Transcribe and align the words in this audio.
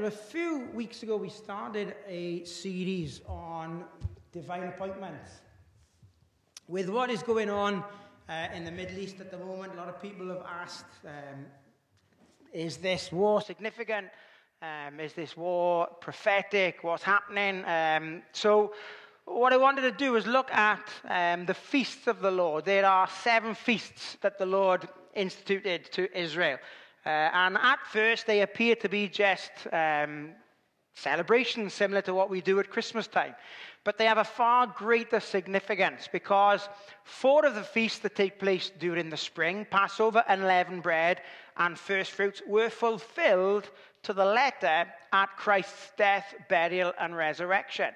Well, 0.00 0.08
a 0.08 0.12
few 0.12 0.60
weeks 0.72 1.02
ago, 1.02 1.18
we 1.18 1.28
started 1.28 1.94
a 2.08 2.42
series 2.44 3.20
on 3.26 3.84
divine 4.32 4.62
appointments. 4.62 5.30
With 6.68 6.88
what 6.88 7.10
is 7.10 7.22
going 7.22 7.50
on 7.50 7.84
uh, 8.26 8.46
in 8.54 8.64
the 8.64 8.70
Middle 8.70 8.98
East 8.98 9.20
at 9.20 9.30
the 9.30 9.36
moment, 9.36 9.74
a 9.74 9.76
lot 9.76 9.90
of 9.90 10.00
people 10.00 10.28
have 10.28 10.42
asked 10.48 10.86
um, 11.04 11.44
Is 12.50 12.78
this 12.78 13.12
war 13.12 13.42
significant? 13.42 14.06
Um, 14.62 15.00
is 15.00 15.12
this 15.12 15.36
war 15.36 15.86
prophetic? 16.00 16.78
What's 16.80 17.02
happening? 17.02 17.62
Um, 17.66 18.22
so, 18.32 18.72
what 19.26 19.52
I 19.52 19.58
wanted 19.58 19.82
to 19.82 19.92
do 19.92 20.16
is 20.16 20.26
look 20.26 20.50
at 20.50 20.88
um, 21.10 21.44
the 21.44 21.52
feasts 21.52 22.06
of 22.06 22.22
the 22.22 22.30
Lord. 22.30 22.64
There 22.64 22.86
are 22.86 23.06
seven 23.06 23.54
feasts 23.54 24.16
that 24.22 24.38
the 24.38 24.46
Lord 24.46 24.88
instituted 25.14 25.92
to 25.92 26.18
Israel. 26.18 26.56
Uh, 27.04 27.08
and 27.08 27.56
at 27.56 27.78
first, 27.86 28.26
they 28.26 28.42
appear 28.42 28.74
to 28.76 28.88
be 28.88 29.08
just 29.08 29.50
um, 29.72 30.30
celebrations 30.94 31.72
similar 31.72 32.02
to 32.02 32.14
what 32.14 32.30
we 32.30 32.40
do 32.40 32.58
at 32.60 32.70
Christmas 32.70 33.06
time. 33.06 33.34
But 33.84 33.96
they 33.96 34.04
have 34.04 34.18
a 34.18 34.24
far 34.24 34.66
greater 34.66 35.20
significance 35.20 36.08
because 36.12 36.68
four 37.04 37.46
of 37.46 37.54
the 37.54 37.62
feasts 37.62 38.00
that 38.00 38.14
take 38.14 38.38
place 38.38 38.70
during 38.78 39.08
the 39.08 39.16
spring, 39.16 39.66
Passover, 39.70 40.22
unleavened 40.28 40.82
bread, 40.82 41.22
and 41.56 41.78
first 41.78 42.10
fruits, 42.10 42.42
were 42.46 42.68
fulfilled 42.68 43.70
to 44.02 44.12
the 44.12 44.24
letter 44.24 44.86
at 45.12 45.36
Christ's 45.36 45.92
death, 45.96 46.34
burial, 46.48 46.92
and 47.00 47.16
resurrection. 47.16 47.94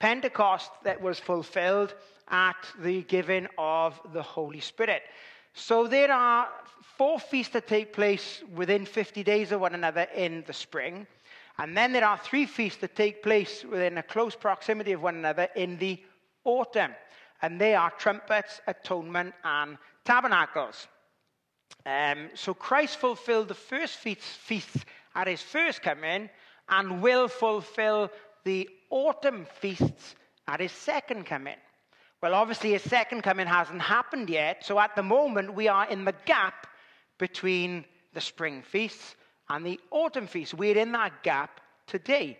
Pentecost 0.00 0.70
that 0.82 1.00
was 1.00 1.20
fulfilled 1.20 1.94
at 2.28 2.56
the 2.80 3.02
giving 3.02 3.46
of 3.58 4.00
the 4.12 4.22
Holy 4.22 4.60
Spirit. 4.60 5.02
So 5.54 5.86
there 5.86 6.10
are 6.10 6.48
four 7.02 7.18
feasts 7.18 7.52
that 7.52 7.66
take 7.66 7.92
place 7.92 8.44
within 8.54 8.86
50 8.86 9.24
days 9.24 9.50
of 9.50 9.60
one 9.60 9.74
another 9.74 10.02
in 10.14 10.44
the 10.46 10.52
spring. 10.52 11.04
And 11.58 11.76
then 11.76 11.92
there 11.92 12.06
are 12.06 12.16
three 12.16 12.46
feasts 12.46 12.80
that 12.80 12.94
take 12.94 13.24
place 13.24 13.64
within 13.64 13.98
a 13.98 14.04
close 14.04 14.36
proximity 14.36 14.92
of 14.92 15.02
one 15.02 15.16
another 15.16 15.48
in 15.56 15.78
the 15.78 16.00
autumn. 16.44 16.92
And 17.42 17.60
they 17.60 17.74
are 17.74 17.90
trumpets, 17.90 18.60
atonement, 18.68 19.34
and 19.42 19.78
tabernacles. 20.04 20.86
Um, 21.84 22.28
so 22.34 22.54
Christ 22.54 22.98
fulfilled 22.98 23.48
the 23.48 23.54
first 23.54 23.96
feasts 23.96 24.36
feast 24.36 24.84
at 25.16 25.26
his 25.26 25.42
first 25.42 25.82
coming 25.82 26.30
and 26.68 27.02
will 27.02 27.26
fulfill 27.26 28.12
the 28.44 28.70
autumn 28.90 29.44
feasts 29.58 30.14
at 30.46 30.60
his 30.60 30.70
second 30.70 31.26
coming. 31.26 31.58
Well, 32.22 32.34
obviously, 32.34 32.70
his 32.70 32.82
second 32.82 33.22
coming 33.22 33.48
hasn't 33.48 33.82
happened 33.82 34.30
yet. 34.30 34.64
So 34.64 34.78
at 34.78 34.94
the 34.94 35.02
moment, 35.02 35.54
we 35.54 35.66
are 35.66 35.88
in 35.88 36.04
the 36.04 36.14
gap 36.26 36.68
between 37.22 37.84
the 38.14 38.20
spring 38.20 38.62
feasts 38.62 39.14
and 39.48 39.64
the 39.64 39.78
autumn 39.92 40.26
feasts. 40.26 40.52
We're 40.52 40.76
in 40.76 40.90
that 40.90 41.22
gap 41.22 41.60
today. 41.86 42.36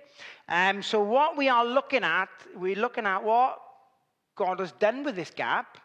Um, 0.48 0.82
so, 0.82 1.00
what 1.00 1.37
we 1.37 1.48
are 1.48 1.65
looking 1.65 2.03
at, 2.03 2.28
we're 2.56 2.75
looking 2.75 3.06
at 3.06 3.22
what 3.22 3.60
God 4.34 4.59
has 4.59 4.72
done 4.72 5.04
with 5.04 5.15
this 5.15 5.31
gap, 5.31 5.78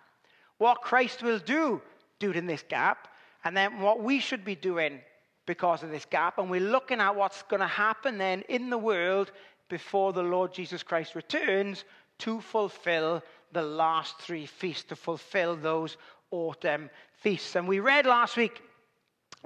what 0.58 0.81
Christ 0.81 1.22
will 1.22 1.38
do 1.38 1.80
during 2.18 2.47
this 2.47 2.63
gap, 2.68 3.08
and 3.44 3.56
then 3.56 3.81
what 3.81 4.02
we 4.02 4.19
should 4.19 4.44
be 4.44 4.56
doing 4.56 5.00
because 5.46 5.84
of 5.84 5.91
this 5.91 6.06
gap. 6.06 6.40
And 6.40 6.50
we're 6.50 6.72
looking 6.75 7.00
at 7.00 7.16
what's 7.16 7.44
going 7.44 7.59
to 7.59 7.68
happen 7.68 8.18
then 8.18 8.41
in 8.50 8.72
the 8.72 8.79
world 8.79 9.31
before 9.69 10.12
the 10.12 10.24
Lord 10.24 10.52
Jesus 10.56 10.81
Christ 10.81 11.14
returns 11.14 11.85
to 12.18 12.41
fulfill 12.41 13.22
the 13.52 13.62
last 13.62 14.18
three 14.18 14.47
feasts, 14.47 14.85
to 14.85 14.96
fulfill 14.96 15.56
those 15.56 15.97
autumn 16.31 16.90
feasts. 17.22 17.56
And 17.56 17.68
we 17.68 17.79
read 17.79 18.08
last 18.08 18.38
week, 18.38 18.64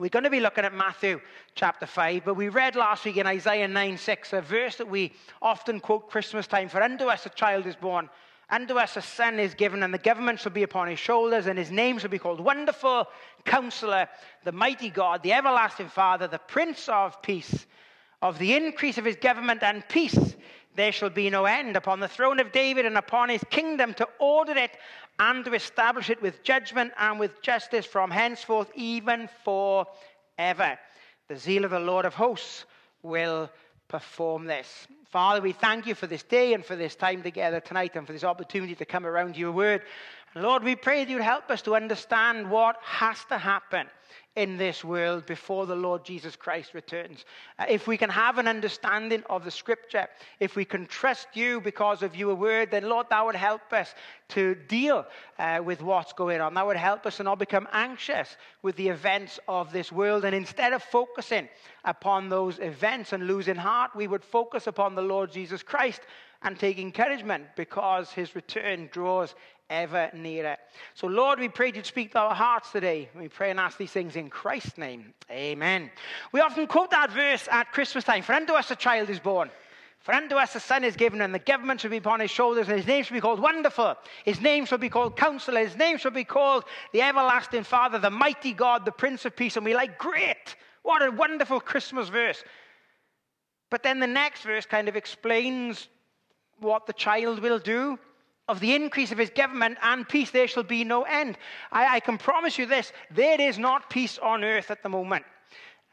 we're 0.01 0.09
going 0.09 0.23
to 0.23 0.31
be 0.31 0.39
looking 0.39 0.65
at 0.65 0.73
Matthew 0.73 1.19
chapter 1.53 1.85
5, 1.85 2.23
but 2.25 2.33
we 2.33 2.49
read 2.49 2.75
last 2.75 3.05
week 3.05 3.17
in 3.17 3.27
Isaiah 3.27 3.67
9 3.67 3.97
6, 3.97 4.33
a 4.33 4.41
verse 4.41 4.77
that 4.77 4.89
we 4.89 5.13
often 5.43 5.79
quote 5.79 6.09
Christmas 6.09 6.47
time 6.47 6.69
For 6.69 6.81
unto 6.81 7.05
us 7.05 7.27
a 7.27 7.29
child 7.29 7.67
is 7.67 7.75
born, 7.75 8.09
unto 8.49 8.79
us 8.79 8.97
a 8.97 9.01
son 9.01 9.37
is 9.37 9.53
given, 9.53 9.83
and 9.83 9.93
the 9.93 9.99
government 9.99 10.39
shall 10.39 10.51
be 10.51 10.63
upon 10.63 10.87
his 10.87 10.97
shoulders, 10.97 11.45
and 11.45 11.59
his 11.59 11.69
name 11.69 11.99
shall 11.99 12.09
be 12.09 12.17
called 12.17 12.39
Wonderful 12.39 13.05
Counselor, 13.45 14.07
the 14.43 14.51
Mighty 14.51 14.89
God, 14.89 15.21
the 15.21 15.33
Everlasting 15.33 15.89
Father, 15.89 16.27
the 16.27 16.39
Prince 16.39 16.89
of 16.89 17.21
Peace. 17.21 17.67
Of 18.23 18.39
the 18.39 18.55
increase 18.55 18.97
of 18.97 19.05
his 19.05 19.15
government 19.15 19.61
and 19.61 19.87
peace, 19.87 20.35
there 20.75 20.91
shall 20.91 21.09
be 21.09 21.29
no 21.29 21.45
end 21.45 21.75
upon 21.75 21.99
the 21.99 22.07
throne 22.07 22.39
of 22.39 22.51
David 22.51 22.85
and 22.85 22.97
upon 22.97 23.29
his 23.29 23.43
kingdom 23.49 23.93
to 23.95 24.07
order 24.19 24.53
it 24.53 24.71
and 25.19 25.45
to 25.45 25.53
establish 25.53 26.09
it 26.09 26.21
with 26.21 26.43
judgment 26.43 26.91
and 26.97 27.19
with 27.19 27.41
justice 27.41 27.85
from 27.85 28.11
henceforth, 28.11 28.71
even 28.75 29.29
forever. 29.43 30.77
The 31.27 31.37
zeal 31.37 31.65
of 31.65 31.71
the 31.71 31.79
Lord 31.79 32.05
of 32.05 32.13
hosts 32.13 32.65
will 33.03 33.49
perform 33.87 34.45
this. 34.45 34.87
Father, 35.09 35.41
we 35.41 35.51
thank 35.51 35.85
you 35.85 35.95
for 35.95 36.07
this 36.07 36.23
day 36.23 36.53
and 36.53 36.65
for 36.65 36.75
this 36.75 36.95
time 36.95 37.21
together 37.21 37.59
tonight 37.59 37.95
and 37.95 38.07
for 38.07 38.13
this 38.13 38.23
opportunity 38.23 38.75
to 38.75 38.85
come 38.85 39.05
around 39.05 39.35
your 39.35 39.51
word. 39.51 39.81
And 40.33 40.43
Lord, 40.43 40.63
we 40.63 40.75
pray 40.75 41.03
that 41.03 41.11
you'd 41.11 41.21
help 41.21 41.51
us 41.51 41.61
to 41.63 41.75
understand 41.75 42.49
what 42.49 42.77
has 42.81 43.23
to 43.25 43.37
happen 43.37 43.87
in 44.35 44.55
this 44.55 44.83
world 44.83 45.25
before 45.25 45.65
the 45.65 45.75
Lord 45.75 46.05
Jesus 46.05 46.37
Christ 46.37 46.73
returns. 46.73 47.25
Uh, 47.59 47.65
if 47.67 47.85
we 47.85 47.97
can 47.97 48.09
have 48.09 48.37
an 48.37 48.47
understanding 48.47 49.23
of 49.29 49.43
the 49.43 49.51
scripture, 49.51 50.07
if 50.39 50.55
we 50.55 50.63
can 50.63 50.85
trust 50.85 51.27
you 51.33 51.59
because 51.59 52.01
of 52.01 52.15
your 52.15 52.33
word, 52.35 52.71
then 52.71 52.87
Lord, 52.87 53.07
that 53.09 53.25
would 53.25 53.35
help 53.35 53.73
us 53.73 53.93
to 54.29 54.55
deal 54.55 55.05
uh, 55.37 55.59
with 55.63 55.81
what's 55.81 56.13
going 56.13 56.39
on. 56.39 56.53
That 56.53 56.65
would 56.65 56.77
help 56.77 57.05
us 57.05 57.17
to 57.17 57.23
not 57.23 57.39
become 57.39 57.67
anxious 57.73 58.37
with 58.61 58.77
the 58.77 58.87
events 58.87 59.37
of 59.49 59.73
this 59.73 59.91
world. 59.91 60.23
And 60.23 60.33
instead 60.33 60.71
of 60.71 60.81
focusing 60.81 61.49
upon 61.83 62.29
those 62.29 62.57
events 62.59 63.11
and 63.11 63.27
losing 63.27 63.57
heart, 63.57 63.91
we 63.95 64.07
would 64.07 64.23
focus 64.23 64.67
upon 64.67 64.95
the 64.95 65.01
Lord 65.01 65.31
Jesus 65.31 65.61
Christ 65.61 66.01
and 66.43 66.57
take 66.57 66.79
encouragement 66.79 67.45
because 67.55 68.11
his 68.11 68.33
return 68.35 68.89
draws 68.91 69.35
ever 69.71 70.11
nearer. 70.13 70.57
So, 70.93 71.07
Lord, 71.07 71.39
we 71.39 71.47
pray 71.47 71.71
you'd 71.73 71.85
speak 71.85 72.11
to 72.11 72.19
our 72.19 72.35
hearts 72.35 72.71
today. 72.71 73.09
We 73.17 73.29
pray 73.29 73.49
and 73.49 73.59
ask 73.59 73.77
these 73.77 73.91
things 73.91 74.15
in 74.15 74.29
Christ's 74.29 74.77
name. 74.77 75.13
Amen. 75.31 75.89
We 76.31 76.41
often 76.41 76.67
quote 76.67 76.91
that 76.91 77.11
verse 77.11 77.47
at 77.49 77.71
Christmas 77.71 78.03
time 78.03 78.21
For 78.21 78.33
unto 78.33 78.53
us 78.53 78.69
a 78.69 78.75
child 78.75 79.09
is 79.09 79.19
born. 79.19 79.49
For 79.99 80.13
unto 80.13 80.35
us 80.35 80.55
a 80.55 80.59
son 80.59 80.83
is 80.83 80.95
given, 80.95 81.21
and 81.21 81.33
the 81.33 81.39
government 81.39 81.79
shall 81.79 81.91
be 81.91 81.97
upon 81.97 82.19
his 82.19 82.31
shoulders, 82.31 82.67
and 82.67 82.77
his 82.77 82.87
name 82.87 83.03
shall 83.03 83.15
be 83.15 83.21
called 83.21 83.39
Wonderful. 83.39 83.95
His 84.25 84.41
name 84.41 84.65
shall 84.65 84.79
be 84.79 84.89
called 84.89 85.15
Counselor. 85.15 85.61
His 85.61 85.77
name 85.77 85.97
shall 85.97 86.11
be 86.11 86.23
called 86.23 86.65
the 86.91 87.03
Everlasting 87.03 87.63
Father, 87.63 87.99
the 87.99 88.09
Mighty 88.09 88.51
God, 88.51 88.83
the 88.83 88.91
Prince 88.91 89.25
of 89.25 89.35
Peace. 89.35 89.55
And 89.57 89.65
we 89.65 89.75
like, 89.75 89.97
great! 89.97 90.55
What 90.83 91.03
a 91.03 91.11
wonderful 91.11 91.61
Christmas 91.61 92.09
verse. 92.09 92.43
But 93.69 93.83
then 93.83 93.99
the 93.99 94.07
next 94.07 94.41
verse 94.41 94.65
kind 94.65 94.89
of 94.89 94.95
explains 94.95 95.87
what 96.59 96.87
the 96.87 96.93
child 96.93 97.39
will 97.39 97.59
do 97.59 97.99
of 98.51 98.59
the 98.59 98.75
increase 98.75 99.13
of 99.13 99.17
his 99.17 99.29
government 99.29 99.77
and 99.81 100.07
peace, 100.07 100.29
there 100.29 100.47
shall 100.47 100.63
be 100.63 100.83
no 100.83 101.03
end. 101.03 101.37
I, 101.71 101.95
I 101.95 101.99
can 102.01 102.17
promise 102.17 102.57
you 102.57 102.65
this 102.65 102.91
there 103.09 103.39
is 103.39 103.57
not 103.57 103.89
peace 103.89 104.19
on 104.19 104.43
earth 104.43 104.69
at 104.69 104.83
the 104.83 104.89
moment. 104.89 105.23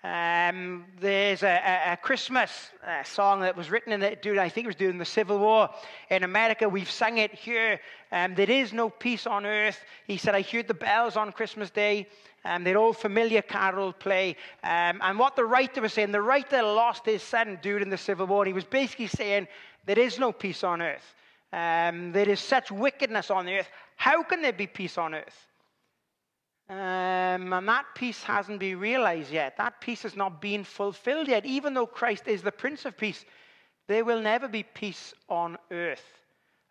Um, 0.03 0.85
there's 1.01 1.43
a, 1.43 1.61
a, 1.89 1.93
a 1.93 1.97
Christmas 1.97 2.71
song 3.05 3.41
that 3.41 3.57
was 3.57 3.71
written 3.71 3.93
in 3.93 4.03
it, 4.03 4.23
during, 4.23 4.39
I 4.39 4.49
think 4.49 4.65
it 4.65 4.69
was 4.69 4.77
during 4.77 4.99
the 4.99 5.05
Civil 5.05 5.39
War 5.39 5.71
in 6.11 6.25
America. 6.25 6.69
We've 6.69 6.91
sung 6.91 7.19
it 7.19 7.33
here. 7.33 7.81
Um, 8.11 8.35
there 8.35 8.51
is 8.51 8.73
no 8.73 8.91
peace 8.91 9.27
on 9.27 9.47
earth. 9.47 9.85
He 10.07 10.17
said, 10.17 10.35
I 10.35 10.43
heard 10.43 10.69
the 10.69 10.75
bells 10.75 11.17
on 11.17 11.33
Christmas 11.33 11.71
Day. 11.71 12.09
Um, 12.45 12.65
they're 12.65 12.77
all 12.77 12.93
familiar 12.93 13.43
carol 13.43 13.93
play. 13.93 14.37
Um, 14.63 15.01
and 15.03 15.19
what 15.19 15.37
the 15.37 15.45
writer 15.45 15.81
was 15.81 15.93
saying, 15.93 16.13
the 16.13 16.23
writer 16.23 16.63
lost 16.63 17.05
his 17.05 17.23
son 17.23 17.59
during 17.63 17.91
the 17.91 17.99
Civil 17.99 18.27
War. 18.27 18.45
He 18.45 18.53
was 18.53 18.65
basically 18.65 19.09
saying, 19.09 19.49
There 19.85 19.99
is 19.99 20.19
no 20.19 20.33
peace 20.33 20.63
on 20.65 20.81
earth. 20.81 21.15
Um, 21.53 22.13
there 22.13 22.29
is 22.29 22.41
such 22.41 22.71
wickedness 22.71 23.31
on 23.31 23.47
the 23.47 23.59
earth. 23.59 23.69
How 23.97 24.23
can 24.23 24.43
there 24.43 24.53
be 24.53 24.67
peace 24.67 24.99
on 24.99 25.15
earth? 25.15 25.47
Um, 26.69 27.53
and 27.55 27.67
that 27.69 27.87
peace 27.95 28.23
hasn't 28.23 28.61
been 28.61 28.79
realized 28.79 29.33
yet. 29.33 29.57
That 29.57 29.81
peace 29.81 30.03
has 30.03 30.17
not 30.17 30.43
been 30.43 30.65
fulfilled 30.65 31.29
yet. 31.29 31.47
Even 31.47 31.73
though 31.73 31.87
Christ 31.87 32.29
is 32.29 32.43
the 32.43 32.53
Prince 32.53 32.85
of 32.85 32.97
Peace, 32.97 33.25
there 33.87 34.05
will 34.05 34.21
never 34.21 34.49
be 34.49 34.63
peace 34.63 35.15
on 35.31 35.57
earth 35.71 36.05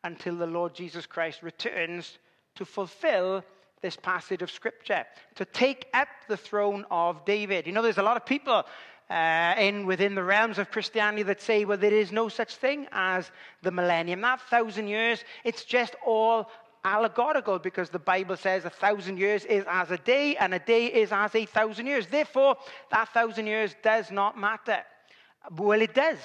until 0.04 0.36
the 0.36 0.46
Lord 0.46 0.76
Jesus 0.76 1.08
Christ 1.08 1.42
returns 1.42 2.20
to 2.56 2.66
fulfill 2.66 3.44
this 3.82 3.96
passage 3.96 4.42
of 4.42 4.52
Scripture, 4.52 5.06
to 5.36 5.46
take 5.46 5.88
up 5.94 6.08
the 6.28 6.38
throne 6.38 6.86
of 6.92 7.26
David. 7.26 7.66
You 7.66 7.74
know, 7.74 7.82
there's 7.82 7.98
a 7.98 8.04
lot 8.04 8.18
of 8.18 8.26
people 8.26 8.64
uh, 9.10 9.56
in 9.58 9.86
within 9.86 10.16
the 10.16 10.24
realms 10.24 10.58
of 10.58 10.70
Christianity 10.72 11.24
that 11.24 11.42
say, 11.42 11.66
well, 11.66 11.78
there 11.78 11.94
is 11.94 12.12
no 12.12 12.28
such 12.30 12.56
thing 12.56 12.88
as 12.92 13.32
the 13.62 13.72
millennium. 13.72 14.22
That 14.22 14.42
thousand 14.42 14.88
years, 14.88 15.24
it's 15.44 15.64
just 15.64 15.96
all 16.06 16.50
allegorical 16.84 17.60
because 17.60 17.90
the 17.90 18.00
Bible 18.00 18.38
says 18.38 18.66
a 18.66 18.70
thousand 18.70 19.18
years 19.18 19.46
is 19.46 19.66
as 19.68 19.92
a 19.92 19.98
day 19.98 20.36
and 20.38 20.54
a 20.54 20.60
day 20.60 20.88
is 20.88 21.12
as 21.12 21.34
a 21.36 21.46
thousand 21.46 21.86
years. 21.86 22.08
Therefore, 22.08 22.56
that 22.92 23.10
thousand 23.10 23.48
years 23.48 23.76
does 23.84 24.12
not 24.12 24.38
matter. 24.38 24.80
Well, 25.58 25.82
it 25.82 25.94
does 25.94 26.20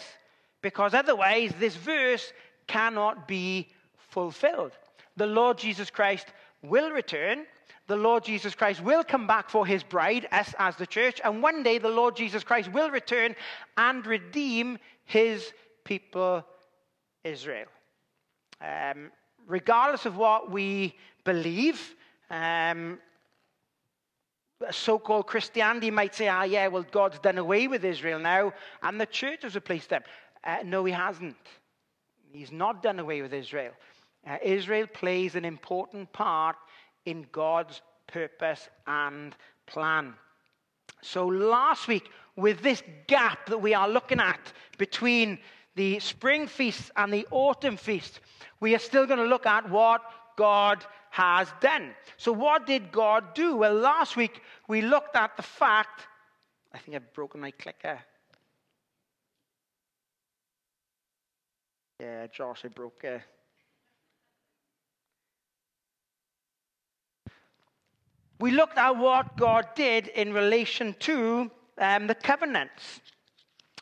because 0.61 0.95
otherwise, 0.95 1.53
this 1.59 1.77
verse 1.77 2.33
cannot 2.67 3.27
be 3.27 3.69
fulfilled. 4.11 4.73
The 5.17 5.27
Lord 5.27 5.59
Jesus 5.59 5.91
Christ 5.91 6.27
will 6.63 6.91
return. 6.91 7.45
The 7.93 7.99
Lord 7.99 8.25
Jesus 8.25 8.55
Christ 8.55 8.83
will 8.83 9.05
come 9.05 9.27
back 9.27 9.51
for 9.51 9.67
his 9.67 9.83
bride, 9.83 10.27
us 10.33 10.55
as 10.59 10.77
the 10.77 10.87
church, 10.87 11.21
and 11.23 11.43
one 11.43 11.63
day 11.63 11.77
the 11.77 11.91
Lord 11.91 12.17
Jesus 12.17 12.43
Christ 12.43 12.73
will 12.73 12.91
return 12.91 13.37
and 13.77 14.07
redeem 14.07 14.79
his 15.05 15.53
people, 15.85 16.43
Israel. 17.23 17.67
Um, 18.63 19.11
regardless 19.47 20.07
of 20.07 20.17
what 20.17 20.51
we 20.51 20.95
believe, 21.25 21.95
um, 22.31 22.99
so 24.71 24.99
called 24.99 25.27
Christianity 25.27 25.91
might 25.91 26.15
say, 26.15 26.29
ah, 26.29 26.45
yeah, 26.45 26.69
well, 26.69 26.87
God's 26.91 27.19
done 27.19 27.37
away 27.37 27.69
with 27.69 27.85
Israel 27.85 28.19
now, 28.19 28.55
and 28.83 28.99
the 28.99 29.05
church 29.05 29.43
has 29.43 29.55
replaced 29.55 29.91
them. 29.91 30.03
Uh, 30.43 30.61
no, 30.65 30.83
he 30.87 30.95
hasn't. 30.95 31.37
He's 32.33 32.53
not 32.53 32.83
done 32.83 33.01
away 33.01 33.21
with 33.21 33.35
Israel. 33.35 33.73
Uh, 34.27 34.39
Israel 34.43 34.87
plays 34.87 35.35
an 35.35 35.45
important 35.45 36.11
part 36.15 36.57
in 37.05 37.27
God's 37.33 37.83
purpose 38.07 38.69
and 38.87 39.35
plan. 39.67 40.15
So, 41.03 41.27
last 41.27 41.89
week, 41.89 42.09
with 42.37 42.63
this 42.63 42.83
gap 43.07 43.47
that 43.47 43.59
we 43.59 43.75
are 43.75 43.89
looking 43.89 44.21
at 44.21 44.53
between 44.79 45.39
the 45.75 45.99
spring 45.99 46.47
feast 46.47 46.91
and 46.97 47.13
the 47.13 47.27
autumn 47.31 47.77
feast, 47.77 48.21
we 48.61 48.75
are 48.75 48.79
still 48.79 49.07
going 49.07 49.19
to 49.19 49.27
look 49.27 49.47
at 49.47 49.69
what 49.69 50.03
God 50.37 50.85
has 51.11 51.49
done. 51.61 51.95
So, 52.17 52.33
what 52.33 52.67
did 52.67 52.93
God 52.93 53.35
do? 53.35 53.57
Well, 53.57 53.75
last 53.75 54.17
week 54.17 54.41
we 54.69 54.81
looked 54.81 55.17
at 55.17 55.37
the 55.37 55.43
fact, 55.43 56.07
I 56.73 56.79
think 56.79 56.97
I've 56.97 57.13
broken 57.13 57.41
my 57.41 57.51
clicker. 57.51 57.99
Yeah, 62.01 62.27
Josh, 62.29 62.65
I 62.65 62.69
broke 62.69 63.05
it. 63.05 63.23
We 68.43 68.51
looked 68.51 68.77
at 68.77 68.97
what 68.97 69.37
God 69.37 69.69
did 69.77 70.09
in 70.09 70.33
relation 70.33 70.97
to 70.99 71.49
um, 71.79 72.09
the 72.09 72.15
covenants. 72.17 73.01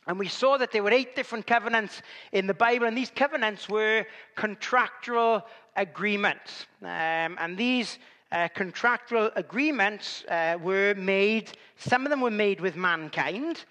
And 0.06 0.18
we 0.18 0.28
saw 0.28 0.58
that 0.58 0.70
there 0.70 0.82
were 0.82 0.90
eight 0.90 1.16
different 1.16 1.46
covenants 1.46 2.02
in 2.32 2.46
the 2.46 2.52
Bible, 2.52 2.86
and 2.86 2.94
these 2.94 3.10
covenants 3.10 3.70
were 3.70 4.04
contractual 4.36 5.46
agreements. 5.76 6.66
Um, 6.82 7.38
and 7.40 7.56
these 7.56 7.98
uh, 8.32 8.48
contractual 8.54 9.30
agreements 9.34 10.24
uh, 10.28 10.58
were 10.62 10.94
made, 10.94 11.52
some 11.76 12.04
of 12.04 12.10
them 12.10 12.20
were 12.20 12.30
made 12.30 12.60
with 12.60 12.76
mankind, 12.76 13.64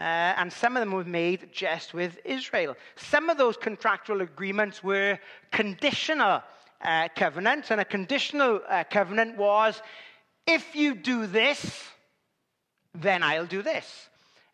uh, 0.00 0.04
and 0.40 0.50
some 0.50 0.74
of 0.74 0.80
them 0.80 0.92
were 0.92 1.04
made 1.04 1.50
just 1.52 1.92
with 1.92 2.18
Israel. 2.24 2.76
Some 2.96 3.28
of 3.28 3.36
those 3.36 3.58
contractual 3.58 4.22
agreements 4.22 4.82
were 4.82 5.18
conditional 5.52 6.42
uh, 6.80 7.08
covenants, 7.14 7.70
and 7.70 7.82
a 7.82 7.84
conditional 7.84 8.62
uh, 8.70 8.84
covenant 8.84 9.36
was 9.36 9.82
if 10.54 10.74
you 10.74 10.94
do 10.94 11.26
this, 11.26 11.84
then 12.94 13.22
I'll 13.22 13.46
do 13.46 13.62
this. 13.62 14.08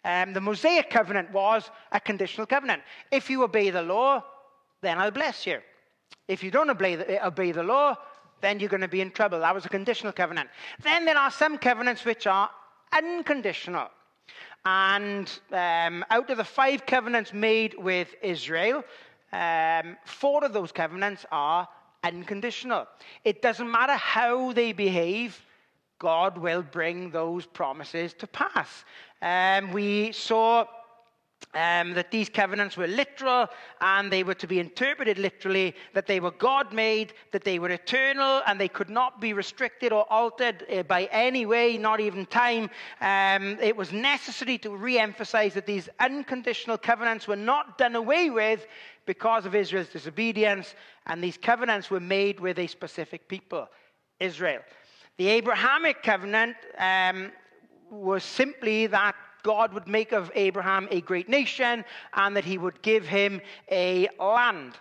Um, 0.04 0.32
the 0.32 0.40
Mosaic 0.40 0.90
covenant 0.90 1.32
was 1.32 1.70
a 1.90 1.98
conditional 1.98 2.46
covenant. 2.46 2.82
If 3.10 3.28
you 3.31 3.43
obey 3.43 3.70
the 3.70 3.82
law, 3.82 4.25
then 4.82 4.98
I'll 4.98 5.10
bless 5.10 5.46
you. 5.46 5.58
If 6.28 6.44
you 6.44 6.50
don't 6.50 6.70
obey 6.70 6.96
the, 6.96 7.26
obey 7.26 7.52
the 7.52 7.62
law, 7.62 7.96
then 8.40 8.60
you're 8.60 8.69
going 8.69 8.82
to 8.82 8.88
be 8.88 9.00
in 9.00 9.10
trouble. 9.10 9.40
That 9.40 9.54
was 9.54 9.64
a 9.64 9.69
conditional 9.69 10.12
covenant. 10.12 10.50
Then 10.82 11.04
there 11.06 11.16
are 11.19 11.31
some 11.31 11.58
covenants 11.58 12.04
which 12.04 12.26
are 12.26 12.50
unconditional. 12.92 13.88
And 14.64 15.32
um, 15.52 16.04
out 16.10 16.28
of 16.31 16.37
the 16.37 16.44
five 16.44 16.87
covenants 16.87 17.32
made 17.32 17.75
with 17.78 18.14
Israel, 18.22 18.84
um, 19.32 19.96
four 20.04 20.44
of 20.44 20.52
those 20.52 20.72
covenants 20.72 21.25
are 21.32 21.69
unconditional. 22.04 22.87
It 23.25 23.42
doesn't 23.42 23.70
matter 23.70 23.94
how 23.94 24.52
they 24.52 24.72
behave, 24.72 25.40
God 25.98 26.38
will 26.38 26.62
bring 26.62 27.11
those 27.11 27.47
promises 27.47 28.14
to 28.14 28.26
pass. 28.26 28.85
Um, 29.23 29.73
we 29.73 30.12
saw 30.12 30.66
um, 31.54 31.94
that 31.94 32.11
these 32.11 32.28
covenants 32.28 32.76
were 32.76 32.87
literal 32.87 33.49
and 33.80 34.12
they 34.12 34.23
were 34.23 34.35
to 34.35 34.47
be 34.47 34.61
interpreted 34.61 35.18
literally, 35.18 35.75
that 35.94 36.06
they 36.06 36.21
were 36.21 36.30
God 36.32 36.73
made, 36.73 37.14
that 37.32 37.44
they 37.44 37.59
were 37.59 37.71
eternal, 37.71 38.42
and 38.47 38.61
they 38.61 38.68
could 38.68 38.90
not 38.90 39.21
be 39.21 39.32
restricted 39.32 39.92
or 39.92 40.04
altered 40.12 40.66
uh, 40.71 40.82
by 40.82 41.04
any 41.04 41.47
way, 41.47 41.78
not 41.78 42.00
even 42.00 42.26
time. 42.26 42.68
Um, 43.00 43.59
it 43.61 43.76
was 43.76 43.92
necessary 43.92 44.59
to 44.59 44.76
re 44.76 44.99
emphasize 44.99 45.54
that 45.54 45.66
these 45.66 45.88
unconditional 45.99 46.78
covenants 46.78 47.26
were 47.26 47.37
not 47.37 47.78
done 47.78 47.97
away 47.97 48.28
with 48.28 48.66
because 49.06 49.47
of 49.47 49.54
Israel's 49.54 49.88
disobedience, 49.88 50.75
and 51.06 51.23
these 51.23 51.38
covenants 51.38 51.90
were 51.90 52.00
made 52.00 52.40
with 52.40 52.59
a 52.59 52.66
specific 52.66 53.28
people, 53.28 53.68
Israel. 54.21 54.61
The 55.16 55.28
Abrahamic 55.28 56.02
covenant 56.02 56.56
um, 56.78 57.32
was 57.90 58.23
simply 58.23 58.87
that 58.88 59.14
God 59.42 59.73
would 59.73 59.88
make 59.88 60.12
of 60.12 60.30
Abraham 60.35 60.88
a 60.90 61.00
great 61.00 61.28
nation 61.28 61.85
and 62.12 62.37
that 62.37 62.44
he 62.44 62.58
would 62.58 62.82
give 62.82 63.06
him 63.06 63.40
a 63.70 64.08
land. 64.18 64.75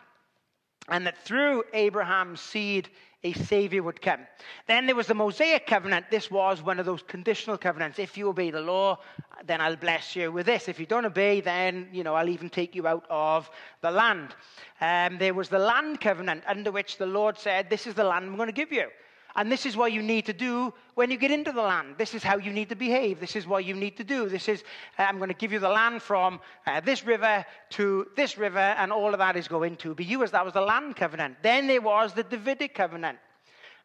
And 0.90 1.08
that 1.08 1.18
through 1.24 1.64
Abraham's 1.74 2.42
seed, 2.42 2.90
a 3.24 3.34
savior 3.34 3.82
would 3.82 4.02
come. 4.02 4.20
Then 4.68 4.86
there 4.86 4.96
was 4.96 5.08
the 5.08 5.16
Mosaic 5.16 5.66
covenant. 5.66 6.08
This 6.12 6.30
was 6.30 6.62
one 6.62 6.80
of 6.80 6.86
those 6.86 7.02
conditional 7.02 7.58
covenants. 7.58 7.98
If 7.98 8.18
you 8.18 8.28
obey 8.30 8.52
the 8.52 8.62
law, 8.62 9.00
then 9.46 9.62
I'll 9.62 9.76
bless 9.76 10.16
you 10.16 10.32
with 10.32 10.46
this. 10.46 10.68
If 10.68 10.80
you 10.80 10.86
don't 10.86 11.06
obey, 11.06 11.42
then 11.42 11.88
you 11.92 12.04
know 12.04 12.14
I'll 12.14 12.30
even 12.30 12.50
take 12.50 12.76
you 12.76 12.86
out 12.88 13.06
of 13.10 13.50
the 13.82 13.90
land. 13.90 14.36
Um, 14.80 15.18
there 15.18 15.34
was 15.34 15.50
the 15.50 15.60
land 15.60 16.02
covenant 16.02 16.44
under 16.46 16.72
which 16.72 16.98
the 16.98 17.08
Lord 17.08 17.38
said, 17.40 17.70
"This 17.70 17.88
is 17.88 17.96
the 17.96 18.04
land 18.04 18.26
I'm 18.26 18.36
going 18.36 18.48
to 18.48 18.54
give 18.54 18.72
you." 18.72 18.90
And 19.38 19.52
this 19.52 19.66
is 19.66 19.76
what 19.76 19.92
you 19.92 20.02
need 20.02 20.26
to 20.28 20.34
do 20.34 20.74
when 20.94 21.12
you 21.12 21.18
get 21.18 21.30
into 21.30 21.52
the 21.52 21.62
land. 21.62 21.96
This 21.98 22.14
is 22.14 22.24
how 22.24 22.38
you 22.38 22.54
need 22.54 22.70
to 22.70 22.76
behave. 22.76 23.20
This 23.20 23.36
is 23.36 23.46
what 23.46 23.66
you 23.66 23.74
need 23.74 23.98
to 23.98 24.04
do. 24.04 24.30
This 24.30 24.48
is, 24.48 24.64
uh, 24.98 25.04
I'm 25.04 25.18
going 25.18 25.30
to 25.30 25.36
give 25.36 25.52
you 25.52 25.60
the 25.60 25.70
land 25.70 26.02
from 26.02 26.40
uh, 26.66 26.80
this 26.80 27.06
river 27.06 27.46
to 27.72 28.08
this 28.16 28.38
river, 28.38 28.60
and 28.60 28.94
all 28.94 29.12
of 29.12 29.20
that 29.20 29.36
is 29.36 29.50
going 29.50 29.76
to 29.78 29.94
be 29.94 30.06
yours. 30.06 30.32
That 30.32 30.46
was 30.46 30.54
the 30.54 30.62
land 30.62 30.96
covenant. 30.96 31.38
Then 31.42 31.68
there 31.68 31.82
was 31.82 32.14
the 32.14 32.24
Davidic 32.24 32.74
covenant. 32.76 33.18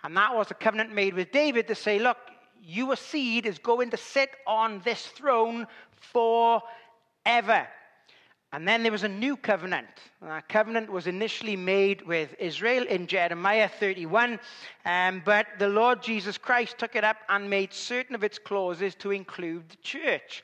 And 0.04 0.16
that 0.16 0.34
was 0.34 0.50
a 0.52 0.54
covenant 0.54 0.94
made 0.94 1.14
with 1.14 1.32
David 1.32 1.66
to 1.68 1.74
say, 1.74 1.98
look, 1.98 2.18
your 2.62 2.94
seed 2.94 3.44
is 3.44 3.58
going 3.58 3.90
to 3.90 3.96
sit 3.96 4.30
on 4.46 4.80
this 4.84 5.06
throne 5.06 5.66
forever. 6.12 7.66
And 8.52 8.66
then 8.66 8.82
there 8.82 8.90
was 8.90 9.04
a 9.04 9.08
new 9.08 9.36
covenant. 9.36 9.86
That 10.20 10.48
covenant 10.48 10.90
was 10.90 11.06
initially 11.06 11.54
made 11.54 12.02
with 12.02 12.34
Israel 12.38 12.84
in 12.88 13.06
Jeremiah 13.06 13.68
31, 13.68 14.40
um, 14.84 15.22
but 15.24 15.46
the 15.60 15.68
Lord 15.68 16.02
Jesus 16.02 16.36
Christ 16.36 16.76
took 16.76 16.96
it 16.96 17.04
up 17.04 17.18
and 17.28 17.48
made 17.48 17.72
certain 17.72 18.14
of 18.14 18.24
its 18.24 18.40
clauses 18.40 18.96
to 18.96 19.12
include 19.12 19.68
the 19.68 19.76
church. 19.76 20.42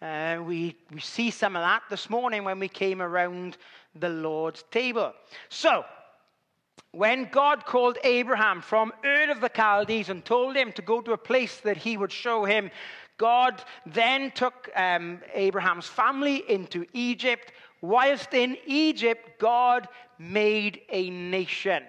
Uh, 0.00 0.38
we, 0.44 0.76
we 0.92 1.00
see 1.00 1.32
some 1.32 1.56
of 1.56 1.62
that 1.62 1.82
this 1.90 2.08
morning 2.08 2.44
when 2.44 2.60
we 2.60 2.68
came 2.68 3.02
around 3.02 3.56
the 3.96 4.08
Lord's 4.08 4.62
table. 4.70 5.12
So, 5.48 5.84
when 6.92 7.28
God 7.30 7.66
called 7.66 7.98
Abraham 8.04 8.62
from 8.62 8.92
Ur 9.04 9.30
of 9.30 9.40
the 9.40 9.50
Chaldees 9.54 10.08
and 10.08 10.24
told 10.24 10.56
him 10.56 10.72
to 10.72 10.82
go 10.82 11.00
to 11.00 11.12
a 11.12 11.18
place 11.18 11.58
that 11.60 11.76
he 11.76 11.96
would 11.96 12.12
show 12.12 12.44
him, 12.44 12.70
God 13.18 13.62
then 13.84 14.30
took 14.30 14.70
um, 14.74 15.20
Abraham's 15.34 15.86
family 15.86 16.44
into 16.48 16.86
Egypt. 16.92 17.52
Whilst 17.80 18.32
in 18.32 18.56
Egypt, 18.66 19.38
God 19.38 19.88
made 20.18 20.80
a 20.90 21.10
nation. 21.10 21.82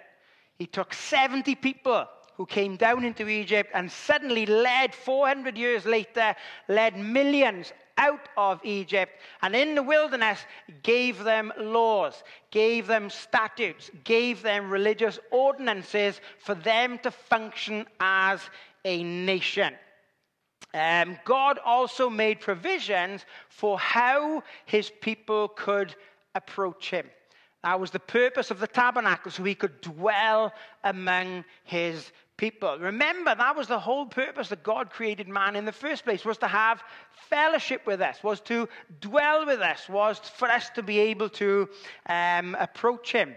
He 0.57 0.65
took 0.65 0.93
70 0.93 1.55
people 1.55 2.05
who 2.35 2.45
came 2.45 2.75
down 2.75 3.03
into 3.03 3.27
Egypt 3.27 3.69
and 3.73 3.91
suddenly 3.91 4.45
led, 4.45 4.93
400 4.93 5.57
years 5.57 5.85
later, 5.85 6.35
led 6.67 6.97
millions 6.97 7.73
out 7.97 8.29
of 8.37 8.61
Egypt 8.63 9.11
and 9.41 9.53
in 9.55 9.75
the 9.75 9.83
wilderness 9.83 10.39
gave 10.83 11.23
them 11.23 11.51
laws, 11.59 12.23
gave 12.49 12.87
them 12.87 13.09
statutes, 13.09 13.91
gave 14.05 14.41
them 14.41 14.69
religious 14.69 15.19
ordinances 15.31 16.21
for 16.39 16.55
them 16.55 16.97
to 16.99 17.11
function 17.11 17.85
as 17.99 18.39
a 18.85 19.03
nation. 19.03 19.73
Um, 20.73 21.17
God 21.25 21.59
also 21.65 22.09
made 22.09 22.39
provisions 22.39 23.25
for 23.49 23.79
how 23.79 24.43
his 24.65 24.91
people 25.01 25.47
could 25.47 25.95
approach 26.35 26.89
him. 26.91 27.07
That 27.63 27.79
was 27.79 27.91
the 27.91 27.99
purpose 27.99 28.51
of 28.51 28.59
the 28.59 28.67
tabernacle, 28.67 29.31
so 29.31 29.43
he 29.43 29.55
could 29.55 29.81
dwell 29.81 30.53
among 30.83 31.43
his 31.63 32.11
people. 32.37 32.77
Remember, 32.79 33.35
that 33.35 33.55
was 33.55 33.67
the 33.67 33.79
whole 33.79 34.05
purpose 34.05 34.47
that 34.49 34.63
God 34.63 34.89
created 34.89 35.27
man 35.27 35.57
in 35.57 35.65
the 35.65 35.73
first 35.73 36.05
place, 36.05 36.23
was 36.23 36.37
to 36.37 36.47
have 36.47 36.81
fellowship 37.29 37.85
with 37.85 38.01
us, 38.01 38.23
was 38.23 38.39
to 38.41 38.69
dwell 39.01 39.45
with 39.45 39.59
us, 39.59 39.89
was 39.89 40.19
for 40.19 40.47
us 40.47 40.69
to 40.71 40.83
be 40.83 40.99
able 40.99 41.29
to 41.29 41.67
um, 42.07 42.55
approach 42.57 43.11
him. 43.11 43.35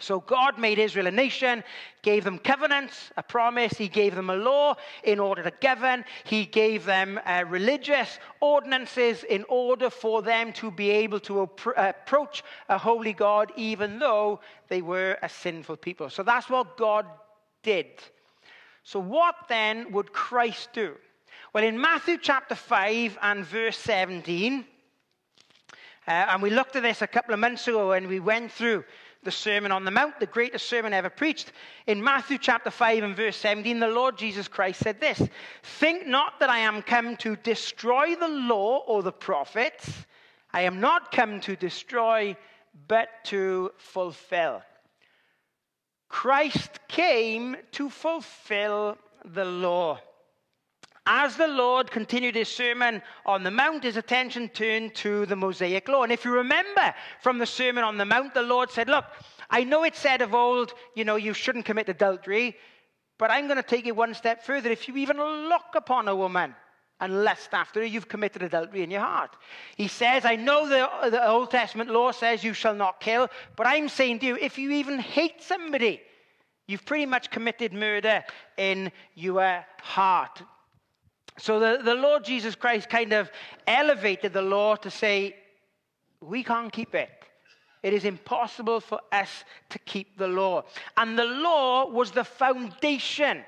So 0.00 0.20
God 0.20 0.58
made 0.58 0.78
Israel 0.78 1.06
a 1.06 1.10
nation, 1.10 1.64
gave 2.02 2.24
them 2.24 2.38
covenants, 2.38 3.10
a 3.16 3.22
promise. 3.22 3.72
He 3.72 3.88
gave 3.88 4.14
them 4.14 4.30
a 4.30 4.36
law 4.36 4.76
in 5.04 5.18
order 5.20 5.42
to 5.42 5.52
govern. 5.60 6.04
He 6.24 6.44
gave 6.46 6.84
them 6.84 7.20
uh, 7.24 7.44
religious 7.48 8.18
ordinances 8.40 9.24
in 9.24 9.44
order 9.48 9.90
for 9.90 10.22
them 10.22 10.52
to 10.54 10.70
be 10.70 10.90
able 10.90 11.20
to 11.20 11.40
approach 11.40 12.42
a 12.68 12.78
holy 12.78 13.12
God, 13.12 13.52
even 13.56 13.98
though 13.98 14.40
they 14.68 14.82
were 14.82 15.18
a 15.22 15.28
sinful 15.28 15.76
people. 15.76 16.10
So 16.10 16.22
that's 16.22 16.48
what 16.48 16.76
God 16.76 17.06
did. 17.62 17.86
So, 18.84 19.00
what 19.00 19.34
then 19.48 19.92
would 19.92 20.12
Christ 20.12 20.70
do? 20.72 20.94
Well, 21.52 21.64
in 21.64 21.80
Matthew 21.80 22.18
chapter 22.18 22.54
5 22.54 23.18
and 23.20 23.44
verse 23.44 23.78
17, 23.78 24.64
uh, 26.06 26.10
and 26.10 26.42
we 26.42 26.48
looked 26.48 26.74
at 26.74 26.82
this 26.82 27.02
a 27.02 27.06
couple 27.06 27.34
of 27.34 27.40
months 27.40 27.68
ago 27.68 27.90
when 27.90 28.08
we 28.08 28.18
went 28.18 28.50
through 28.50 28.84
the 29.28 29.32
Sermon 29.32 29.72
on 29.72 29.84
the 29.84 29.90
Mount, 29.90 30.18
the 30.20 30.24
greatest 30.24 30.70
sermon 30.70 30.94
ever 30.94 31.10
preached. 31.10 31.52
In 31.86 32.02
Matthew 32.02 32.38
chapter 32.38 32.70
5 32.70 33.02
and 33.02 33.14
verse 33.14 33.36
17, 33.36 33.78
the 33.78 33.86
Lord 33.86 34.16
Jesus 34.16 34.48
Christ 34.48 34.80
said 34.80 35.02
this 35.02 35.20
Think 35.62 36.06
not 36.06 36.40
that 36.40 36.48
I 36.48 36.60
am 36.60 36.80
come 36.80 37.14
to 37.18 37.36
destroy 37.36 38.14
the 38.14 38.28
law 38.28 38.78
or 38.86 39.02
the 39.02 39.12
prophets. 39.12 40.06
I 40.50 40.62
am 40.62 40.80
not 40.80 41.12
come 41.12 41.40
to 41.40 41.56
destroy, 41.56 42.38
but 42.86 43.10
to 43.24 43.72
fulfill. 43.76 44.62
Christ 46.08 46.80
came 46.88 47.58
to 47.72 47.90
fulfill 47.90 48.96
the 49.26 49.44
law. 49.44 50.00
As 51.10 51.38
the 51.38 51.48
Lord 51.48 51.90
continued 51.90 52.34
his 52.34 52.50
sermon 52.50 53.00
on 53.24 53.42
the 53.42 53.50
Mount, 53.50 53.82
his 53.82 53.96
attention 53.96 54.50
turned 54.50 54.94
to 54.96 55.24
the 55.24 55.36
Mosaic 55.36 55.88
law. 55.88 56.02
And 56.02 56.12
if 56.12 56.22
you 56.22 56.30
remember 56.30 56.94
from 57.22 57.38
the 57.38 57.46
Sermon 57.46 57.82
on 57.82 57.96
the 57.96 58.04
Mount, 58.04 58.34
the 58.34 58.42
Lord 58.42 58.70
said, 58.70 58.90
Look, 58.90 59.06
I 59.48 59.64
know 59.64 59.84
it 59.84 59.96
said 59.96 60.20
of 60.20 60.34
old, 60.34 60.74
you 60.94 61.06
know, 61.06 61.16
you 61.16 61.32
shouldn't 61.32 61.64
commit 61.64 61.88
adultery, 61.88 62.56
but 63.16 63.30
I'm 63.30 63.46
going 63.46 63.56
to 63.56 63.62
take 63.62 63.86
it 63.86 63.96
one 63.96 64.12
step 64.12 64.44
further. 64.44 64.70
If 64.70 64.86
you 64.86 64.98
even 64.98 65.16
look 65.16 65.74
upon 65.74 66.08
a 66.08 66.14
woman 66.14 66.54
and 67.00 67.24
lust 67.24 67.54
after 67.54 67.80
her, 67.80 67.86
you've 67.86 68.08
committed 68.08 68.42
adultery 68.42 68.82
in 68.82 68.90
your 68.90 69.00
heart. 69.00 69.34
He 69.78 69.88
says, 69.88 70.26
I 70.26 70.36
know 70.36 70.68
the, 70.68 71.08
the 71.08 71.26
Old 71.26 71.50
Testament 71.50 71.88
law 71.88 72.10
says 72.10 72.44
you 72.44 72.52
shall 72.52 72.74
not 72.74 73.00
kill, 73.00 73.28
but 73.56 73.66
I'm 73.66 73.88
saying 73.88 74.18
to 74.18 74.26
you, 74.26 74.36
if 74.36 74.58
you 74.58 74.72
even 74.72 74.98
hate 74.98 75.42
somebody, 75.42 76.02
you've 76.66 76.84
pretty 76.84 77.06
much 77.06 77.30
committed 77.30 77.72
murder 77.72 78.22
in 78.58 78.92
your 79.14 79.64
heart. 79.80 80.42
So 81.38 81.60
the, 81.60 81.80
the 81.82 81.94
Lord 81.94 82.24
Jesus 82.24 82.54
Christ 82.54 82.88
kind 82.88 83.12
of 83.12 83.30
elevated 83.66 84.32
the 84.32 84.42
law 84.42 84.76
to 84.76 84.90
say, 84.90 85.36
we 86.20 86.42
can't 86.42 86.72
keep 86.72 86.94
it. 86.94 87.10
It 87.82 87.92
is 87.92 88.04
impossible 88.04 88.80
for 88.80 89.00
us 89.12 89.44
to 89.70 89.78
keep 89.78 90.18
the 90.18 90.26
law. 90.26 90.64
And 90.96 91.16
the 91.16 91.24
law 91.24 91.88
was 91.88 92.10
the 92.10 92.24
foundation 92.24 93.44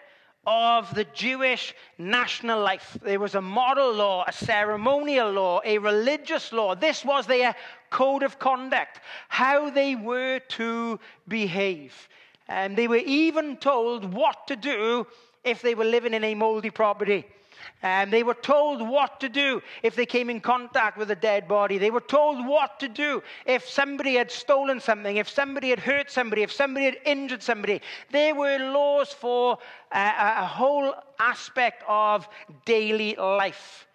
of 0.47 0.95
the 0.95 1.05
Jewish 1.05 1.75
national 1.99 2.63
life. 2.63 2.97
There 3.03 3.21
was 3.21 3.35
a 3.35 3.43
moral 3.43 3.93
law, 3.93 4.25
a 4.27 4.33
ceremonial 4.33 5.33
law, 5.33 5.61
a 5.65 5.79
religious 5.79 6.53
law. 6.53 6.75
This 6.75 7.05
was 7.05 7.27
their 7.27 7.55
code 7.91 8.23
of 8.23 8.39
conduct, 8.39 9.01
how 9.29 9.71
they 9.71 9.97
were 9.97 10.39
to 10.39 10.99
behave. 11.27 12.09
And 12.49 12.77
they 12.77 12.89
were 12.89 12.97
even 12.97 13.57
told 13.57 14.15
what 14.15 14.47
to 14.47 14.57
do 14.57 15.07
if 15.45 15.61
they 15.61 15.75
were 15.75 15.85
living 15.85 16.15
in 16.15 16.25
a 16.25 16.35
moldy 16.35 16.71
property. 16.71 17.27
And 17.83 18.13
they 18.13 18.23
were 18.23 18.35
told 18.35 18.87
what 18.87 19.21
to 19.21 19.29
do 19.29 19.63
if 19.83 19.95
they 19.95 20.07
came 20.07 20.31
in 20.31 20.41
contact 20.41 20.99
with 20.99 21.11
a 21.11 21.17
dead 21.17 21.49
body. 21.49 21.79
They 21.79 21.91
were 21.91 22.01
told 22.01 22.47
what 22.47 22.79
to 22.81 22.89
do 22.89 23.23
if 23.47 23.69
somebody 23.69 24.15
had 24.15 24.31
stolen 24.31 24.81
something, 24.81 25.17
if 25.17 25.29
somebody 25.29 25.71
had 25.71 25.81
hurt 25.81 26.11
somebody, 26.11 26.43
if 26.43 26.53
somebody 26.53 26.87
had 26.87 26.99
injured 27.05 27.43
somebody. 27.43 27.81
There 28.11 28.35
were 28.35 28.59
laws 28.59 29.13
for 29.13 29.59
uh, 29.93 29.99
a, 29.99 30.43
a 30.43 30.47
whole 30.47 30.95
aspect 31.19 31.83
of 31.89 32.29
daily 32.65 33.15
life. 33.17 33.87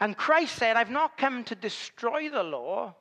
And 0.00 0.16
Christ 0.16 0.56
said, 0.56 0.76
I've 0.76 0.90
not 0.90 1.16
come 1.16 1.44
to 1.44 1.54
destroy 1.54 2.28
the 2.28 2.42
law, 2.42 2.94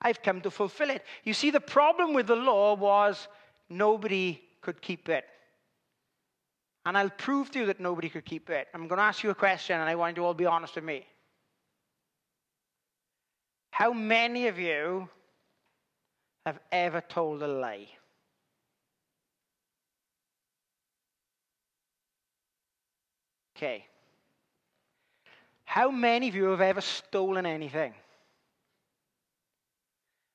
I've 0.00 0.22
come 0.22 0.40
to 0.42 0.50
fulfill 0.50 0.90
it. 0.90 1.04
You 1.24 1.34
see, 1.34 1.50
the 1.50 1.60
problem 1.60 2.14
with 2.14 2.26
the 2.26 2.36
law 2.36 2.74
was 2.74 3.28
nobody 3.68 4.40
could 4.60 4.80
keep 4.80 5.08
it. 5.08 5.24
And 6.88 6.96
I'll 6.96 7.10
prove 7.10 7.50
to 7.50 7.58
you 7.58 7.66
that 7.66 7.80
nobody 7.80 8.08
could 8.08 8.24
keep 8.24 8.48
it. 8.48 8.66
I'm 8.72 8.88
going 8.88 8.96
to 8.96 9.04
ask 9.04 9.22
you 9.22 9.28
a 9.28 9.34
question, 9.34 9.78
and 9.78 9.90
I 9.90 9.94
want 9.94 10.16
you 10.16 10.22
to 10.22 10.26
all 10.26 10.32
be 10.32 10.46
honest 10.46 10.74
with 10.74 10.84
me. 10.84 11.06
How 13.70 13.92
many 13.92 14.46
of 14.46 14.58
you 14.58 15.06
have 16.46 16.58
ever 16.72 17.02
told 17.02 17.42
a 17.42 17.46
lie? 17.46 17.88
Okay. 23.54 23.84
How 25.66 25.90
many 25.90 26.28
of 26.28 26.34
you 26.34 26.44
have 26.44 26.62
ever 26.62 26.80
stolen 26.80 27.44
anything? 27.44 27.92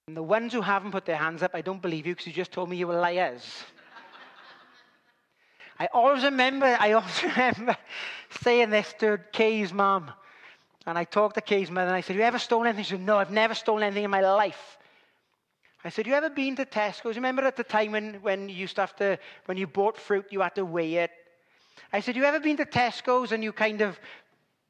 And 0.08 0.16
the 0.16 0.22
ones 0.22 0.54
who 0.54 0.62
haven't 0.62 0.92
put 0.92 1.06
their 1.06 1.18
hands 1.18 1.42
up, 1.42 1.56
I 1.56 1.62
don't 1.62 1.82
believe 1.82 2.06
you 2.06 2.14
because 2.14 2.28
you 2.28 2.34
just 2.34 2.52
told 2.52 2.70
me 2.70 2.78
you 2.78 2.86
were 2.86 3.00
liars. 3.00 3.44
I 5.80 5.88
always 5.94 6.24
remember, 6.24 6.66
I 6.80 6.94
always 6.94 7.24
remember 7.38 7.78
saying 8.42 8.70
this 8.70 8.94
to 9.00 9.20
Kay's 9.32 9.74
mum. 9.74 10.12
And 10.86 10.98
I 10.98 11.06
talked 11.06 11.36
to 11.36 11.42
Kay's 11.42 11.72
mother 11.72 11.88
and 11.88 11.96
I 11.96 12.02
said, 12.02 12.16
You 12.16 12.24
ever 12.24 12.40
stolen 12.40 12.68
anything? 12.68 12.84
She 12.84 12.90
said, 12.92 13.06
No, 13.06 13.18
I've 13.18 13.32
never 13.32 13.54
stolen 13.54 13.84
anything 13.84 14.04
in 14.04 14.12
my 14.12 14.22
life. 14.22 14.78
I 15.84 15.90
said, 15.90 16.08
You 16.08 16.14
ever 16.14 16.30
been 16.30 16.56
to 16.58 16.66
Tesco's? 16.66 17.16
Remember 17.16 17.44
at 17.44 17.56
the 17.56 17.64
time 17.64 17.92
when, 17.94 18.16
when 18.16 18.50
you 18.50 18.56
used 18.56 18.76
to 18.76 18.82
have 18.82 18.96
to, 18.98 19.18
when 19.46 19.58
you 19.58 19.68
bought 19.68 19.98
fruit, 19.98 20.26
you 20.30 20.42
had 20.42 20.56
to 20.56 20.66
weigh 20.66 20.96
it? 20.96 21.12
I 21.92 22.02
said, 22.02 22.16
You 22.16 22.24
ever 22.24 22.40
been 22.40 22.58
to 22.58 22.66
Tesco's 22.66 23.32
and 23.32 23.44
you 23.44 23.54
kind 23.54 23.82
of, 23.82 24.00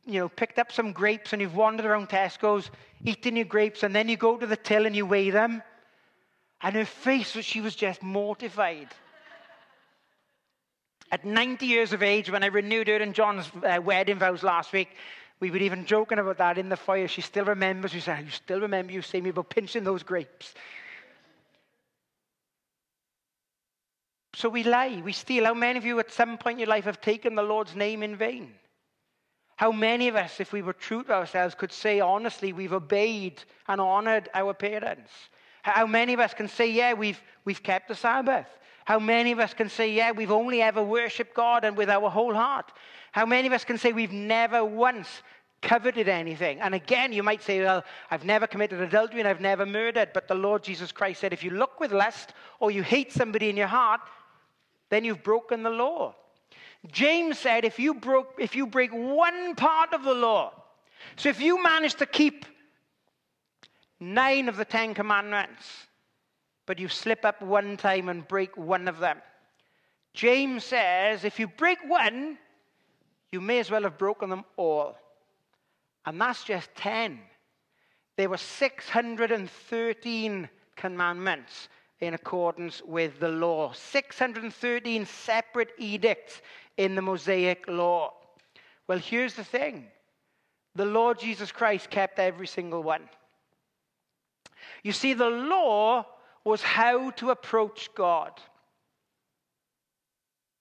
you 0.05 0.19
know, 0.19 0.29
picked 0.29 0.59
up 0.59 0.71
some 0.71 0.91
grapes 0.91 1.33
and 1.33 1.41
you've 1.41 1.55
wandered 1.55 1.85
around 1.85 2.09
Tesco's, 2.09 2.69
eating 3.03 3.35
your 3.35 3.45
grapes, 3.45 3.83
and 3.83 3.95
then 3.95 4.07
you 4.07 4.17
go 4.17 4.37
to 4.37 4.45
the 4.45 4.55
till 4.55 4.85
and 4.85 4.95
you 4.95 5.05
weigh 5.05 5.31
them? 5.31 5.63
And 6.61 6.75
her 6.75 6.85
face, 6.85 7.31
she 7.41 7.59
was 7.59 7.75
just 7.75 8.03
mortified. 8.03 8.89
At 11.13 11.25
90 11.25 11.67
years 11.67 11.93
of 11.93 12.01
age, 12.01 12.31
when 12.31 12.41
I 12.41 12.47
renewed 12.47 12.87
her 12.87 12.95
and 12.95 13.13
John's 13.13 13.51
uh, 13.63 13.79
wedding 13.79 14.17
vows 14.17 14.41
last 14.41 14.73
week, 14.73 14.89
we 15.39 15.51
were 15.51 15.57
even 15.57 15.85
joking 15.85 16.17
about 16.17 16.39
that 16.39 16.57
in 16.57 16.69
the 16.69 16.75
fire. 16.75 17.07
She 17.07 17.21
still 17.21 17.45
remembers. 17.45 17.91
She 17.91 17.99
said, 17.99 18.25
You 18.25 18.31
still 18.31 18.61
remember 18.61 18.93
you 18.93 19.03
saying 19.03 19.23
me 19.23 19.29
about 19.29 19.51
pinching 19.51 19.83
those 19.83 20.01
grapes. 20.01 20.55
So 24.33 24.49
we 24.49 24.63
lie, 24.63 25.03
we 25.05 25.13
steal. 25.13 25.45
How 25.45 25.53
many 25.53 25.77
of 25.77 25.85
you 25.85 25.99
at 25.99 26.11
some 26.11 26.35
point 26.35 26.55
in 26.55 26.59
your 26.61 26.69
life 26.69 26.85
have 26.85 26.99
taken 26.99 27.35
the 27.35 27.43
Lord's 27.43 27.75
name 27.75 28.01
in 28.01 28.15
vain? 28.15 28.51
How 29.55 29.71
many 29.71 30.07
of 30.07 30.15
us, 30.15 30.39
if 30.39 30.51
we 30.51 30.63
were 30.63 30.73
true 30.73 31.03
to 31.03 31.13
ourselves, 31.13 31.53
could 31.53 31.71
say 31.71 31.99
honestly 31.99 32.53
we've 32.53 32.73
obeyed 32.73 33.39
and 33.67 33.79
honored 33.79 34.29
our 34.33 34.55
parents? 34.55 35.11
How 35.61 35.85
many 35.85 36.13
of 36.13 36.19
us 36.19 36.33
can 36.33 36.47
say, 36.47 36.71
yeah, 36.71 36.93
we've, 36.93 37.21
we've 37.45 37.61
kept 37.61 37.87
the 37.87 37.95
Sabbath? 37.95 38.47
How 38.85 38.99
many 38.99 39.31
of 39.31 39.39
us 39.39 39.53
can 39.53 39.69
say, 39.69 39.91
yeah, 39.91 40.11
we've 40.11 40.31
only 40.31 40.61
ever 40.61 40.83
worshiped 40.83 41.33
God 41.33 41.63
and 41.63 41.77
with 41.77 41.89
our 41.89 42.09
whole 42.09 42.33
heart? 42.33 42.71
How 43.11 43.25
many 43.25 43.47
of 43.47 43.53
us 43.53 43.63
can 43.63 43.77
say 43.77 43.93
we've 43.93 44.11
never 44.11 44.65
once 44.65 45.23
coveted 45.61 46.09
anything? 46.09 46.59
And 46.59 46.75
again, 46.75 47.13
you 47.13 47.23
might 47.23 47.41
say, 47.41 47.61
well, 47.61 47.83
I've 48.11 48.25
never 48.25 48.47
committed 48.47 48.81
adultery 48.81 49.19
and 49.19 49.27
I've 49.27 49.39
never 49.39 49.65
murdered. 49.65 50.09
But 50.13 50.27
the 50.27 50.35
Lord 50.35 50.63
Jesus 50.63 50.91
Christ 50.91 51.21
said, 51.21 51.31
if 51.31 51.43
you 51.43 51.51
look 51.51 51.79
with 51.79 51.91
lust 51.91 52.33
or 52.59 52.71
you 52.71 52.83
hate 52.83 53.13
somebody 53.13 53.49
in 53.49 53.55
your 53.55 53.67
heart, 53.67 54.01
then 54.89 55.05
you've 55.05 55.23
broken 55.23 55.63
the 55.63 55.69
law. 55.69 56.15
James 56.91 57.39
said, 57.39 57.63
if 57.63 57.79
you, 57.79 57.93
broke, 57.93 58.35
if 58.37 58.55
you 58.55 58.67
break 58.67 58.91
one 58.91 59.55
part 59.55 59.93
of 59.93 60.03
the 60.03 60.13
law, 60.13 60.51
so 61.15 61.29
if 61.29 61.39
you 61.39 61.63
manage 61.63 61.95
to 61.95 62.05
keep 62.05 62.45
nine 63.99 64.49
of 64.49 64.57
the 64.57 64.65
Ten 64.65 64.93
Commandments, 64.93 65.87
but 66.65 66.79
you 66.79 66.87
slip 66.87 67.25
up 67.25 67.41
one 67.41 67.75
time 67.77 68.09
and 68.09 68.27
break 68.27 68.57
one 68.57 68.87
of 68.87 68.99
them. 68.99 69.17
James 70.13 70.63
says 70.63 71.23
if 71.23 71.39
you 71.39 71.47
break 71.47 71.79
one, 71.87 72.37
you 73.31 73.41
may 73.41 73.57
as 73.59 73.71
well 73.71 73.81
have 73.83 73.97
broken 73.97 74.29
them 74.29 74.45
all. 74.57 74.95
And 76.05 76.21
that's 76.21 76.43
just 76.43 76.69
10. 76.75 77.19
There 78.15 78.29
were 78.29 78.37
613 78.37 80.49
commandments 80.75 81.69
in 81.99 82.13
accordance 82.13 82.81
with 82.85 83.19
the 83.19 83.29
law, 83.29 83.73
613 83.73 85.05
separate 85.05 85.71
edicts 85.77 86.41
in 86.77 86.95
the 86.95 87.01
Mosaic 87.01 87.67
law. 87.67 88.13
Well, 88.87 88.99
here's 88.99 89.33
the 89.33 89.43
thing 89.43 89.87
the 90.75 90.85
Lord 90.85 91.19
Jesus 91.19 91.51
Christ 91.51 91.89
kept 91.89 92.19
every 92.19 92.47
single 92.47 92.83
one. 92.83 93.09
You 94.83 94.91
see, 94.91 95.13
the 95.13 95.29
law 95.29 96.05
was 96.45 96.61
how 96.61 97.11
to 97.11 97.31
approach 97.31 97.89
God. 97.95 98.31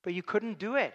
But 0.02 0.14
you 0.14 0.22
couldn't 0.22 0.58
do 0.58 0.76
it. 0.76 0.94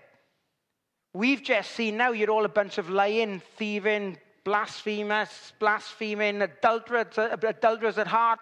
We've 1.13 1.41
just 1.41 1.72
seen 1.72 1.98
now 1.98 2.12
you're 2.12 2.29
all 2.29 2.46
a 2.46 2.50
bunch 2.50 2.77
of 2.77 2.89
lying, 2.89 3.41
thieving, 3.58 4.17
blasphemers, 4.44 5.53
blaspheming, 5.60 6.41
adulterers, 6.41 7.17
adulterers 7.17 7.98
at 7.98 8.08
heart. 8.08 8.39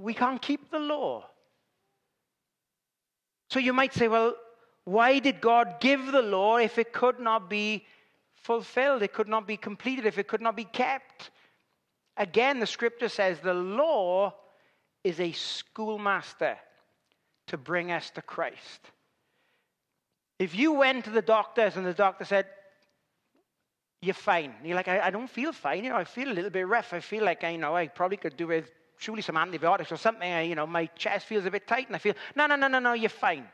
We 0.00 0.14
can't 0.14 0.40
keep 0.40 0.70
the 0.70 0.78
law. 0.78 1.26
So 3.50 3.58
you 3.58 3.72
might 3.72 3.94
say, 3.94 4.08
well, 4.08 4.36
why 4.84 5.18
did 5.18 5.40
God 5.40 5.76
give 5.80 6.12
the 6.12 6.22
law 6.22 6.56
if 6.58 6.78
it 6.78 6.92
could 6.92 7.20
not 7.20 7.50
be 7.50 7.84
fulfilled? 8.34 9.02
It 9.02 9.12
could 9.12 9.28
not 9.28 9.46
be 9.46 9.56
completed, 9.56 10.06
if 10.06 10.18
it 10.18 10.28
could 10.28 10.40
not 10.40 10.56
be 10.56 10.64
kept? 10.64 11.30
Again, 12.16 12.60
the 12.60 12.66
scripture 12.66 13.08
says 13.08 13.40
the 13.40 13.54
law 13.54 14.34
is 15.04 15.20
a 15.20 15.32
schoolmaster 15.32 16.56
to 17.48 17.56
bring 17.56 17.90
us 17.90 18.10
to 18.10 18.22
Christ. 18.22 18.80
If 20.38 20.54
you 20.54 20.72
went 20.72 21.04
to 21.04 21.10
the 21.10 21.22
doctors 21.22 21.76
and 21.76 21.84
the 21.86 21.92
doctor 21.92 22.24
said, 22.24 22.46
you're 24.02 24.14
fine. 24.14 24.54
You're 24.64 24.76
like, 24.76 24.88
I, 24.88 25.00
I, 25.00 25.10
don't 25.10 25.28
feel 25.28 25.52
fine. 25.52 25.84
You 25.84 25.90
know, 25.90 25.96
I 25.96 26.04
feel 26.04 26.30
a 26.30 26.32
little 26.32 26.50
bit 26.50 26.66
rough. 26.66 26.94
I 26.94 27.00
feel 27.00 27.22
like, 27.22 27.44
I, 27.44 27.50
you 27.50 27.58
know, 27.58 27.76
I 27.76 27.88
probably 27.88 28.16
could 28.16 28.36
do 28.36 28.46
with 28.46 28.70
surely 28.96 29.20
some 29.20 29.36
antibiotics 29.36 29.92
or 29.92 29.96
something. 29.96 30.30
I, 30.30 30.42
you 30.42 30.54
know, 30.54 30.66
my 30.66 30.86
chest 30.96 31.26
feels 31.26 31.44
a 31.44 31.50
bit 31.50 31.66
tight 31.66 31.86
and 31.86 31.96
I 31.96 31.98
feel, 31.98 32.14
no, 32.34 32.46
no, 32.46 32.56
no, 32.56 32.68
no, 32.68 32.78
no, 32.78 32.94
you're 32.94 33.10
fine. 33.10 33.46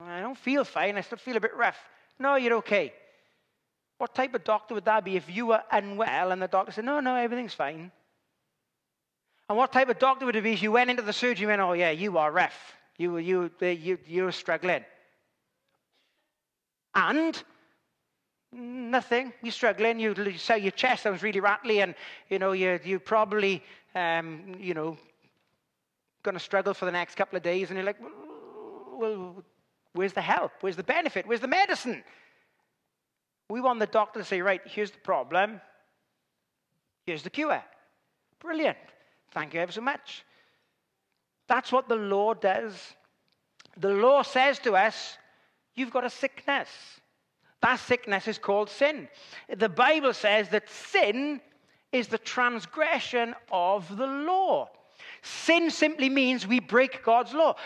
I 0.00 0.20
don't 0.20 0.36
feel 0.36 0.64
fine. 0.64 0.96
I 0.96 1.00
still 1.00 1.18
feel 1.18 1.36
a 1.36 1.40
bit 1.40 1.54
rough. 1.54 1.78
No, 2.18 2.36
you're 2.36 2.56
okay. 2.56 2.92
What 3.98 4.14
type 4.14 4.34
of 4.34 4.44
doctor 4.44 4.74
would 4.74 4.86
that 4.86 5.04
be 5.04 5.16
if 5.16 5.28
you 5.34 5.46
were 5.46 5.62
unwell 5.70 6.32
and 6.32 6.40
the 6.40 6.48
doctor 6.48 6.72
said, 6.72 6.84
no, 6.84 7.00
no, 7.00 7.16
everything's 7.16 7.54
fine? 7.54 7.90
And 9.50 9.56
what 9.56 9.72
type 9.72 9.88
of 9.88 9.98
doctor 9.98 10.26
would 10.26 10.36
it 10.36 10.44
be 10.44 10.52
if 10.52 10.62
you 10.62 10.70
went 10.70 10.90
into 10.90 11.02
the 11.02 11.12
surgery 11.12 11.42
and 11.42 11.58
went, 11.58 11.60
oh, 11.60 11.72
yeah, 11.72 11.90
you 11.90 12.18
are 12.18 12.30
ref. 12.30 12.54
You, 12.98 13.18
you, 13.18 13.50
you, 13.60 13.98
you're 14.06 14.30
struggling. 14.30 14.84
And 16.94 17.42
nothing. 18.52 19.32
You're 19.42 19.50
struggling. 19.50 19.98
You, 19.98 20.14
you 20.16 20.38
say 20.38 20.58
your 20.60 20.70
chest 20.70 21.02
sounds 21.02 21.24
really 21.24 21.40
rattly, 21.40 21.80
and 21.80 21.96
you 22.28 22.38
know 22.38 22.52
you 22.52 22.78
you 22.84 23.00
probably 23.00 23.64
um, 23.96 24.54
you 24.60 24.72
know 24.72 24.96
going 26.22 26.34
to 26.34 26.40
struggle 26.40 26.72
for 26.72 26.84
the 26.84 26.92
next 26.92 27.16
couple 27.16 27.36
of 27.36 27.42
days. 27.42 27.70
And 27.70 27.76
you're 27.76 27.86
like, 27.86 28.00
well, 28.92 29.42
where's 29.94 30.12
the 30.12 30.20
help? 30.20 30.52
Where's 30.60 30.76
the 30.76 30.84
benefit? 30.84 31.26
Where's 31.26 31.40
the 31.40 31.48
medicine? 31.48 32.04
We 33.48 33.60
want 33.60 33.80
the 33.80 33.86
doctor 33.86 34.20
to 34.20 34.24
say, 34.24 34.42
right, 34.42 34.60
here's 34.64 34.92
the 34.92 34.98
problem. 34.98 35.60
Here's 37.04 37.24
the 37.24 37.30
cure. 37.30 37.64
Brilliant. 38.38 38.78
Thank 39.32 39.54
you 39.54 39.60
ever 39.60 39.72
so 39.72 39.80
much. 39.80 40.24
That's 41.48 41.72
what 41.72 41.88
the 41.88 41.96
law 41.96 42.34
does. 42.34 42.74
The 43.76 43.90
law 43.90 44.22
says 44.22 44.58
to 44.60 44.76
us, 44.76 45.16
you've 45.74 45.92
got 45.92 46.04
a 46.04 46.10
sickness. 46.10 46.68
That 47.62 47.76
sickness 47.76 48.26
is 48.26 48.38
called 48.38 48.70
sin. 48.70 49.08
The 49.54 49.68
Bible 49.68 50.14
says 50.14 50.48
that 50.50 50.68
sin 50.68 51.40
is 51.92 52.08
the 52.08 52.18
transgression 52.18 53.34
of 53.50 53.96
the 53.96 54.06
law. 54.06 54.68
Sin 55.22 55.70
simply 55.70 56.08
means 56.08 56.46
we 56.46 56.60
break 56.60 57.02
God's 57.04 57.34
law. 57.34 57.56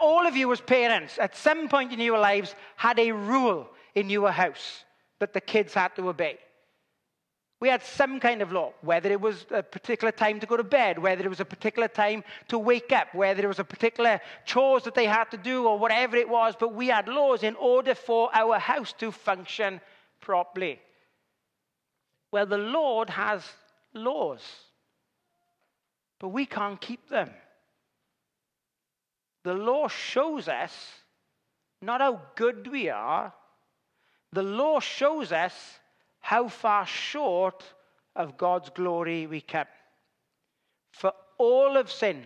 All 0.00 0.26
of 0.26 0.36
you, 0.36 0.50
as 0.52 0.60
parents, 0.60 1.18
at 1.18 1.36
some 1.36 1.68
point 1.68 1.92
in 1.92 2.00
your 2.00 2.18
lives, 2.18 2.54
had 2.76 2.98
a 2.98 3.12
rule 3.12 3.68
in 3.94 4.10
your 4.10 4.30
house 4.30 4.84
that 5.18 5.32
the 5.32 5.40
kids 5.40 5.74
had 5.74 5.94
to 5.96 6.08
obey. 6.08 6.38
We 7.60 7.68
had 7.68 7.82
some 7.82 8.20
kind 8.20 8.40
of 8.40 8.52
law, 8.52 8.72
whether 8.80 9.12
it 9.12 9.20
was 9.20 9.44
a 9.50 9.62
particular 9.62 10.10
time 10.10 10.40
to 10.40 10.46
go 10.46 10.56
to 10.56 10.64
bed, 10.64 10.98
whether 10.98 11.22
it 11.22 11.28
was 11.28 11.40
a 11.40 11.44
particular 11.44 11.88
time 11.88 12.24
to 12.48 12.58
wake 12.58 12.90
up, 12.90 13.14
whether 13.14 13.42
it 13.42 13.48
was 13.48 13.58
a 13.58 13.64
particular 13.64 14.18
chores 14.46 14.84
that 14.84 14.94
they 14.94 15.04
had 15.04 15.24
to 15.32 15.36
do, 15.36 15.66
or 15.66 15.78
whatever 15.78 16.16
it 16.16 16.28
was. 16.28 16.54
But 16.58 16.74
we 16.74 16.88
had 16.88 17.06
laws 17.06 17.42
in 17.42 17.54
order 17.56 17.94
for 17.94 18.30
our 18.34 18.58
house 18.58 18.94
to 18.94 19.12
function 19.12 19.82
properly. 20.22 20.80
Well, 22.32 22.46
the 22.46 22.56
Lord 22.56 23.10
has 23.10 23.42
laws, 23.92 24.40
but 26.18 26.28
we 26.28 26.46
can't 26.46 26.80
keep 26.80 27.10
them. 27.10 27.30
The 29.42 29.54
law 29.54 29.88
shows 29.88 30.48
us 30.48 30.72
not 31.82 32.00
how 32.00 32.22
good 32.36 32.70
we 32.70 32.88
are, 32.88 33.34
the 34.32 34.42
law 34.42 34.80
shows 34.80 35.32
us 35.32 35.79
how 36.20 36.48
far 36.48 36.86
short 36.86 37.64
of 38.16 38.36
God's 38.36 38.70
glory 38.70 39.26
we 39.26 39.40
come. 39.40 39.66
For 40.92 41.12
all 41.38 41.74
have 41.76 41.90
sinned, 41.90 42.24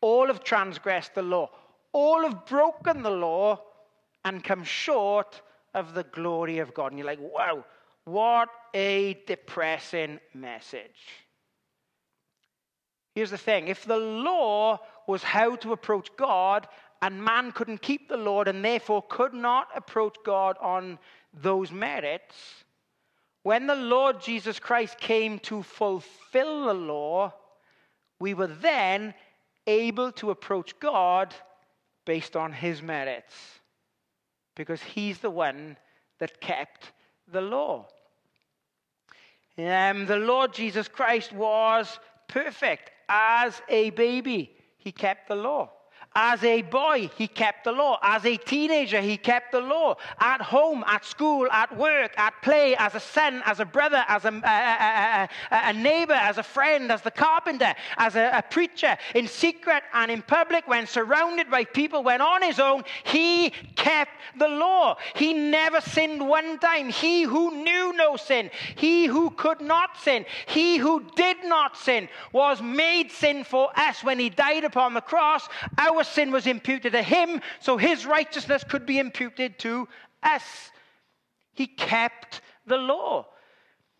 all 0.00 0.26
have 0.26 0.44
transgressed 0.44 1.14
the 1.14 1.22
law, 1.22 1.50
all 1.92 2.22
have 2.22 2.46
broken 2.46 3.02
the 3.02 3.10
law 3.10 3.60
and 4.24 4.42
come 4.44 4.64
short 4.64 5.40
of 5.74 5.94
the 5.94 6.04
glory 6.04 6.58
of 6.58 6.74
God. 6.74 6.92
And 6.92 6.98
you're 6.98 7.06
like, 7.06 7.20
wow, 7.20 7.64
what 8.04 8.48
a 8.74 9.14
depressing 9.26 10.20
message. 10.34 11.24
Here's 13.14 13.30
the 13.30 13.38
thing 13.38 13.68
if 13.68 13.84
the 13.84 13.96
law 13.96 14.80
was 15.06 15.22
how 15.22 15.56
to 15.56 15.72
approach 15.72 16.08
God, 16.16 16.66
and 17.02 17.22
man 17.22 17.52
couldn't 17.52 17.82
keep 17.82 18.08
the 18.08 18.16
law 18.16 18.42
and 18.42 18.64
therefore 18.64 19.02
could 19.08 19.34
not 19.34 19.68
approach 19.74 20.16
God 20.24 20.56
on 20.60 20.98
those 21.34 21.70
merits, 21.70 22.63
when 23.44 23.66
the 23.66 23.76
Lord 23.76 24.22
Jesus 24.22 24.58
Christ 24.58 24.98
came 24.98 25.38
to 25.40 25.62
fulfill 25.62 26.64
the 26.64 26.74
law, 26.74 27.32
we 28.18 28.32
were 28.32 28.46
then 28.46 29.12
able 29.66 30.12
to 30.12 30.30
approach 30.30 30.80
God 30.80 31.34
based 32.06 32.36
on 32.36 32.52
his 32.54 32.80
merits 32.80 33.34
because 34.56 34.82
he's 34.82 35.18
the 35.18 35.30
one 35.30 35.76
that 36.20 36.40
kept 36.40 36.92
the 37.30 37.42
law. 37.42 37.86
Um, 39.58 40.06
the 40.06 40.16
Lord 40.16 40.54
Jesus 40.54 40.88
Christ 40.88 41.30
was 41.30 41.98
perfect 42.28 42.92
as 43.10 43.60
a 43.68 43.90
baby, 43.90 44.56
he 44.78 44.90
kept 44.90 45.28
the 45.28 45.36
law. 45.36 45.70
As 46.16 46.44
a 46.44 46.62
boy, 46.62 47.10
he 47.16 47.26
kept 47.26 47.64
the 47.64 47.72
law. 47.72 47.98
As 48.00 48.24
a 48.24 48.36
teenager, 48.36 49.00
he 49.00 49.16
kept 49.16 49.50
the 49.50 49.60
law. 49.60 49.96
At 50.20 50.40
home, 50.40 50.84
at 50.86 51.04
school, 51.04 51.48
at 51.50 51.76
work, 51.76 52.12
at 52.16 52.34
play, 52.40 52.76
as 52.76 52.94
a 52.94 53.00
son, 53.00 53.42
as 53.44 53.58
a 53.58 53.64
brother, 53.64 54.04
as 54.06 54.24
a, 54.24 54.28
a, 54.28 55.28
a, 55.50 55.68
a 55.70 55.72
neighbor, 55.72 56.12
as 56.12 56.38
a 56.38 56.44
friend, 56.44 56.92
as 56.92 57.02
the 57.02 57.10
carpenter, 57.10 57.74
as 57.98 58.14
a, 58.14 58.44
preacher, 58.48 58.96
in 59.16 59.26
secret 59.26 59.82
and 59.92 60.08
in 60.08 60.22
public, 60.22 60.68
when 60.68 60.86
surrounded 60.86 61.50
by 61.50 61.64
people, 61.64 62.04
when 62.04 62.20
on 62.20 62.42
his 62.42 62.60
own, 62.60 62.84
he 63.02 63.50
kept 63.74 64.12
the 64.38 64.46
law. 64.46 64.96
He 65.16 65.32
never 65.32 65.80
sinned 65.80 66.24
one 66.24 66.58
time. 66.60 66.90
He 66.90 67.22
who 67.22 67.64
knew 67.64 67.92
no 67.96 68.16
sin, 68.16 68.50
he 68.76 69.06
who 69.06 69.30
could 69.30 69.60
not 69.60 69.98
sin, 69.98 70.26
he 70.46 70.76
who 70.76 71.02
did 71.16 71.38
not 71.44 71.76
sin, 71.76 72.08
was 72.32 72.62
made 72.62 73.10
sin 73.10 73.42
for 73.42 73.70
us 73.76 74.04
when 74.04 74.20
he 74.20 74.30
died 74.30 74.62
upon 74.62 74.94
the 74.94 75.00
cross. 75.00 75.48
Our 75.76 76.03
sin 76.04 76.30
was 76.30 76.46
imputed 76.46 76.92
to 76.92 77.02
him, 77.02 77.40
so 77.60 77.76
his 77.76 78.06
righteousness 78.06 78.64
could 78.64 78.86
be 78.86 78.98
imputed 78.98 79.58
to 79.60 79.88
us. 80.22 80.70
He 81.52 81.66
kept 81.66 82.40
the 82.66 82.76
law. 82.76 83.26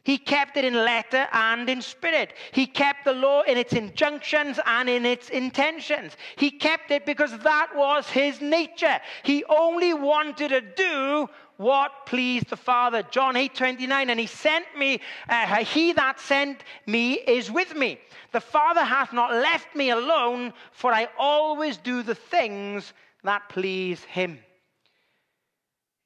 He 0.04 0.18
kept 0.18 0.58
it 0.58 0.66
in 0.66 0.74
letter 0.74 1.26
and 1.32 1.68
in 1.68 1.80
spirit. 1.80 2.34
He 2.52 2.66
kept 2.66 3.06
the 3.06 3.14
law 3.14 3.40
in 3.40 3.56
its 3.56 3.72
injunctions 3.72 4.60
and 4.66 4.88
in 4.88 5.06
its 5.06 5.30
intentions. 5.30 6.14
He 6.36 6.50
kept 6.50 6.90
it 6.90 7.06
because 7.06 7.36
that 7.38 7.68
was 7.74 8.06
his 8.10 8.40
nature. 8.42 9.00
He 9.22 9.44
only 9.44 9.94
wanted 9.94 10.50
to 10.50 10.60
do 10.60 11.28
what 11.56 12.06
pleased 12.06 12.48
the 12.50 12.56
Father. 12.56 13.02
John 13.02 13.36
8 13.36 13.54
29. 13.54 14.10
And 14.10 14.20
he 14.20 14.26
sent 14.26 14.66
me, 14.76 15.00
uh, 15.28 15.64
he 15.64 15.92
that 15.92 16.20
sent 16.20 16.62
me 16.86 17.14
is 17.14 17.50
with 17.50 17.74
me. 17.74 17.98
The 18.32 18.40
Father 18.40 18.82
hath 18.82 19.12
not 19.12 19.32
left 19.32 19.74
me 19.74 19.90
alone, 19.90 20.52
for 20.72 20.92
I 20.92 21.08
always 21.18 21.76
do 21.76 22.02
the 22.02 22.14
things 22.14 22.92
that 23.22 23.48
please 23.48 24.02
him. 24.04 24.38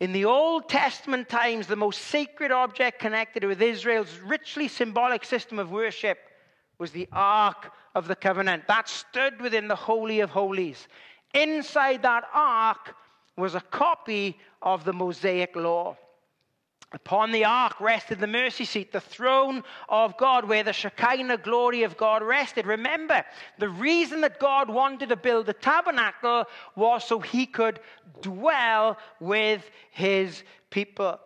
In 0.00 0.12
the 0.12 0.26
Old 0.26 0.68
Testament 0.68 1.28
times, 1.28 1.66
the 1.66 1.74
most 1.74 2.02
sacred 2.02 2.52
object 2.52 3.00
connected 3.00 3.42
with 3.44 3.60
Israel's 3.60 4.18
richly 4.18 4.68
symbolic 4.68 5.24
system 5.24 5.58
of 5.58 5.72
worship 5.72 6.18
was 6.78 6.92
the 6.92 7.08
Ark 7.12 7.72
of 7.96 8.06
the 8.06 8.14
Covenant. 8.14 8.68
That 8.68 8.88
stood 8.88 9.40
within 9.40 9.66
the 9.66 9.74
Holy 9.74 10.20
of 10.20 10.30
Holies. 10.30 10.86
Inside 11.34 12.02
that 12.02 12.24
Ark 12.32 12.94
was 13.38 13.54
a 13.54 13.60
copy 13.60 14.38
of 14.62 14.84
the 14.84 14.92
Mosaic 14.92 15.54
Law. 15.56 15.96
Upon 16.92 17.32
the 17.32 17.44
ark 17.44 17.80
rested 17.80 18.18
the 18.18 18.26
mercy 18.26 18.64
seat, 18.64 18.92
the 18.92 19.00
throne 19.00 19.62
of 19.90 20.16
God, 20.16 20.48
where 20.48 20.64
the 20.64 20.72
Shekinah 20.72 21.38
glory 21.38 21.82
of 21.82 21.98
God 21.98 22.22
rested. 22.22 22.66
Remember, 22.66 23.24
the 23.58 23.68
reason 23.68 24.22
that 24.22 24.40
God 24.40 24.70
wanted 24.70 25.10
to 25.10 25.16
build 25.16 25.44
the 25.44 25.52
tabernacle 25.52 26.46
was 26.76 27.04
so 27.04 27.20
he 27.20 27.44
could 27.44 27.80
dwell 28.22 28.96
with 29.20 29.70
his 29.90 30.42
people. 30.70 31.20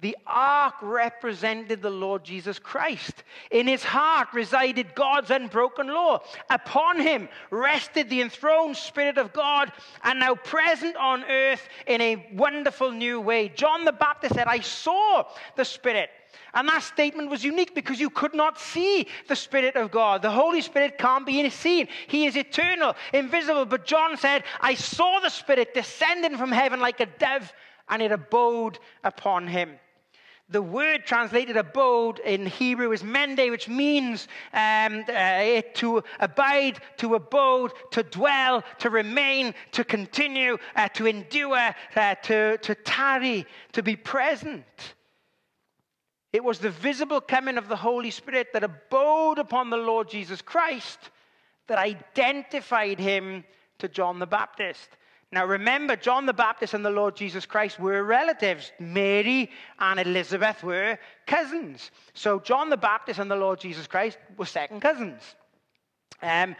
The 0.00 0.16
ark 0.26 0.74
represented 0.80 1.82
the 1.82 1.90
Lord 1.90 2.22
Jesus 2.22 2.60
Christ. 2.60 3.24
In 3.50 3.66
his 3.66 3.82
heart 3.82 4.28
resided 4.32 4.94
God's 4.94 5.32
unbroken 5.32 5.88
law. 5.88 6.22
Upon 6.50 7.00
him 7.00 7.28
rested 7.50 8.08
the 8.08 8.20
enthroned 8.20 8.76
Spirit 8.76 9.18
of 9.18 9.32
God, 9.32 9.72
and 10.04 10.20
now 10.20 10.36
present 10.36 10.96
on 10.96 11.24
earth 11.24 11.68
in 11.88 12.00
a 12.00 12.28
wonderful 12.32 12.92
new 12.92 13.20
way. 13.20 13.48
John 13.48 13.84
the 13.84 13.92
Baptist 13.92 14.36
said, 14.36 14.46
I 14.46 14.60
saw 14.60 15.24
the 15.56 15.64
Spirit. 15.64 16.10
And 16.54 16.68
that 16.68 16.84
statement 16.84 17.28
was 17.28 17.42
unique 17.42 17.74
because 17.74 17.98
you 17.98 18.08
could 18.08 18.34
not 18.34 18.58
see 18.58 19.08
the 19.26 19.34
Spirit 19.34 19.74
of 19.74 19.90
God. 19.90 20.22
The 20.22 20.30
Holy 20.30 20.60
Spirit 20.60 20.96
can't 20.96 21.26
be 21.26 21.50
seen. 21.50 21.88
He 22.06 22.26
is 22.26 22.36
eternal, 22.36 22.94
invisible. 23.12 23.66
But 23.66 23.84
John 23.84 24.16
said, 24.16 24.44
I 24.60 24.74
saw 24.74 25.18
the 25.18 25.28
Spirit 25.28 25.74
descending 25.74 26.36
from 26.36 26.52
heaven 26.52 26.78
like 26.78 27.00
a 27.00 27.06
dove, 27.06 27.52
and 27.88 28.00
it 28.00 28.12
abode 28.12 28.78
upon 29.02 29.48
him. 29.48 29.78
The 30.50 30.62
word 30.62 31.04
translated 31.04 31.58
abode 31.58 32.20
in 32.20 32.46
Hebrew 32.46 32.92
is 32.92 33.04
meno, 33.04 33.50
which 33.50 33.68
means 33.68 34.28
um, 34.54 35.04
uh, 35.06 35.60
to 35.74 36.02
abide, 36.20 36.80
to 36.96 37.16
abode, 37.16 37.72
to 37.90 38.02
dwell, 38.02 38.64
to 38.78 38.88
remain, 38.88 39.54
to 39.72 39.84
continue, 39.84 40.56
uh, 40.74 40.88
to 40.88 41.06
endure, 41.06 41.74
uh, 41.94 42.14
to, 42.14 42.56
to 42.56 42.74
tarry, 42.74 43.44
to 43.72 43.82
be 43.82 43.94
present. 43.94 44.94
It 46.32 46.42
was 46.42 46.60
the 46.60 46.70
visible 46.70 47.20
coming 47.20 47.58
of 47.58 47.68
the 47.68 47.76
Holy 47.76 48.10
Spirit 48.10 48.48
that 48.54 48.64
abode 48.64 49.38
upon 49.38 49.68
the 49.68 49.76
Lord 49.76 50.08
Jesus 50.08 50.40
Christ 50.40 50.98
that 51.66 51.78
identified 51.78 52.98
him 52.98 53.44
to 53.80 53.88
John 53.88 54.18
the 54.18 54.26
Baptist. 54.26 54.88
Now 55.30 55.44
remember, 55.44 55.94
John 55.94 56.24
the 56.24 56.32
Baptist 56.32 56.72
and 56.72 56.84
the 56.84 56.90
Lord 56.90 57.14
Jesus 57.14 57.44
Christ 57.44 57.78
were 57.78 58.02
relatives. 58.02 58.72
Mary 58.78 59.50
and 59.78 60.00
Elizabeth 60.00 60.62
were 60.62 60.98
cousins. 61.26 61.90
So 62.14 62.40
John 62.40 62.70
the 62.70 62.78
Baptist 62.78 63.20
and 63.20 63.30
the 63.30 63.36
Lord 63.36 63.60
Jesus 63.60 63.86
Christ 63.86 64.16
were 64.38 64.46
second 64.46 64.80
cousins. 64.80 65.22
Um, 66.22 66.56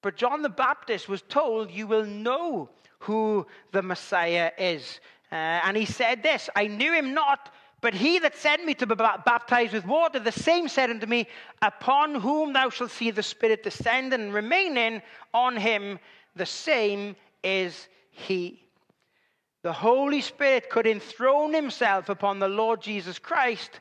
but 0.00 0.16
John 0.16 0.42
the 0.42 0.48
Baptist 0.48 1.08
was 1.08 1.22
told, 1.22 1.72
You 1.72 1.88
will 1.88 2.04
know 2.04 2.70
who 3.00 3.46
the 3.72 3.82
Messiah 3.82 4.52
is. 4.56 5.00
Uh, 5.30 5.34
and 5.34 5.76
he 5.76 5.86
said 5.86 6.22
this 6.22 6.48
I 6.54 6.68
knew 6.68 6.92
him 6.92 7.14
not, 7.14 7.52
but 7.80 7.94
he 7.94 8.20
that 8.20 8.36
sent 8.36 8.64
me 8.64 8.74
to 8.74 8.86
be 8.86 8.94
baptized 8.94 9.72
with 9.72 9.86
water, 9.86 10.20
the 10.20 10.32
same 10.32 10.68
said 10.68 10.90
unto 10.90 11.06
me, 11.06 11.26
Upon 11.62 12.14
whom 12.14 12.52
thou 12.52 12.70
shalt 12.70 12.92
see 12.92 13.10
the 13.10 13.24
Spirit 13.24 13.64
descend 13.64 14.12
and 14.14 14.32
remain 14.32 14.76
in 14.76 15.02
on 15.34 15.56
him 15.56 15.98
the 16.38 16.46
same 16.46 17.16
is 17.42 17.88
he. 18.10 18.64
The 19.62 19.72
Holy 19.72 20.20
Spirit 20.20 20.70
could 20.70 20.86
enthrone 20.86 21.52
himself 21.52 22.08
upon 22.08 22.38
the 22.38 22.48
Lord 22.48 22.80
Jesus 22.80 23.18
Christ 23.18 23.80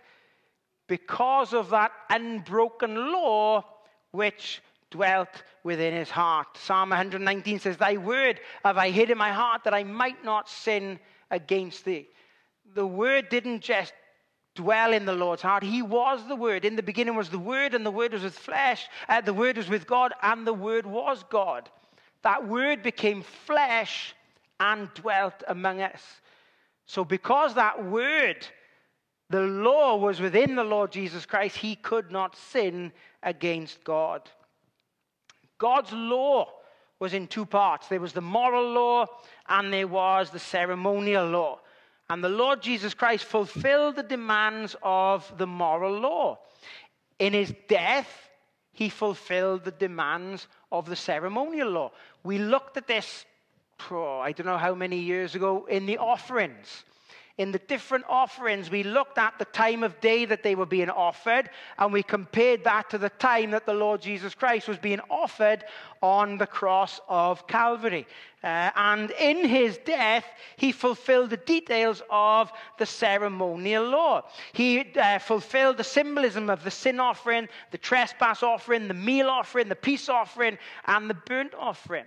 because 0.87 1.53
of 1.53 1.69
that 1.69 1.91
unbroken 2.09 3.11
law 3.11 3.63
which 4.11 4.61
dwelt 4.89 5.43
within 5.63 5.93
his 5.93 6.09
heart. 6.09 6.47
Psalm 6.57 6.89
119 6.89 7.59
says, 7.59 7.77
Thy 7.77 7.97
word 7.97 8.39
have 8.63 8.77
I 8.77 8.89
hid 8.89 9.11
in 9.11 9.17
my 9.17 9.31
heart 9.31 9.63
that 9.65 9.73
I 9.73 9.83
might 9.83 10.23
not 10.23 10.49
sin 10.49 10.99
against 11.29 11.85
thee. 11.85 12.07
The 12.73 12.87
word 12.87 13.29
didn't 13.29 13.61
just 13.61 13.93
dwell 14.57 14.91
in 14.91 15.05
the 15.05 15.13
Lord's 15.13 15.41
heart. 15.41 15.63
He 15.63 15.81
was 15.81 16.27
the 16.27 16.35
Word. 16.35 16.65
In 16.65 16.75
the 16.75 16.83
beginning 16.83 17.15
was 17.15 17.29
the 17.29 17.39
Word, 17.39 17.73
and 17.73 17.85
the 17.85 17.91
Word 17.91 18.11
was 18.11 18.23
with 18.23 18.37
flesh. 18.37 18.89
Uh, 19.07 19.21
the 19.21 19.33
Word 19.33 19.55
was 19.55 19.69
with 19.69 19.87
God, 19.87 20.13
and 20.21 20.45
the 20.45 20.53
Word 20.53 20.85
was 20.85 21.23
God. 21.29 21.69
That 22.23 22.47
word 22.47 22.83
became 22.83 23.21
flesh 23.21 24.15
and 24.59 24.93
dwelt 24.93 25.43
among 25.47 25.81
us. 25.81 26.01
So, 26.85 27.03
because 27.03 27.55
that 27.55 27.83
word, 27.85 28.47
the 29.29 29.41
law 29.41 29.97
was 29.97 30.19
within 30.19 30.55
the 30.55 30.63
Lord 30.63 30.91
Jesus 30.91 31.25
Christ, 31.25 31.57
he 31.57 31.75
could 31.75 32.11
not 32.11 32.35
sin 32.35 32.91
against 33.23 33.83
God. 33.83 34.29
God's 35.57 35.91
law 35.91 36.47
was 36.99 37.13
in 37.13 37.27
two 37.27 37.45
parts 37.45 37.87
there 37.87 37.99
was 37.99 38.13
the 38.13 38.21
moral 38.21 38.71
law 38.71 39.05
and 39.47 39.71
there 39.71 39.87
was 39.87 40.29
the 40.29 40.39
ceremonial 40.39 41.27
law. 41.27 41.59
And 42.09 42.23
the 42.23 42.29
Lord 42.29 42.61
Jesus 42.61 42.93
Christ 42.93 43.25
fulfilled 43.25 43.97
the 43.97 44.03
demands 44.03 44.75
of 44.81 45.31
the 45.37 45.47
moral 45.47 45.99
law. 45.99 46.39
In 47.19 47.33
his 47.33 47.53
death, 47.67 48.29
he 48.71 48.89
fulfilled 48.89 49.65
the 49.65 49.71
demands 49.71 50.47
of 50.71 50.87
the 50.87 50.95
ceremonial 50.95 51.69
law. 51.69 51.91
We 52.27 52.39
looked 52.39 52.75
at 52.75 52.87
this, 52.87 53.25
oh, 53.89 54.19
I 54.19 54.33
don't 54.33 54.47
know 54.47 54.57
how 54.57 54.75
many 54.75 54.97
years 54.99 55.33
ago, 55.33 55.65
in 55.69 55.85
the 55.85 55.97
offerings. 55.97 56.83
In 57.37 57.53
the 57.53 57.59
different 57.59 58.03
offerings, 58.09 58.69
we 58.69 58.83
looked 58.83 59.17
at 59.17 59.39
the 59.39 59.45
time 59.45 59.81
of 59.81 60.01
day 60.01 60.25
that 60.25 60.43
they 60.43 60.53
were 60.53 60.65
being 60.65 60.89
offered, 60.89 61.49
and 61.77 61.93
we 61.93 62.03
compared 62.03 62.65
that 62.65 62.89
to 62.89 62.97
the 62.97 63.11
time 63.11 63.51
that 63.51 63.65
the 63.65 63.73
Lord 63.73 64.01
Jesus 64.01 64.35
Christ 64.35 64.67
was 64.67 64.77
being 64.77 64.99
offered 65.09 65.63
on 66.01 66.37
the 66.37 66.47
cross 66.47 66.99
of 67.07 67.47
Calvary. 67.47 68.05
Uh, 68.43 68.71
and 68.75 69.11
in 69.11 69.47
his 69.47 69.77
death, 69.85 70.25
he 70.57 70.73
fulfilled 70.73 71.29
the 71.29 71.37
details 71.37 72.01
of 72.09 72.51
the 72.77 72.85
ceremonial 72.85 73.85
law. 73.85 74.23
He 74.51 74.93
uh, 74.99 75.19
fulfilled 75.19 75.77
the 75.77 75.85
symbolism 75.85 76.49
of 76.49 76.65
the 76.65 76.71
sin 76.71 76.99
offering, 76.99 77.47
the 77.71 77.77
trespass 77.77 78.43
offering, 78.43 78.89
the 78.89 78.93
meal 78.93 79.29
offering, 79.29 79.69
the 79.69 79.75
peace 79.75 80.09
offering, 80.09 80.57
and 80.87 81.09
the 81.09 81.13
burnt 81.25 81.53
offering. 81.57 82.03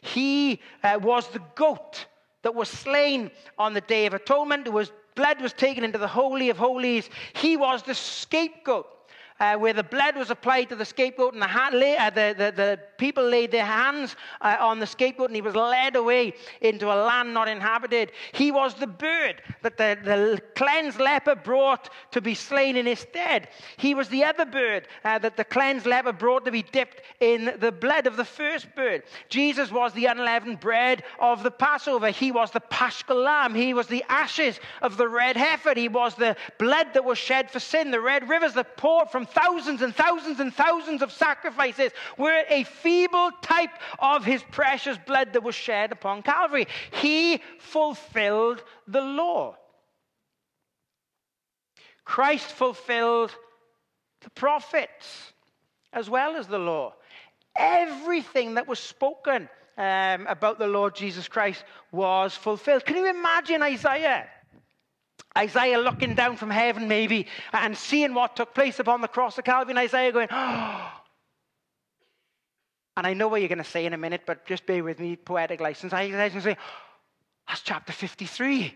He 0.00 0.60
uh, 0.82 0.98
was 1.02 1.28
the 1.28 1.42
goat 1.54 2.06
that 2.42 2.54
was 2.54 2.68
slain 2.68 3.30
on 3.58 3.74
the 3.74 3.80
Day 3.80 4.06
of 4.06 4.14
Atonement. 4.14 4.72
Was, 4.72 4.92
blood 5.14 5.40
was 5.40 5.52
taken 5.52 5.84
into 5.84 5.98
the 5.98 6.08
Holy 6.08 6.50
of 6.50 6.56
Holies. 6.56 7.10
He 7.34 7.56
was 7.56 7.82
the 7.82 7.94
scapegoat 7.94 8.86
uh, 9.40 9.56
where 9.56 9.72
the 9.72 9.82
blood 9.82 10.16
was 10.16 10.30
applied 10.30 10.68
to 10.68 10.76
the 10.76 10.84
scapegoat, 10.84 11.32
and 11.32 11.42
the, 11.42 11.46
uh, 11.48 12.10
the, 12.10 12.34
the, 12.36 12.52
the, 12.54 12.78
people 12.98 13.26
laid 13.26 13.50
their 13.50 13.64
hands 13.64 14.14
uh, 14.42 14.56
on 14.60 14.78
the 14.78 14.86
scapegoat, 14.86 15.30
and 15.30 15.36
he 15.36 15.40
was 15.40 15.54
led 15.54 15.96
away 15.96 16.34
into 16.60 16.86
a 16.86 16.94
land 17.06 17.32
not 17.32 17.48
inhabited. 17.48 18.12
He 18.32 18.52
was 18.52 18.74
the 18.74 18.86
bird 18.86 19.40
that 19.62 19.78
the, 19.78 19.98
the 20.04 20.42
cleansed 20.54 21.00
leper 21.00 21.34
brought 21.34 21.88
to 22.10 22.20
be 22.20 22.34
slain 22.34 22.76
in 22.76 22.84
his 22.84 23.00
stead. 23.00 23.48
He 23.78 23.94
was 23.94 24.08
the 24.10 24.24
other 24.24 24.44
bird 24.44 24.86
uh, 25.04 25.18
that 25.20 25.38
the 25.38 25.44
cleansed 25.44 25.86
leper 25.86 26.12
brought 26.12 26.44
to 26.44 26.50
be 26.50 26.62
dipped 26.62 27.00
in 27.20 27.54
the 27.58 27.72
blood 27.72 28.06
of 28.06 28.18
the 28.18 28.24
first 28.24 28.74
bird. 28.74 29.04
Jesus 29.30 29.70
was 29.70 29.94
the 29.94 30.04
unleavened 30.06 30.60
bread 30.60 31.02
of 31.18 31.42
the 31.42 31.50
Passover. 31.50 32.10
He 32.10 32.30
was 32.30 32.50
the 32.50 32.60
paschal 32.60 33.16
lamb. 33.16 33.54
He 33.54 33.72
was 33.72 33.86
the 33.86 34.04
ashes 34.10 34.60
of 34.82 34.98
the 34.98 35.08
red 35.08 35.36
heifer. 35.36 35.72
He 35.74 35.88
was 35.88 36.14
the 36.14 36.36
blood 36.58 36.88
that 36.92 37.04
was 37.04 37.16
shed 37.16 37.50
for 37.50 37.60
sin, 37.60 37.90
the 37.90 38.00
red 38.00 38.28
rivers 38.28 38.52
that 38.54 38.76
poured 38.76 39.08
from 39.08 39.26
thousands 39.30 39.82
and 39.82 39.94
thousands 39.94 40.40
and 40.40 40.54
thousands 40.54 41.02
of 41.02 41.12
sacrifices 41.12 41.92
were 42.16 42.42
a 42.48 42.64
feeble 42.64 43.30
type 43.42 43.70
of 43.98 44.24
his 44.24 44.42
precious 44.50 44.98
blood 45.06 45.32
that 45.32 45.42
was 45.42 45.54
shed 45.54 45.92
upon 45.92 46.22
Calvary. 46.22 46.66
He 46.92 47.40
fulfilled 47.58 48.62
the 48.86 49.00
law. 49.00 49.56
Christ 52.04 52.46
fulfilled 52.46 53.34
the 54.22 54.30
prophets 54.30 55.32
as 55.92 56.10
well 56.10 56.36
as 56.36 56.46
the 56.46 56.58
law. 56.58 56.94
Everything 57.56 58.54
that 58.54 58.68
was 58.68 58.78
spoken 58.78 59.48
um, 59.76 60.26
about 60.26 60.58
the 60.58 60.66
Lord 60.66 60.94
Jesus 60.94 61.28
Christ 61.28 61.64
was 61.90 62.34
fulfilled. 62.34 62.84
Can 62.84 62.96
you 62.96 63.08
imagine 63.08 63.62
Isaiah? 63.62 64.28
Isaiah 65.36 65.78
looking 65.78 66.14
down 66.14 66.36
from 66.36 66.50
heaven, 66.50 66.88
maybe, 66.88 67.26
and 67.52 67.76
seeing 67.76 68.14
what 68.14 68.36
took 68.36 68.54
place 68.54 68.78
upon 68.80 69.00
the 69.00 69.08
cross 69.08 69.38
of 69.38 69.44
Calvary, 69.44 69.72
and 69.72 69.78
Isaiah 69.78 70.12
going, 70.12 70.28
oh. 70.30 70.92
And 72.96 73.06
I 73.06 73.14
know 73.14 73.28
what 73.28 73.40
you're 73.40 73.48
going 73.48 73.58
to 73.58 73.64
say 73.64 73.86
in 73.86 73.94
a 73.94 73.96
minute, 73.96 74.22
but 74.26 74.44
just 74.44 74.66
bear 74.66 74.84
with 74.84 74.98
me, 74.98 75.16
poetic 75.16 75.60
license. 75.60 75.92
Isaiah's 75.92 76.32
going 76.32 76.32
to 76.32 76.40
say, 76.42 76.56
that's 77.48 77.62
chapter 77.62 77.92
53. 77.92 78.74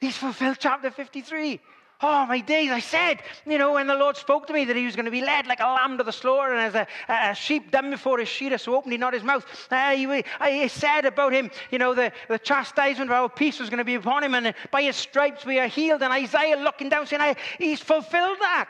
He's 0.00 0.16
fulfilled 0.16 0.56
chapter 0.58 0.90
53. 0.90 1.60
Oh, 2.00 2.26
my 2.26 2.38
days. 2.38 2.70
I 2.70 2.78
said, 2.78 3.22
you 3.44 3.58
know, 3.58 3.72
when 3.72 3.88
the 3.88 3.94
Lord 3.96 4.16
spoke 4.16 4.46
to 4.46 4.52
me 4.52 4.64
that 4.66 4.76
he 4.76 4.84
was 4.84 4.94
going 4.94 5.06
to 5.06 5.10
be 5.10 5.20
led 5.20 5.48
like 5.48 5.58
a 5.58 5.64
lamb 5.64 5.98
to 5.98 6.04
the 6.04 6.12
slaughter 6.12 6.54
and 6.54 6.60
as 6.60 6.74
a, 6.76 6.86
a 7.08 7.34
sheep 7.34 7.72
dumb 7.72 7.90
before 7.90 8.20
his 8.20 8.28
shearer, 8.28 8.56
so 8.56 8.76
opened 8.76 8.92
he 8.92 8.98
not 8.98 9.14
his 9.14 9.24
mouth. 9.24 9.44
Uh, 9.68 9.90
he, 9.90 10.24
I 10.38 10.68
said 10.68 11.06
about 11.06 11.32
him, 11.32 11.50
you 11.72 11.78
know, 11.78 11.94
the, 11.94 12.12
the 12.28 12.38
chastisement 12.38 13.10
of 13.10 13.16
our 13.16 13.28
peace 13.28 13.58
was 13.58 13.68
going 13.68 13.78
to 13.78 13.84
be 13.84 13.96
upon 13.96 14.22
him, 14.22 14.34
and 14.34 14.54
by 14.70 14.82
his 14.82 14.94
stripes 14.94 15.44
we 15.44 15.58
are 15.58 15.66
healed. 15.66 16.02
And 16.02 16.12
Isaiah 16.12 16.56
looking 16.56 16.88
down 16.88 17.08
saying, 17.08 17.34
he's 17.58 17.80
fulfilled 17.80 18.38
that. 18.42 18.68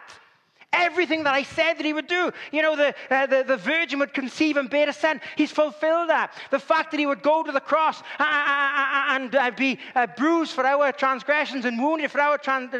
Everything 0.72 1.24
that 1.24 1.33
I 1.33 1.44
said 1.44 1.78
that 1.78 1.87
he 1.87 1.94
would 1.94 2.07
do. 2.07 2.31
You 2.52 2.61
know, 2.61 2.76
the, 2.76 2.94
uh, 3.11 3.24
the, 3.24 3.42
the, 3.42 3.57
virgin 3.57 4.00
would 4.00 4.12
conceive 4.12 4.59
and 4.59 4.68
bear 4.68 4.87
a 4.87 4.92
son. 4.92 5.18
He's 5.35 5.50
fulfilled 5.50 6.11
that. 6.11 6.35
The 6.50 6.59
fact 6.59 6.90
that 6.90 7.00
he 7.00 7.07
would 7.07 7.22
go 7.22 7.42
to 7.42 7.50
the 7.50 7.61
cross 7.61 8.02
uh, 8.18 8.22
uh, 8.22 8.24
uh, 8.24 9.04
and 9.14 9.35
uh, 9.35 9.50
be 9.52 9.78
bruised 10.18 10.52
for 10.52 10.66
our 10.66 10.92
transgressions 10.92 11.64
and 11.64 11.83
wounded 11.83 12.11
for 12.11 12.20
our, 12.20 12.37
trans- 12.37 12.70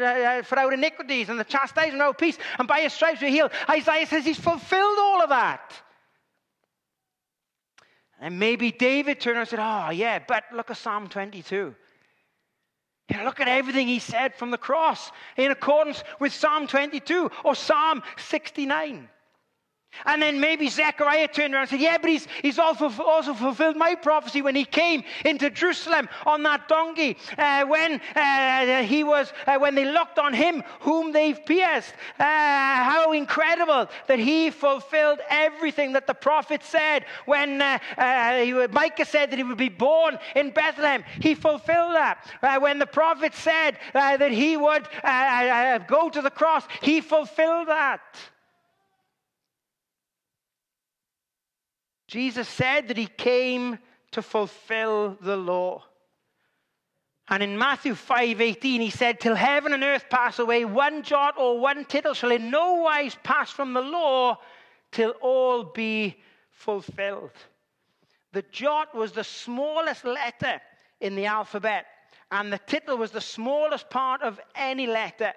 for 0.45 0.59
our 0.59 0.71
iniquities 0.71 1.29
and 1.29 1.39
the 1.39 1.43
chastisement 1.43 2.01
of 2.01 2.07
our 2.07 2.13
peace. 2.13 2.37
And 2.59 2.67
by 2.67 2.81
his 2.81 2.93
stripes 2.93 3.21
we're 3.21 3.31
healed. 3.31 3.51
Isaiah 3.67 4.05
says 4.05 4.23
he's 4.23 4.39
fulfilled 4.39 4.97
all 4.99 5.23
of 5.23 5.29
that. 5.29 5.73
And 8.21 8.37
maybe 8.37 8.71
David 8.71 9.19
turned 9.19 9.39
and 9.39 9.47
said, 9.47 9.59
Oh, 9.59 9.89
yeah, 9.89 10.19
but 10.27 10.43
look 10.53 10.69
at 10.69 10.77
Psalm 10.77 11.07
22. 11.07 11.73
You 13.09 13.17
know, 13.17 13.23
look 13.23 13.39
at 13.39 13.47
everything 13.47 13.87
he 13.87 13.99
said 13.99 14.35
from 14.35 14.51
the 14.51 14.57
cross 14.57 15.11
in 15.35 15.51
accordance 15.51 16.03
with 16.19 16.31
Psalm 16.31 16.67
22 16.67 17.31
or 17.43 17.55
Psalm 17.55 18.03
69. 18.17 19.09
And 20.05 20.21
then 20.21 20.39
maybe 20.39 20.69
Zechariah 20.69 21.27
turned 21.27 21.53
around 21.53 21.63
and 21.63 21.69
said, 21.71 21.81
Yeah, 21.81 21.97
but 21.97 22.09
he's, 22.09 22.27
he's 22.41 22.59
also, 22.59 22.89
also 23.03 23.33
fulfilled 23.33 23.75
my 23.75 23.95
prophecy 23.95 24.41
when 24.41 24.55
he 24.55 24.65
came 24.65 25.03
into 25.25 25.49
Jerusalem 25.49 26.07
on 26.25 26.43
that 26.43 26.67
donkey. 26.67 27.17
Uh, 27.37 27.65
when 27.65 28.01
uh, 28.15 28.83
he 28.83 29.03
was, 29.03 29.33
uh, 29.45 29.57
when 29.57 29.75
they 29.75 29.85
looked 29.85 30.17
on 30.17 30.33
him 30.33 30.63
whom 30.81 31.11
they've 31.11 31.43
pierced. 31.45 31.93
Uh, 32.19 32.23
how 32.23 33.11
incredible 33.11 33.87
that 34.07 34.19
he 34.19 34.49
fulfilled 34.49 35.19
everything 35.29 35.93
that 35.93 36.07
the 36.07 36.13
prophet 36.13 36.63
said. 36.63 37.05
When 37.25 37.61
uh, 37.61 37.79
uh, 37.97 38.67
Micah 38.71 39.05
said 39.05 39.31
that 39.31 39.37
he 39.37 39.43
would 39.43 39.57
be 39.57 39.69
born 39.69 40.17
in 40.35 40.51
Bethlehem, 40.51 41.03
he 41.19 41.35
fulfilled 41.35 41.95
that. 41.95 42.25
when 42.61 42.79
the 42.79 42.87
prophet 42.87 43.33
said 43.33 43.77
that 43.93 44.31
he 44.31 44.55
would 44.55 44.87
go 45.87 46.09
to 46.09 46.21
the 46.21 46.31
cross, 46.31 46.63
he 46.81 47.01
fulfilled 47.01 47.67
that. 47.67 48.01
Jesus 52.09 52.49
said 52.49 52.87
that 52.87 52.97
he 52.97 53.05
came 53.05 53.77
to 54.11 54.23
fulfill 54.23 55.15
the 55.21 55.37
law. 55.37 55.83
And 57.27 57.43
in 57.43 57.55
Matthew 57.55 57.93
5:18 57.93 58.81
he 58.81 58.89
said, 58.89 59.19
"Till 59.19 59.35
heaven 59.35 59.73
and 59.73 59.83
earth 59.83 60.09
pass 60.09 60.39
away, 60.39 60.65
one 60.65 61.03
jot 61.03 61.37
or 61.37 61.59
one 61.59 61.85
tittle 61.85 62.15
shall 62.15 62.31
in 62.31 62.49
no 62.49 62.73
wise 62.73 63.15
pass 63.21 63.51
from 63.51 63.73
the 63.73 63.83
law 63.83 64.39
till 64.91 65.11
all 65.21 65.63
be 65.63 66.19
fulfilled." 66.49 67.37
The 68.31 68.41
jot 68.41 68.95
was 68.95 69.11
the 69.11 69.23
smallest 69.23 70.03
letter 70.03 70.59
in 70.99 71.15
the 71.15 71.27
alphabet, 71.27 71.85
and 72.31 72.51
the 72.51 72.57
tittle 72.57 72.97
was 72.97 73.11
the 73.11 73.21
smallest 73.21 73.87
part 73.91 74.23
of 74.23 74.41
any 74.55 74.87
letter. 74.87 75.35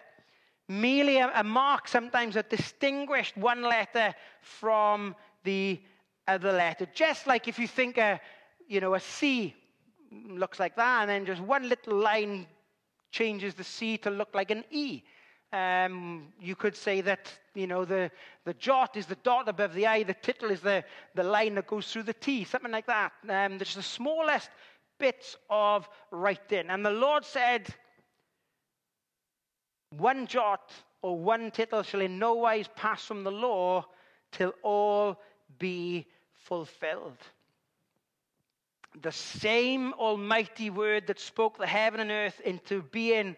Merely 0.68 1.18
a, 1.18 1.30
a 1.34 1.44
mark 1.44 1.86
sometimes 1.86 2.34
that 2.34 2.48
distinguished 2.48 3.36
one 3.36 3.60
letter 3.60 4.14
from 4.40 5.14
the 5.44 5.82
the 6.26 6.52
letter. 6.52 6.86
Just 6.94 7.26
like 7.26 7.48
if 7.48 7.58
you 7.58 7.66
think 7.66 7.98
a, 7.98 8.20
you 8.68 8.80
know, 8.80 8.94
a 8.94 9.00
C 9.00 9.54
looks 10.28 10.60
like 10.60 10.76
that, 10.76 11.02
and 11.02 11.10
then 11.10 11.26
just 11.26 11.40
one 11.40 11.68
little 11.68 11.96
line 11.96 12.46
changes 13.10 13.54
the 13.54 13.64
C 13.64 13.96
to 13.98 14.10
look 14.10 14.34
like 14.34 14.50
an 14.50 14.64
E. 14.70 15.02
Um, 15.52 16.32
you 16.40 16.56
could 16.56 16.74
say 16.74 17.02
that 17.02 17.30
you 17.54 17.66
know 17.66 17.84
the, 17.84 18.10
the 18.46 18.54
jot 18.54 18.96
is 18.96 19.04
the 19.04 19.16
dot 19.16 19.48
above 19.48 19.74
the 19.74 19.86
I, 19.86 20.02
the 20.02 20.14
tittle 20.14 20.50
is 20.50 20.60
the, 20.60 20.82
the 21.14 21.22
line 21.22 21.56
that 21.56 21.66
goes 21.66 21.92
through 21.92 22.04
the 22.04 22.14
T, 22.14 22.44
something 22.44 22.72
like 22.72 22.86
that. 22.86 23.12
Um, 23.28 23.58
there's 23.58 23.74
the 23.74 23.82
smallest 23.82 24.48
bits 24.98 25.36
of 25.50 25.88
writing. 26.10 26.70
And 26.70 26.86
the 26.86 26.90
Lord 26.90 27.24
said, 27.24 27.66
One 29.90 30.26
jot 30.26 30.72
or 31.02 31.18
one 31.18 31.50
tittle 31.50 31.82
shall 31.82 32.00
in 32.00 32.18
no 32.18 32.34
wise 32.34 32.68
pass 32.76 33.04
from 33.04 33.24
the 33.24 33.32
law 33.32 33.84
till 34.30 34.54
all 34.62 35.20
be 35.58 36.06
fulfilled. 36.44 37.18
The 39.00 39.12
same 39.12 39.94
almighty 39.94 40.70
word 40.70 41.06
that 41.06 41.18
spoke 41.18 41.56
the 41.58 41.66
heaven 41.66 42.00
and 42.00 42.10
earth 42.10 42.40
into 42.44 42.82
being 42.82 43.36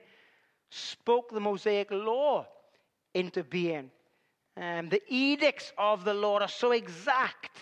spoke 0.70 1.30
the 1.30 1.40
Mosaic 1.40 1.90
law 1.90 2.46
into 3.14 3.44
being. 3.44 3.90
Um, 4.56 4.88
the 4.88 5.02
edicts 5.08 5.72
of 5.78 6.04
the 6.04 6.14
Lord 6.14 6.42
are 6.42 6.48
so 6.48 6.72
exact, 6.72 7.58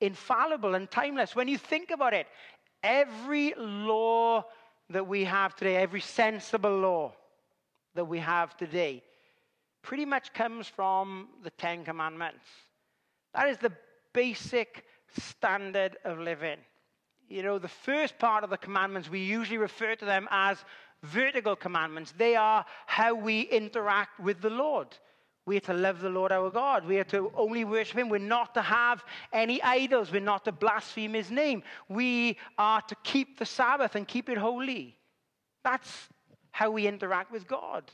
infallible, 0.00 0.74
and 0.74 0.90
timeless. 0.90 1.36
When 1.36 1.48
you 1.48 1.58
think 1.58 1.90
about 1.90 2.14
it, 2.14 2.26
every 2.82 3.54
law 3.56 4.44
that 4.90 5.06
we 5.06 5.24
have 5.24 5.54
today, 5.56 5.76
every 5.76 6.00
sensible 6.00 6.78
law 6.78 7.12
that 7.94 8.04
we 8.04 8.18
have 8.18 8.56
today, 8.56 9.02
pretty 9.82 10.04
much 10.04 10.32
comes 10.32 10.66
from 10.66 11.28
the 11.42 11.50
Ten 11.50 11.84
Commandments. 11.84 12.44
That 13.34 13.48
is 13.48 13.58
the 13.58 13.72
basic 14.16 14.84
standard 15.18 15.98
of 16.04 16.18
living. 16.18 16.56
You 17.28 17.42
know, 17.42 17.58
the 17.58 17.68
first 17.68 18.18
part 18.18 18.44
of 18.44 18.50
the 18.50 18.56
commandments, 18.56 19.10
we 19.10 19.20
usually 19.20 19.58
refer 19.58 19.94
to 19.94 20.04
them 20.06 20.26
as 20.30 20.64
vertical 21.02 21.54
commandments. 21.54 22.14
They 22.16 22.34
are 22.34 22.64
how 22.86 23.14
we 23.14 23.42
interact 23.42 24.18
with 24.18 24.40
the 24.40 24.48
Lord. 24.50 24.88
We 25.44 25.58
are 25.58 25.68
to 25.68 25.74
love 25.74 26.00
the 26.00 26.08
Lord 26.08 26.32
our 26.32 26.50
God. 26.50 26.86
We 26.86 26.98
are 26.98 27.04
to 27.04 27.30
only 27.36 27.64
worship 27.64 27.98
Him. 27.98 28.08
We're 28.08 28.18
not 28.18 28.54
to 28.54 28.62
have 28.62 29.04
any 29.34 29.62
idols. 29.62 30.10
We're 30.10 30.20
not 30.20 30.46
to 30.46 30.52
blaspheme 30.52 31.12
His 31.12 31.30
name. 31.30 31.62
We 31.88 32.38
are 32.56 32.80
to 32.80 32.96
keep 33.04 33.38
the 33.38 33.46
Sabbath 33.46 33.96
and 33.96 34.08
keep 34.08 34.30
it 34.30 34.38
holy. 34.38 34.96
That's 35.62 36.08
how 36.52 36.70
we 36.70 36.86
interact 36.86 37.30
with 37.30 37.46
God. 37.46 37.84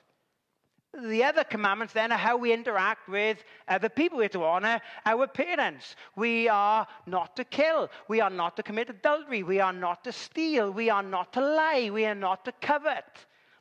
The 0.94 1.24
other 1.24 1.42
commandments 1.44 1.94
then 1.94 2.12
are 2.12 2.18
how 2.18 2.36
we 2.36 2.52
interact 2.52 3.08
with 3.08 3.42
other 3.66 3.88
people. 3.88 4.18
We 4.18 4.26
are 4.26 4.30
to 4.30 4.44
honor 4.44 4.80
our 5.06 5.26
parents. 5.26 5.96
We 6.16 6.48
are 6.48 6.86
not 7.06 7.34
to 7.36 7.44
kill. 7.44 7.88
We 8.08 8.20
are 8.20 8.28
not 8.28 8.56
to 8.56 8.62
commit 8.62 8.90
adultery. 8.90 9.42
We 9.42 9.58
are 9.60 9.72
not 9.72 10.04
to 10.04 10.12
steal. 10.12 10.70
We 10.70 10.90
are 10.90 11.02
not 11.02 11.32
to 11.32 11.40
lie. 11.40 11.88
We 11.90 12.04
are 12.04 12.14
not 12.14 12.44
to 12.44 12.52
covet. 12.60 13.04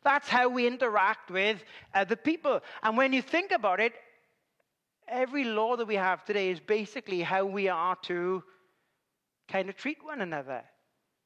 That's 0.04 0.28
how 0.28 0.50
we 0.50 0.68
interact 0.68 1.32
with 1.32 1.64
other 1.94 2.18
people. 2.18 2.60
And 2.84 2.98
when 2.98 3.14
you 3.14 3.22
think 3.22 3.52
about 3.52 3.80
it, 3.80 3.94
every 5.08 5.46
law 5.46 5.78
that 5.78 5.88
we 5.88 5.96
have 5.96 6.26
today 6.26 6.50
is 6.50 6.60
basically 6.60 7.22
how 7.22 7.46
we 7.46 7.70
are 7.70 7.96
to 8.04 8.44
kind 9.48 9.70
of 9.70 9.78
treat 9.78 10.04
one 10.04 10.22
another, 10.22 10.64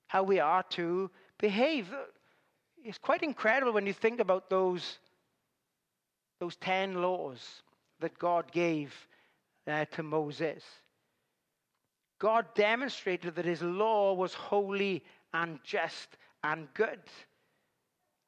how 0.07 0.21
we 0.21 0.39
are 0.39 0.63
to 0.71 1.09
behave. 1.39 1.87
It's 2.83 2.99
quite 2.99 3.23
incredible 3.23 3.73
when 3.73 3.87
you 3.87 3.93
think 3.93 4.19
about 4.19 4.51
those 4.51 4.99
those 6.39 6.55
10 6.57 7.01
laws 7.01 7.63
that 7.99 8.17
God 8.19 8.51
gave 8.51 8.93
uh, 9.67 9.85
to 9.85 10.03
Moses. 10.03 10.63
God 12.19 12.45
demonstrated 12.55 13.35
that 13.35 13.45
his 13.45 13.61
law 13.61 14.13
was 14.13 14.33
holy 14.33 15.03
and 15.33 15.59
just 15.63 16.17
and 16.43 16.67
good. 16.73 16.99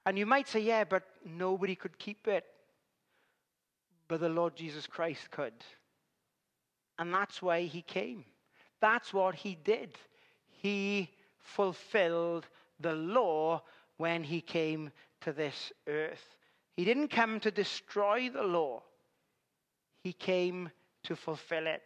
And 0.06 0.18
you 0.18 0.26
might 0.26 0.48
say, 0.48 0.62
yeah, 0.62 0.84
but 0.84 1.04
nobody 1.26 1.76
could 1.76 1.98
keep 1.98 2.28
it. 2.28 2.46
But 4.08 4.22
the 4.22 4.30
Lord 4.30 4.56
Jesus 4.56 4.88
Christ 4.88 5.30
could. 5.32 5.54
And 6.98 7.14
that's 7.14 7.42
why 7.42 7.64
he 7.64 7.82
came. 7.82 8.26
That's 8.80 9.14
what 9.14 9.36
he 9.36 9.58
did. 9.64 9.96
He 10.48 11.10
fulfilled 11.40 12.48
the 12.80 12.94
law 12.94 13.64
when 13.98 14.24
he 14.24 14.42
came 14.42 14.92
to 15.22 15.34
this 15.34 15.72
earth. 15.88 16.37
He 16.78 16.86
didn't 16.86 17.10
come 17.10 17.40
to 17.40 17.52
destroy 17.52 18.30
the 18.30 18.44
law, 18.44 18.84
he 20.04 20.14
came 20.14 20.70
to 21.04 21.16
fulfill 21.16 21.68
it. 21.68 21.82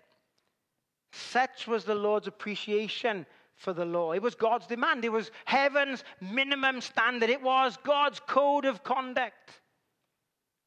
Such 1.14 1.68
was 1.68 1.86
the 1.86 1.96
Lord's 1.96 2.28
appreciation 2.28 3.26
for 3.56 3.74
the 3.74 3.86
law. 3.86 4.12
It 4.12 4.22
was 4.22 4.36
God's 4.36 4.68
demand, 4.68 5.06
it 5.06 5.12
was 5.12 5.32
heaven's 5.46 6.04
minimum 6.20 6.82
standard, 6.82 7.30
it 7.30 7.42
was 7.42 7.78
God's 7.84 8.20
code 8.20 8.66
of 8.66 8.84
conduct. 8.84 9.62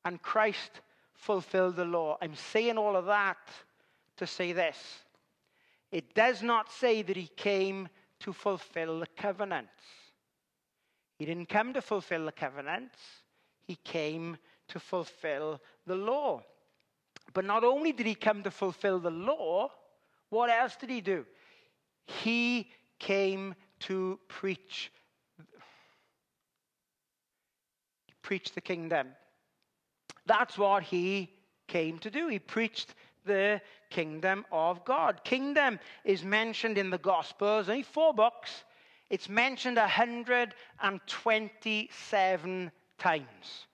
And 0.06 0.20
Christ 0.20 0.80
fulfilled 1.14 1.76
the 1.76 1.84
law. 1.84 2.18
I'm 2.20 2.34
saying 2.34 2.76
all 2.78 2.96
of 2.96 3.06
that 3.06 3.38
to 4.16 4.26
say 4.26 4.52
this 4.52 4.78
it 5.90 6.14
does 6.14 6.42
not 6.42 6.72
say 6.72 7.02
that 7.02 7.16
he 7.16 7.28
came 7.36 7.88
to 8.20 8.32
fulfill 8.32 9.00
the 9.00 9.06
covenants. 9.16 9.70
He 11.18 11.26
didn't 11.26 11.48
come 11.48 11.72
to 11.74 11.82
fulfill 11.82 12.24
the 12.24 12.32
covenants. 12.32 12.96
He 13.66 13.76
came 13.76 14.36
to 14.68 14.78
fulfill 14.78 15.60
the 15.86 15.94
law. 15.94 16.42
But 17.32 17.44
not 17.44 17.64
only 17.64 17.92
did 17.92 18.06
he 18.06 18.14
come 18.14 18.42
to 18.42 18.50
fulfill 18.50 18.98
the 18.98 19.10
law, 19.10 19.70
what 20.28 20.50
else 20.50 20.76
did 20.76 20.90
he 20.90 21.00
do? 21.00 21.24
He 22.06 22.70
came 22.98 23.54
to 23.80 24.18
preach 24.28 24.92
preach 28.22 28.52
the 28.52 28.60
kingdom. 28.60 29.08
That's 30.24 30.56
what 30.56 30.82
he 30.82 31.30
came 31.68 31.98
to 31.98 32.10
do. 32.10 32.28
He 32.28 32.38
preached 32.38 32.94
the 33.26 33.60
kingdom 33.90 34.46
of 34.50 34.82
God. 34.84 35.22
Kingdom 35.24 35.78
is 36.04 36.24
mentioned 36.24 36.78
in 36.78 36.90
the 36.90 36.98
Gospels, 36.98 37.68
only 37.68 37.82
four 37.82 38.14
books. 38.14 38.64
It's 39.10 39.28
mentioned 39.28 39.76
127 39.76 42.72
times. 42.98 43.66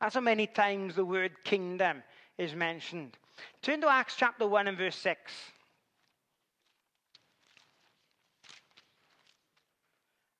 That's 0.00 0.14
how 0.14 0.20
many 0.20 0.46
times 0.46 0.94
the 0.94 1.04
word 1.04 1.32
kingdom 1.44 2.02
is 2.36 2.54
mentioned. 2.54 3.16
Turn 3.62 3.80
to 3.80 3.88
Acts 3.88 4.14
chapter 4.16 4.46
1 4.46 4.68
and 4.68 4.78
verse 4.78 4.96
6. 4.96 5.32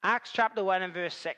Acts 0.02 0.30
chapter 0.32 0.62
1 0.62 0.82
and 0.82 0.94
verse 0.94 1.14
6. 1.14 1.36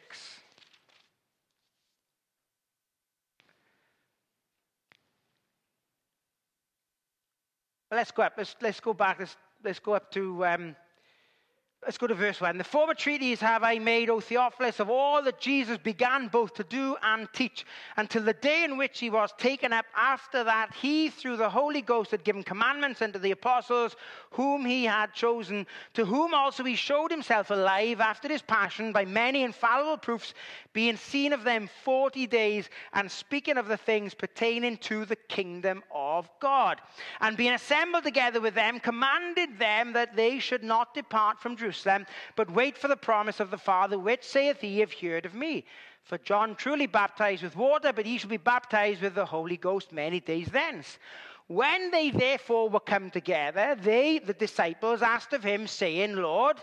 Well, 7.91 7.99
let's 7.99 8.11
go 8.13 8.23
up. 8.23 8.35
Let's, 8.37 8.55
let's 8.61 8.81
go 8.81 8.95
back. 8.95 9.19
Let's, 9.19 9.37
let's 9.65 9.81
go 9.81 9.95
up 9.95 10.13
to 10.13 10.45
um, 10.47 10.77
Let's 11.83 11.97
go 11.97 12.07
to 12.07 12.15
verse 12.15 12.43
1. 12.43 12.59
The 12.59 12.65
former 12.65 12.93
treaties 12.93 13.41
have 13.41 13.63
I 13.63 13.79
made, 13.79 14.11
O 14.11 14.21
Theophilus, 14.21 14.81
of 14.81 14.91
all 14.91 15.23
that 15.23 15.41
Jesus 15.41 15.79
began 15.79 16.29
both 16.29 16.53
to 16.55 16.65
do 16.65 16.95
and 17.03 17.27
teach, 17.33 17.65
until 17.97 18.23
the 18.23 18.35
day 18.35 18.65
in 18.65 18.77
which 18.77 19.01
he 19.01 19.09
was 19.09 19.33
taken 19.39 19.73
up. 19.73 19.87
After 19.97 20.45
that, 20.45 20.75
he, 20.75 21.09
through 21.09 21.39
the 21.39 21.49
Holy 21.49 21.81
Ghost, 21.81 22.11
had 22.11 22.23
given 22.23 22.43
commandments 22.43 23.01
unto 23.01 23.19
the 23.19 23.31
apostles 23.31 23.97
whom 24.33 24.67
he 24.67 24.85
had 24.85 25.15
chosen, 25.15 25.67
to 25.95 26.05
whom 26.05 26.35
also 26.35 26.65
he 26.65 26.77
showed 26.77 27.11
himself 27.11 27.51
alive 27.51 27.99
after 27.99 28.29
his 28.29 28.43
passion 28.43 28.93
by 28.93 29.07
many 29.07 29.43
infallible 29.43 29.97
proofs, 29.97 30.35
being 30.75 30.99
seen 30.99 31.33
of 31.33 31.45
them 31.45 31.67
forty 31.83 32.27
days, 32.27 32.69
and 32.93 33.11
speaking 33.11 33.57
of 33.57 33.69
the 33.69 33.79
things 33.79 34.13
pertaining 34.13 34.77
to 34.77 35.07
the 35.07 35.17
kingdom 35.17 35.83
of 35.95 36.29
God. 36.41 36.79
And 37.23 37.39
being 37.39 37.55
assembled 37.55 38.05
together 38.05 38.43
with 38.43 38.55
them, 38.55 38.81
commanded 38.81 39.59
them 39.59 39.95
that 39.95 40.15
they 40.15 40.39
should 40.41 40.63
not 40.63 40.93
depart 40.93 41.41
from 41.41 41.57
Jerusalem 41.57 41.70
Jerusalem, 41.71 42.07
but 42.35 42.51
wait 42.51 42.77
for 42.77 42.89
the 42.89 42.97
promise 42.97 43.39
of 43.39 43.51
the 43.51 43.59
Father, 43.59 43.99
which 43.99 44.25
saith 44.25 44.61
he, 44.61 44.81
have 44.81 44.93
heard 44.93 45.25
of 45.25 45.35
me. 45.35 45.65
For 46.03 46.19
John 46.19 46.57
truly 46.57 46.87
baptized 46.87 47.43
with 47.45 47.55
water, 47.55 47.93
but 47.93 48.07
he 48.07 48.19
shall 48.19 48.31
be 48.31 48.37
baptized 48.37 49.03
with 49.03 49.15
the 49.15 49.27
Holy 49.27 49.57
Ghost 49.57 49.93
many 49.93 50.19
days 50.19 50.49
thence. 50.49 50.99
When 51.47 51.91
they 51.91 52.11
therefore 52.11 52.69
were 52.69 52.81
come 52.81 53.11
together, 53.11 53.77
they, 53.81 54.19
the 54.19 54.35
disciples, 54.35 55.03
asked 55.03 55.33
of 55.33 55.45
him, 55.45 55.67
saying, 55.67 56.17
Lord, 56.17 56.57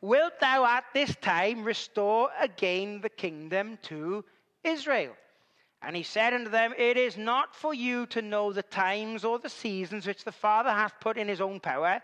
wilt 0.00 0.38
thou 0.40 0.64
at 0.64 0.84
this 0.92 1.16
time 1.16 1.64
restore 1.64 2.30
again 2.40 3.00
the 3.00 3.08
kingdom 3.08 3.78
to 3.82 4.24
Israel? 4.62 5.14
And 5.80 5.96
he 5.96 6.04
said 6.04 6.34
unto 6.34 6.50
them, 6.50 6.72
It 6.78 6.96
is 6.96 7.16
not 7.16 7.56
for 7.56 7.74
you 7.74 8.06
to 8.06 8.22
know 8.22 8.52
the 8.52 8.62
times 8.62 9.24
or 9.24 9.40
the 9.40 9.48
seasons 9.48 10.06
which 10.06 10.22
the 10.22 10.30
Father 10.30 10.70
hath 10.70 11.00
put 11.00 11.18
in 11.18 11.26
his 11.26 11.40
own 11.40 11.58
power 11.58 12.00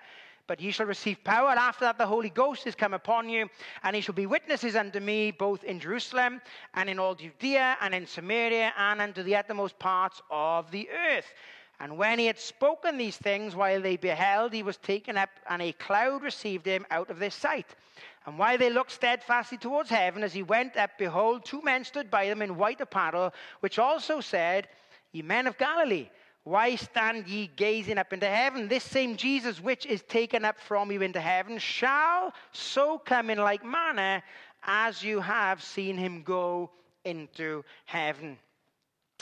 but 0.49 0.61
ye 0.61 0.73
shall 0.73 0.87
receive 0.87 1.23
power 1.23 1.51
after 1.51 1.85
that 1.85 1.99
the 1.99 2.07
Holy 2.07 2.31
Ghost 2.31 2.67
is 2.67 2.75
come 2.75 2.95
upon 2.95 3.29
you, 3.29 3.49
and 3.85 3.95
ye 3.95 4.03
shall 4.03 4.15
be 4.15 4.27
witnesses 4.27 4.75
unto 4.75 4.99
me 4.99 5.31
both 5.31 5.63
in 5.63 5.79
Jerusalem 5.79 6.41
and 6.75 6.89
in 6.89 6.99
all 6.99 7.15
Judea 7.15 7.77
and 7.81 7.95
in 7.95 8.07
Samaria 8.07 8.73
and 8.77 9.01
unto 9.01 9.23
the 9.23 9.37
uttermost 9.37 9.79
parts 9.79 10.21
of 10.31 10.71
the 10.71 10.89
earth. 10.91 11.27
And 11.81 11.97
when 11.97 12.19
he 12.19 12.27
had 12.27 12.39
spoken 12.39 12.97
these 12.97 13.17
things 13.17 13.55
while 13.55 13.81
they 13.81 13.97
beheld, 13.97 14.53
he 14.53 14.65
was 14.65 14.79
taken 14.79 15.17
up, 15.17 15.29
and 15.49 15.63
a 15.63 15.73
cloud 15.73 16.23
received 16.23 16.67
him 16.67 16.85
out 16.91 17.11
of 17.11 17.21
their 17.21 17.31
sight. 17.31 17.77
And 18.27 18.37
while 18.39 18.59
they 18.59 18.71
looked 18.71 18.91
steadfastly 18.91 19.59
towards 19.59 19.91
heaven, 19.91 20.25
as 20.25 20.33
he 20.33 20.43
went 20.43 20.77
up, 20.77 20.91
behold, 20.99 21.45
two 21.45 21.63
men 21.63 21.85
stood 21.85 22.11
by 22.11 22.27
them 22.27 22.43
in 22.43 22.57
white 22.57 22.81
apparel, 22.81 23.33
which 23.61 23.79
also 23.79 24.21
said, 24.21 24.69
Ye 25.13 25.23
men 25.23 25.47
of 25.47 25.57
Galilee, 25.57 26.11
why 26.49 26.77
stand 26.77 27.29
ye 27.29 27.51
gazing 27.57 27.99
up 27.99 28.13
into 28.13 28.27
heaven? 28.27 28.69
This 28.69 28.85
same 28.85 29.17
Jesus, 29.17 29.61
which 29.61 29.85
is 29.85 30.03
taken 30.03 30.47
up 30.47 30.59
from 30.59 30.91
you 30.91 31.03
into 31.03 31.21
heaven, 31.21 31.59
shall 31.59 32.33
so 32.53 32.99
come 32.99 33.29
in 33.29 33.37
like 33.37 33.63
manner 33.65 34.23
as 34.63 35.03
you 35.03 35.21
have 35.21 35.63
seen 35.63 35.99
him 35.99 36.23
go 36.23 36.71
into 37.05 37.65
heaven. 37.85 38.39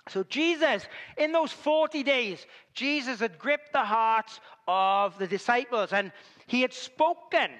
So, 0.09 0.23
Jesus, 0.23 0.87
in 1.17 1.33
those 1.33 1.51
40 1.51 2.05
days, 2.05 2.47
Jesus 2.75 3.19
had 3.19 3.41
gripped 3.41 3.73
the 3.73 3.85
hearts 3.85 4.39
of 4.69 5.19
the 5.19 5.27
disciples 5.27 5.93
and 5.93 6.13
he 6.47 6.63
had 6.63 6.73
spoken 6.73 7.51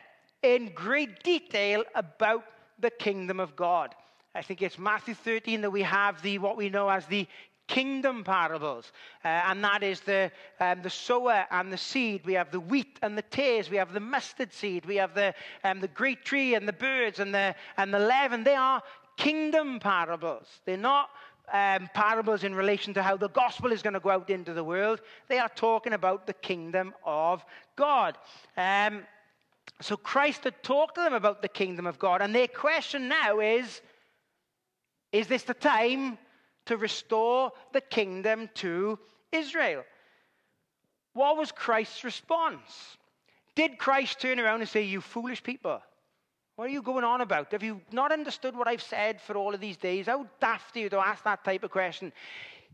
in 0.43 0.71
great 0.75 1.25
detail 1.25 1.83
about 1.97 2.45
the 2.79 2.91
kingdom 2.91 3.41
of 3.41 3.57
God. 3.57 3.97
I 4.33 4.43
think 4.43 4.63
it's 4.63 4.79
Matthew 4.79 5.15
13 5.15 5.63
that 5.63 5.71
we 5.71 5.83
have 5.83 6.23
the 6.23 6.39
what 6.39 6.57
we 6.57 6.69
know 6.69 6.89
as 6.89 7.07
the 7.07 7.27
kingdom 7.69 8.25
parables, 8.25 8.93
uh, 9.25 9.29
and 9.29 9.63
that 9.65 9.83
is 9.83 10.01
the, 10.01 10.31
um, 10.61 10.83
the 10.83 10.91
sower 10.91 11.47
and 11.51 11.73
the 11.73 11.79
seed. 11.79 12.25
We 12.25 12.35
have 12.35 12.51
the 12.51 12.61
wheat 12.61 12.99
and 13.03 13.17
the 13.17 13.23
tares. 13.23 13.71
We 13.71 13.77
have 13.77 13.93
the 13.93 14.01
mustard 14.01 14.53
seed. 14.53 14.87
We 14.87 14.97
have 14.97 15.15
the, 15.15 15.35
um, 15.65 15.81
the 15.81 15.89
great 15.89 16.25
tree 16.25 16.55
and 16.55 16.67
the 16.67 16.73
birds 16.73 17.19
and 17.19 17.35
the, 17.35 17.55
and 17.77 17.93
the 17.93 17.99
leaven. 17.99 18.45
They 18.45 18.55
are 18.55 18.83
kingdom 19.17 19.81
parables. 19.81 20.47
They're 20.65 20.77
not 20.77 21.11
um, 21.53 21.89
parables 21.95 22.45
in 22.45 22.55
relation 22.55 22.95
to 22.95 23.03
how 23.03 23.17
the 23.17 23.29
gospel 23.29 23.73
is 23.73 23.83
going 23.83 23.95
to 23.95 24.01
go 24.01 24.11
out 24.11 24.31
into 24.31 24.53
the 24.53 24.65
world. 24.65 25.01
They 25.29 25.39
are 25.39 25.49
talking 25.49 25.93
about 25.93 26.27
the 26.27 26.35
kingdom 26.35 26.95
of 27.05 27.45
God. 27.77 28.19
Um, 28.57 29.03
so 29.81 29.97
Christ 29.97 30.45
had 30.45 30.63
talked 30.63 30.95
to 30.97 31.03
them 31.03 31.15
about 31.15 31.43
the 31.43 31.49
kingdom 31.49 31.87
of 31.87 31.99
God, 31.99 32.23
and 32.23 32.35
their 32.35 32.49
question 32.49 33.09
now 33.09 33.41
is 33.41 33.81
Is 35.13 35.27
this 35.27 35.43
the 35.43 35.55
time 35.55 36.19
to 36.67 36.77
restore 36.77 37.53
the 37.73 37.81
kingdom 37.81 38.51
to 38.55 38.99
Israel. 39.33 39.85
What 41.15 41.37
was 41.37 41.51
Christ's 41.51 42.05
response? 42.05 42.97
Did 43.55 43.79
Christ 43.79 44.21
turn 44.21 44.39
around 44.39 44.61
and 44.61 44.69
say, 44.69 44.83
You 44.83 45.01
foolish 45.01 45.43
people? 45.43 45.81
What 46.57 46.67
are 46.67 46.73
you 46.73 46.83
going 46.83 47.05
on 47.05 47.21
about? 47.21 47.53
Have 47.53 47.63
you 47.63 47.81
not 47.93 48.13
understood 48.13 48.57
what 48.57 48.69
I've 48.69 48.83
said 48.83 49.21
for 49.21 49.37
all 49.37 49.55
of 49.55 49.61
these 49.61 49.77
days? 49.77 50.07
How 50.07 50.27
daft 50.41 50.77
are 50.77 50.81
you 50.81 50.89
to 50.91 50.99
ask 50.99 51.23
that 51.25 51.45
type 51.45 51.65
of 51.65 51.71
question? 51.71 52.13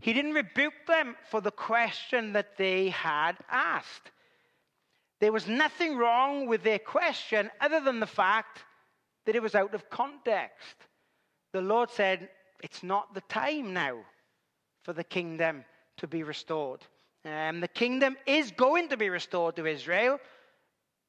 He 0.01 0.13
didn't 0.13 0.35
rebuke 0.35 0.87
them 0.87 1.17
for 1.31 1.41
the 1.41 1.51
question 1.51 2.33
that 2.33 2.57
they 2.57 2.91
had 2.91 3.37
asked. 3.51 4.11
There 5.21 5.33
was 5.33 5.47
nothing 5.47 5.97
wrong 5.97 6.47
with 6.47 6.63
their 6.63 6.79
question 6.79 7.51
other 7.61 7.81
than 7.81 8.01
the 8.01 8.07
fact 8.07 8.65
that 9.27 9.37
it 9.37 9.43
was 9.43 9.55
out 9.55 9.75
of 9.75 9.89
context. 9.91 10.77
The 11.53 11.61
Lord 11.61 11.91
said, 11.91 12.29
it's 12.63 12.83
not 12.83 13.13
the 13.13 13.21
time 13.23 13.75
now 13.75 13.99
for 14.85 14.93
the 14.93 15.05
kingdom 15.05 15.65
to 15.99 16.07
be 16.07 16.23
restored. 16.23 16.81
Um, 17.25 17.61
the 17.61 17.69
kingdom 17.69 18.17
is 18.27 18.51
going 18.53 18.89
to 18.89 18.97
be 18.97 19.11
restored 19.11 19.57
to 19.57 19.67
Israel, 19.67 20.19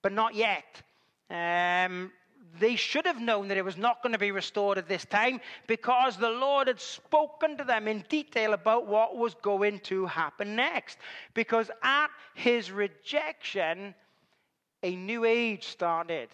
but 0.02 0.12
not 0.12 0.36
yet. 0.36 0.82
Um, 1.30 2.12
they 2.60 2.76
should 2.76 3.06
have 3.06 3.22
known 3.22 3.48
that 3.48 3.58
it 3.58 3.66
was 3.66 3.78
not 3.78 4.04
going 4.04 4.14
to 4.14 4.20
be 4.20 4.32
restored 4.32 4.78
at 4.78 4.88
this 4.88 5.06
time 5.06 5.42
because 5.66 6.18
the 6.18 6.30
Lord 6.30 6.68
had 6.68 6.80
spoken 6.80 7.58
to 7.58 7.64
them 7.64 7.88
in 7.88 8.04
detail 8.10 8.54
about 8.54 8.86
what 8.86 9.18
was 9.18 9.34
going 9.36 9.80
to 9.82 10.06
happen 10.06 10.56
next. 10.56 10.98
Because 11.34 11.72
at 11.82 12.10
his 12.36 12.72
rejection, 12.72 13.96
a 14.84 14.96
new 14.96 15.26
age 15.26 15.66
started. 15.66 16.30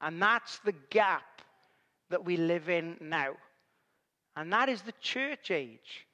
And 0.00 0.20
that's 0.20 0.58
the 0.58 0.74
gap 0.90 1.40
that 2.10 2.24
we 2.24 2.36
live 2.36 2.68
in 2.68 2.96
now 3.00 3.34
and 4.36 4.52
that 4.52 4.68
is 4.68 4.82
the 4.82 4.94
church 5.00 5.50
age. 5.50 6.06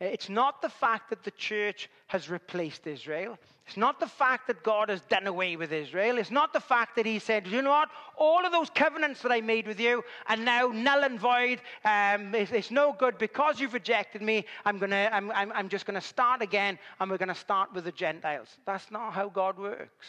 It's 0.00 0.28
not 0.28 0.60
the 0.60 0.68
fact 0.68 1.10
that 1.10 1.22
the 1.22 1.30
church 1.30 1.88
has 2.08 2.28
replaced 2.28 2.86
Israel. 2.86 3.38
It's 3.66 3.76
not 3.76 4.00
the 4.00 4.08
fact 4.08 4.48
that 4.48 4.62
God 4.64 4.88
has 4.88 5.00
done 5.02 5.26
away 5.26 5.56
with 5.56 5.72
Israel. 5.72 6.18
It's 6.18 6.32
not 6.32 6.52
the 6.52 6.60
fact 6.60 6.96
that 6.96 7.06
He 7.06 7.18
said, 7.18 7.46
you 7.46 7.62
know 7.62 7.70
what? 7.70 7.88
All 8.16 8.44
of 8.44 8.50
those 8.50 8.68
covenants 8.70 9.22
that 9.22 9.30
I 9.30 9.40
made 9.40 9.66
with 9.66 9.78
you 9.78 10.02
are 10.28 10.36
now 10.36 10.66
null 10.66 11.04
and 11.04 11.18
void. 11.18 11.60
Um, 11.84 12.34
it's, 12.34 12.50
it's, 12.50 12.70
no 12.72 12.92
good 12.92 13.18
because 13.18 13.60
you've 13.60 13.72
rejected 13.72 14.20
me. 14.20 14.44
I'm, 14.64 14.78
gonna, 14.78 15.08
I'm, 15.12 15.30
I'm, 15.30 15.52
I'm 15.52 15.68
just 15.68 15.86
going 15.86 15.98
to 15.98 16.06
start 16.06 16.42
again 16.42 16.78
and 16.98 17.08
we're 17.08 17.18
going 17.18 17.28
to 17.28 17.34
start 17.34 17.72
with 17.72 17.84
the 17.84 17.92
Gentiles. 17.92 18.48
That's 18.66 18.90
not 18.90 19.12
how 19.12 19.28
God 19.28 19.58
works. 19.58 20.06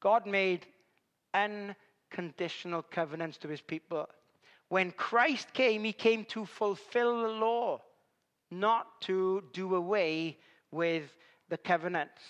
God 0.00 0.26
made 0.26 0.66
unconditional 1.32 2.82
covenants 2.82 3.38
to 3.38 3.48
His 3.48 3.60
people 3.60 4.08
when 4.72 4.90
Christ 4.92 5.52
came, 5.52 5.84
he 5.84 5.92
came 5.92 6.24
to 6.36 6.46
fulfill 6.46 7.20
the 7.20 7.28
law, 7.28 7.82
not 8.50 9.02
to 9.02 9.44
do 9.52 9.74
away 9.74 10.38
with 10.70 11.14
the 11.50 11.58
covenants. 11.58 12.22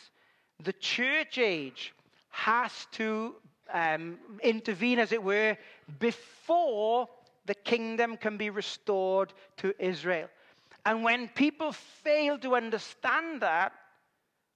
The 0.59 0.73
church 0.73 1.39
age 1.39 1.95
has 2.31 2.73
to 2.99 3.37
um, 3.73 4.19
intervene, 4.43 4.99
as 4.99 5.13
it 5.13 5.23
were, 5.23 5.57
before 6.01 7.09
the 7.47 7.55
kingdom 7.55 8.17
can 8.17 8.37
be 8.37 8.51
restored 8.51 9.33
to 9.59 9.73
Israel. 9.79 10.29
And 10.85 11.05
when 11.05 11.29
people 11.29 11.71
fail 11.71 12.39
to 12.39 12.57
understand 12.57 13.43
that, 13.43 13.73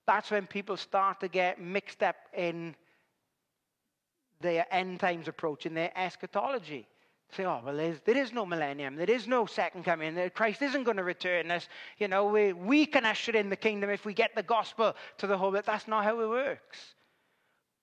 that's 0.09 0.33
when 0.33 0.49
people 0.49 0.77
start 0.77 1.21
to 1.21 1.29
get 1.29 1.61
mixed 1.61 2.03
up 2.03 2.17
in 2.37 2.75
their 4.41 4.67
end 4.73 4.99
times 4.99 5.29
approach, 5.29 5.67
in 5.67 5.75
their 5.75 5.97
eschatology. 5.97 6.89
Say, 7.33 7.45
oh, 7.45 7.61
well, 7.65 7.77
there 7.77 8.17
is 8.17 8.33
no 8.33 8.47
millennium. 8.47 8.97
There 8.97 9.11
is 9.11 9.27
no 9.27 9.47
second 9.47 9.85
coming. 9.85 10.31
Christ 10.31 10.63
isn't 10.63 10.85
going 10.85 10.97
to 10.97 11.03
return 11.03 11.51
us. 11.51 11.69
You 11.99 12.09
know, 12.09 12.27
we, 12.27 12.53
we 12.53 12.87
can 12.87 13.05
usher 13.05 13.33
in 13.33 13.51
the 13.51 13.57
kingdom 13.57 13.91
if 13.91 14.05
we 14.05 14.15
get 14.15 14.35
the 14.35 14.43
gospel 14.43 14.95
to 15.19 15.27
the 15.27 15.37
whole. 15.37 15.51
But 15.51 15.67
that's 15.67 15.89
not 15.89 16.05
how 16.05 16.21
it 16.21 16.29
works. 16.29 16.95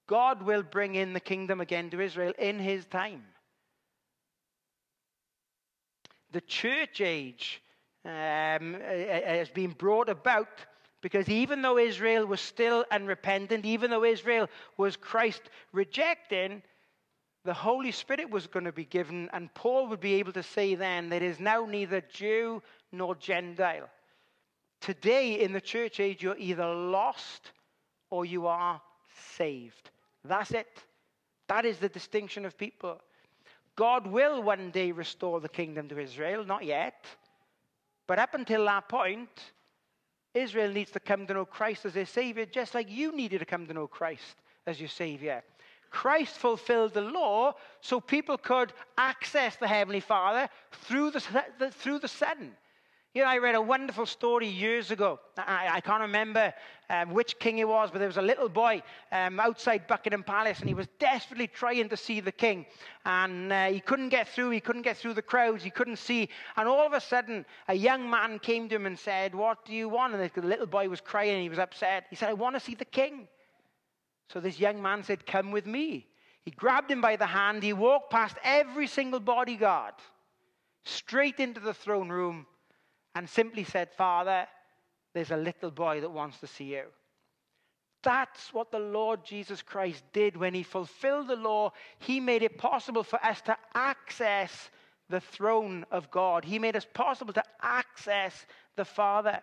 God 0.07 0.43
will 0.43 0.63
bring 0.63 0.95
in 0.95 1.13
the 1.13 1.19
kingdom 1.19 1.61
again 1.61 1.89
to 1.91 2.01
Israel 2.01 2.33
in 2.39 2.59
his 2.59 2.85
time. 2.85 3.23
The 6.31 6.41
church 6.41 6.99
age 6.99 7.61
um, 8.05 8.75
has 8.81 9.49
been 9.49 9.71
brought 9.71 10.09
about 10.09 10.65
because 11.01 11.27
even 11.29 11.61
though 11.61 11.77
Israel 11.77 12.25
was 12.25 12.41
still 12.41 12.85
unrepentant, 12.89 13.65
even 13.65 13.91
though 13.91 14.05
Israel 14.05 14.49
was 14.77 14.95
Christ 14.95 15.41
rejecting, 15.73 16.63
the 17.45 17.53
Holy 17.53 17.91
Spirit 17.91 18.29
was 18.29 18.47
going 18.47 18.65
to 18.65 18.71
be 18.71 18.85
given, 18.85 19.29
and 19.33 19.53
Paul 19.53 19.87
would 19.87 19.99
be 19.99 20.13
able 20.15 20.31
to 20.33 20.43
say 20.43 20.75
then, 20.75 21.09
there 21.09 21.23
is 21.23 21.39
now 21.39 21.65
neither 21.65 22.01
Jew 22.01 22.61
nor 22.91 23.15
Gentile. 23.15 23.89
Today 24.79 25.41
in 25.41 25.51
the 25.51 25.61
church 25.61 25.99
age, 25.99 26.23
you're 26.23 26.37
either 26.37 26.65
lost 26.65 27.51
or 28.09 28.25
you 28.25 28.47
are 28.47 28.81
saved. 29.35 29.89
That's 30.23 30.51
it. 30.51 30.83
That 31.47 31.65
is 31.65 31.77
the 31.77 31.89
distinction 31.89 32.45
of 32.45 32.57
people. 32.57 33.01
God 33.75 34.07
will 34.07 34.41
one 34.41 34.71
day 34.71 34.91
restore 34.91 35.41
the 35.41 35.49
kingdom 35.49 35.89
to 35.89 35.99
Israel, 35.99 36.45
not 36.45 36.63
yet. 36.63 37.05
But 38.07 38.19
up 38.19 38.33
until 38.35 38.65
that 38.65 38.87
point, 38.87 39.51
Israel 40.33 40.71
needs 40.71 40.91
to 40.91 40.99
come 40.99 41.27
to 41.27 41.33
know 41.33 41.45
Christ 41.45 41.85
as 41.85 41.93
their 41.93 42.05
Savior, 42.05 42.45
just 42.45 42.73
like 42.73 42.89
you 42.89 43.15
needed 43.15 43.39
to 43.39 43.45
come 43.45 43.65
to 43.67 43.73
know 43.73 43.87
Christ 43.87 44.41
as 44.65 44.79
your 44.79 44.89
Savior. 44.89 45.43
Christ 45.93 46.37
fulfilled 46.37 46.95
the 46.95 47.01
law 47.01 47.53
so 47.79 48.01
people 48.01 48.35
could 48.35 48.73
access 48.97 49.55
the 49.57 49.67
Heavenly 49.67 49.99
Father 49.99 50.49
through 50.71 51.11
the, 51.11 51.21
through 51.71 51.99
the 51.99 52.07
Son. 52.07 52.51
You 53.13 53.21
know, 53.21 53.27
I 53.27 53.37
read 53.37 53.53
a 53.53 53.61
wonderful 53.61 54.07
story 54.07 54.47
years 54.47 54.89
ago. 54.89 55.19
I, 55.37 55.69
I 55.73 55.81
can't 55.81 56.01
remember 56.01 56.51
um, 56.89 57.11
which 57.11 57.37
king 57.37 57.59
it 57.59 57.67
was, 57.67 57.91
but 57.91 57.99
there 57.99 58.07
was 58.07 58.17
a 58.17 58.23
little 58.23 58.49
boy 58.49 58.81
um, 59.11 59.39
outside 59.39 59.85
Buckingham 59.85 60.23
Palace, 60.23 60.61
and 60.61 60.67
he 60.67 60.73
was 60.73 60.87
desperately 60.97 61.45
trying 61.45 61.89
to 61.89 61.95
see 61.95 62.21
the 62.21 62.31
king. 62.31 62.65
And 63.05 63.53
uh, 63.53 63.67
he 63.67 63.79
couldn't 63.79 64.09
get 64.09 64.29
through. 64.29 64.49
He 64.49 64.59
couldn't 64.59 64.81
get 64.81 64.97
through 64.97 65.13
the 65.13 65.21
crowds. 65.21 65.63
He 65.63 65.69
couldn't 65.69 65.97
see. 65.97 66.27
And 66.57 66.67
all 66.67 66.87
of 66.87 66.93
a 66.93 67.01
sudden, 67.01 67.45
a 67.67 67.75
young 67.75 68.09
man 68.09 68.39
came 68.39 68.67
to 68.69 68.75
him 68.75 68.87
and 68.87 68.97
said, 68.97 69.35
What 69.35 69.63
do 69.63 69.73
you 69.73 69.89
want? 69.89 70.15
And 70.15 70.31
the 70.33 70.41
little 70.41 70.65
boy 70.65 70.89
was 70.89 71.01
crying. 71.01 71.43
He 71.43 71.49
was 71.49 71.59
upset. 71.59 72.07
He 72.09 72.15
said, 72.15 72.29
I 72.29 72.33
want 72.33 72.55
to 72.55 72.59
see 72.59 72.73
the 72.73 72.83
king. 72.83 73.27
So 74.31 74.39
this 74.39 74.59
young 74.59 74.81
man 74.81 75.03
said, 75.03 75.25
Come 75.25 75.51
with 75.51 75.65
me. 75.65 76.07
He 76.43 76.51
grabbed 76.51 76.91
him 76.91 77.01
by 77.01 77.15
the 77.15 77.25
hand. 77.25 77.63
He 77.63 77.73
walked 77.73 78.11
past 78.11 78.35
every 78.43 78.87
single 78.87 79.19
bodyguard, 79.19 79.93
straight 80.83 81.39
into 81.39 81.59
the 81.59 81.73
throne 81.73 82.09
room 82.09 82.45
and 83.15 83.29
simply 83.29 83.63
said, 83.63 83.91
Father, 83.93 84.47
there's 85.13 85.31
a 85.31 85.37
little 85.37 85.71
boy 85.71 86.01
that 86.01 86.11
wants 86.11 86.39
to 86.39 86.47
see 86.47 86.75
you. 86.75 86.83
That's 88.03 88.53
what 88.53 88.71
the 88.71 88.79
Lord 88.79 89.23
Jesus 89.23 89.61
Christ 89.61 90.03
did 90.11 90.35
when 90.35 90.53
he 90.53 90.63
fulfilled 90.63 91.29
the 91.29 91.37
law. 91.37 91.71
He 91.99 92.19
made 92.19 92.43
it 92.43 92.57
possible 92.57 93.03
for 93.03 93.23
us 93.23 93.41
to 93.43 93.55
access 93.73 94.69
the 95.09 95.21
throne 95.21 95.85
of 95.89 96.11
God. 96.11 96.43
He 96.43 96.59
made 96.59 96.75
it 96.75 96.93
possible 96.93 97.33
to 97.33 97.43
access 97.61 98.45
the 98.75 98.83
Father. 98.83 99.39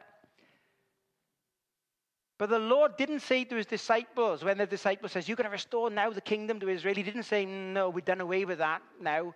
But 2.40 2.48
the 2.48 2.58
Lord 2.58 2.96
didn't 2.96 3.20
say 3.20 3.44
to 3.44 3.54
his 3.54 3.66
disciples, 3.66 4.42
when 4.42 4.56
the 4.56 4.64
disciple 4.64 5.10
says, 5.10 5.28
You're 5.28 5.36
going 5.36 5.44
to 5.44 5.50
restore 5.50 5.90
now 5.90 6.08
the 6.08 6.22
kingdom 6.22 6.58
to 6.60 6.70
Israel, 6.70 6.94
he 6.94 7.02
didn't 7.02 7.24
say, 7.24 7.44
No, 7.44 7.90
we've 7.90 8.02
done 8.02 8.22
away 8.22 8.46
with 8.46 8.56
that 8.56 8.80
now. 8.98 9.34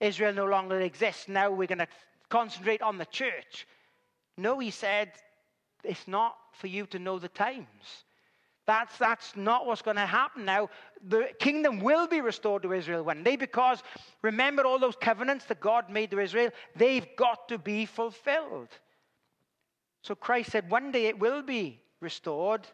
Israel 0.00 0.34
no 0.34 0.46
longer 0.46 0.80
exists. 0.80 1.28
Now 1.28 1.52
we're 1.52 1.68
going 1.68 1.78
to 1.78 1.86
concentrate 2.28 2.82
on 2.82 2.98
the 2.98 3.04
church. 3.04 3.68
No, 4.36 4.58
he 4.58 4.72
said, 4.72 5.12
it's 5.84 6.08
not 6.08 6.36
for 6.52 6.66
you 6.66 6.86
to 6.86 6.98
know 6.98 7.20
the 7.20 7.28
times. 7.28 8.04
That's, 8.66 8.98
that's 8.98 9.36
not 9.36 9.64
what's 9.64 9.82
going 9.82 9.96
to 9.96 10.04
happen 10.04 10.44
now. 10.44 10.68
The 11.06 11.28
kingdom 11.38 11.78
will 11.78 12.08
be 12.08 12.22
restored 12.22 12.64
to 12.64 12.72
Israel 12.72 13.04
one 13.04 13.22
day 13.22 13.36
because 13.36 13.84
remember 14.22 14.66
all 14.66 14.80
those 14.80 14.96
covenants 15.00 15.44
that 15.44 15.60
God 15.60 15.90
made 15.90 16.10
to 16.10 16.18
Israel? 16.18 16.50
They've 16.74 17.06
got 17.16 17.48
to 17.50 17.58
be 17.58 17.86
fulfilled. 17.86 18.70
So 20.02 20.16
Christ 20.16 20.50
said, 20.50 20.68
one 20.68 20.90
day 20.90 21.06
it 21.06 21.20
will 21.20 21.42
be 21.42 21.82
restored, 22.00 22.66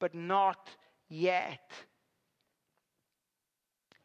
but 0.00 0.14
not 0.14 0.68
yet. 1.08 1.70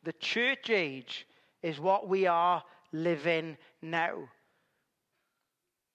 The 0.03 0.13
church 0.13 0.69
age 0.69 1.27
is 1.61 1.79
what 1.79 2.07
we 2.07 2.25
are 2.25 2.63
living 2.91 3.57
now. 3.81 4.29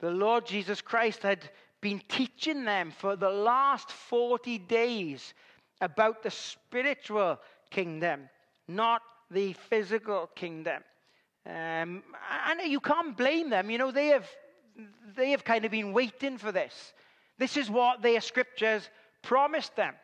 The 0.00 0.10
Lord 0.10 0.46
Jesus 0.46 0.80
Christ 0.80 1.22
had 1.22 1.48
been 1.80 2.00
teaching 2.08 2.64
them 2.64 2.90
for 2.90 3.16
the 3.16 3.30
last 3.30 3.90
40 3.90 4.58
days 4.58 5.34
about 5.80 6.22
the 6.22 6.30
spiritual 6.30 7.38
kingdom, 7.70 8.28
not 8.68 9.02
the 9.30 9.52
physical 9.52 10.30
kingdom. 10.34 10.82
Um, 11.46 12.02
and 12.48 12.60
you 12.64 12.80
can't 12.80 13.16
blame 13.16 13.50
them. 13.50 13.70
You 13.70 13.78
know, 13.78 13.90
they 13.90 14.08
have, 14.08 14.28
they 15.16 15.30
have 15.30 15.44
kind 15.44 15.64
of 15.64 15.70
been 15.70 15.92
waiting 15.92 16.38
for 16.38 16.52
this. 16.52 16.94
This 17.38 17.56
is 17.56 17.70
what 17.70 18.02
their 18.02 18.20
scriptures 18.20 18.88
promised 19.22 19.74
them. 19.76 19.94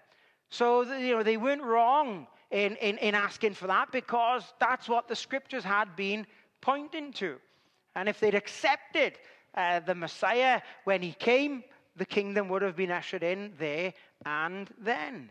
So, 0.50 0.82
you 0.82 1.16
know, 1.16 1.22
they 1.22 1.36
weren't 1.36 1.62
wrong 1.62 2.26
in, 2.50 2.76
in, 2.76 2.98
in 2.98 3.14
asking 3.14 3.54
for 3.54 3.68
that 3.68 3.92
because 3.92 4.42
that's 4.58 4.88
what 4.88 5.06
the 5.06 5.14
scriptures 5.14 5.62
had 5.62 5.94
been 5.94 6.26
pointing 6.60 7.12
to. 7.14 7.36
And 7.94 8.08
if 8.08 8.18
they'd 8.18 8.34
accepted 8.34 9.14
uh, 9.54 9.80
the 9.80 9.94
Messiah, 9.94 10.60
when 10.84 11.02
he 11.02 11.12
came, 11.12 11.62
the 11.96 12.04
kingdom 12.04 12.48
would 12.48 12.62
have 12.62 12.76
been 12.76 12.90
ushered 12.90 13.22
in 13.22 13.52
there 13.58 13.92
and 14.26 14.68
then. 14.78 15.30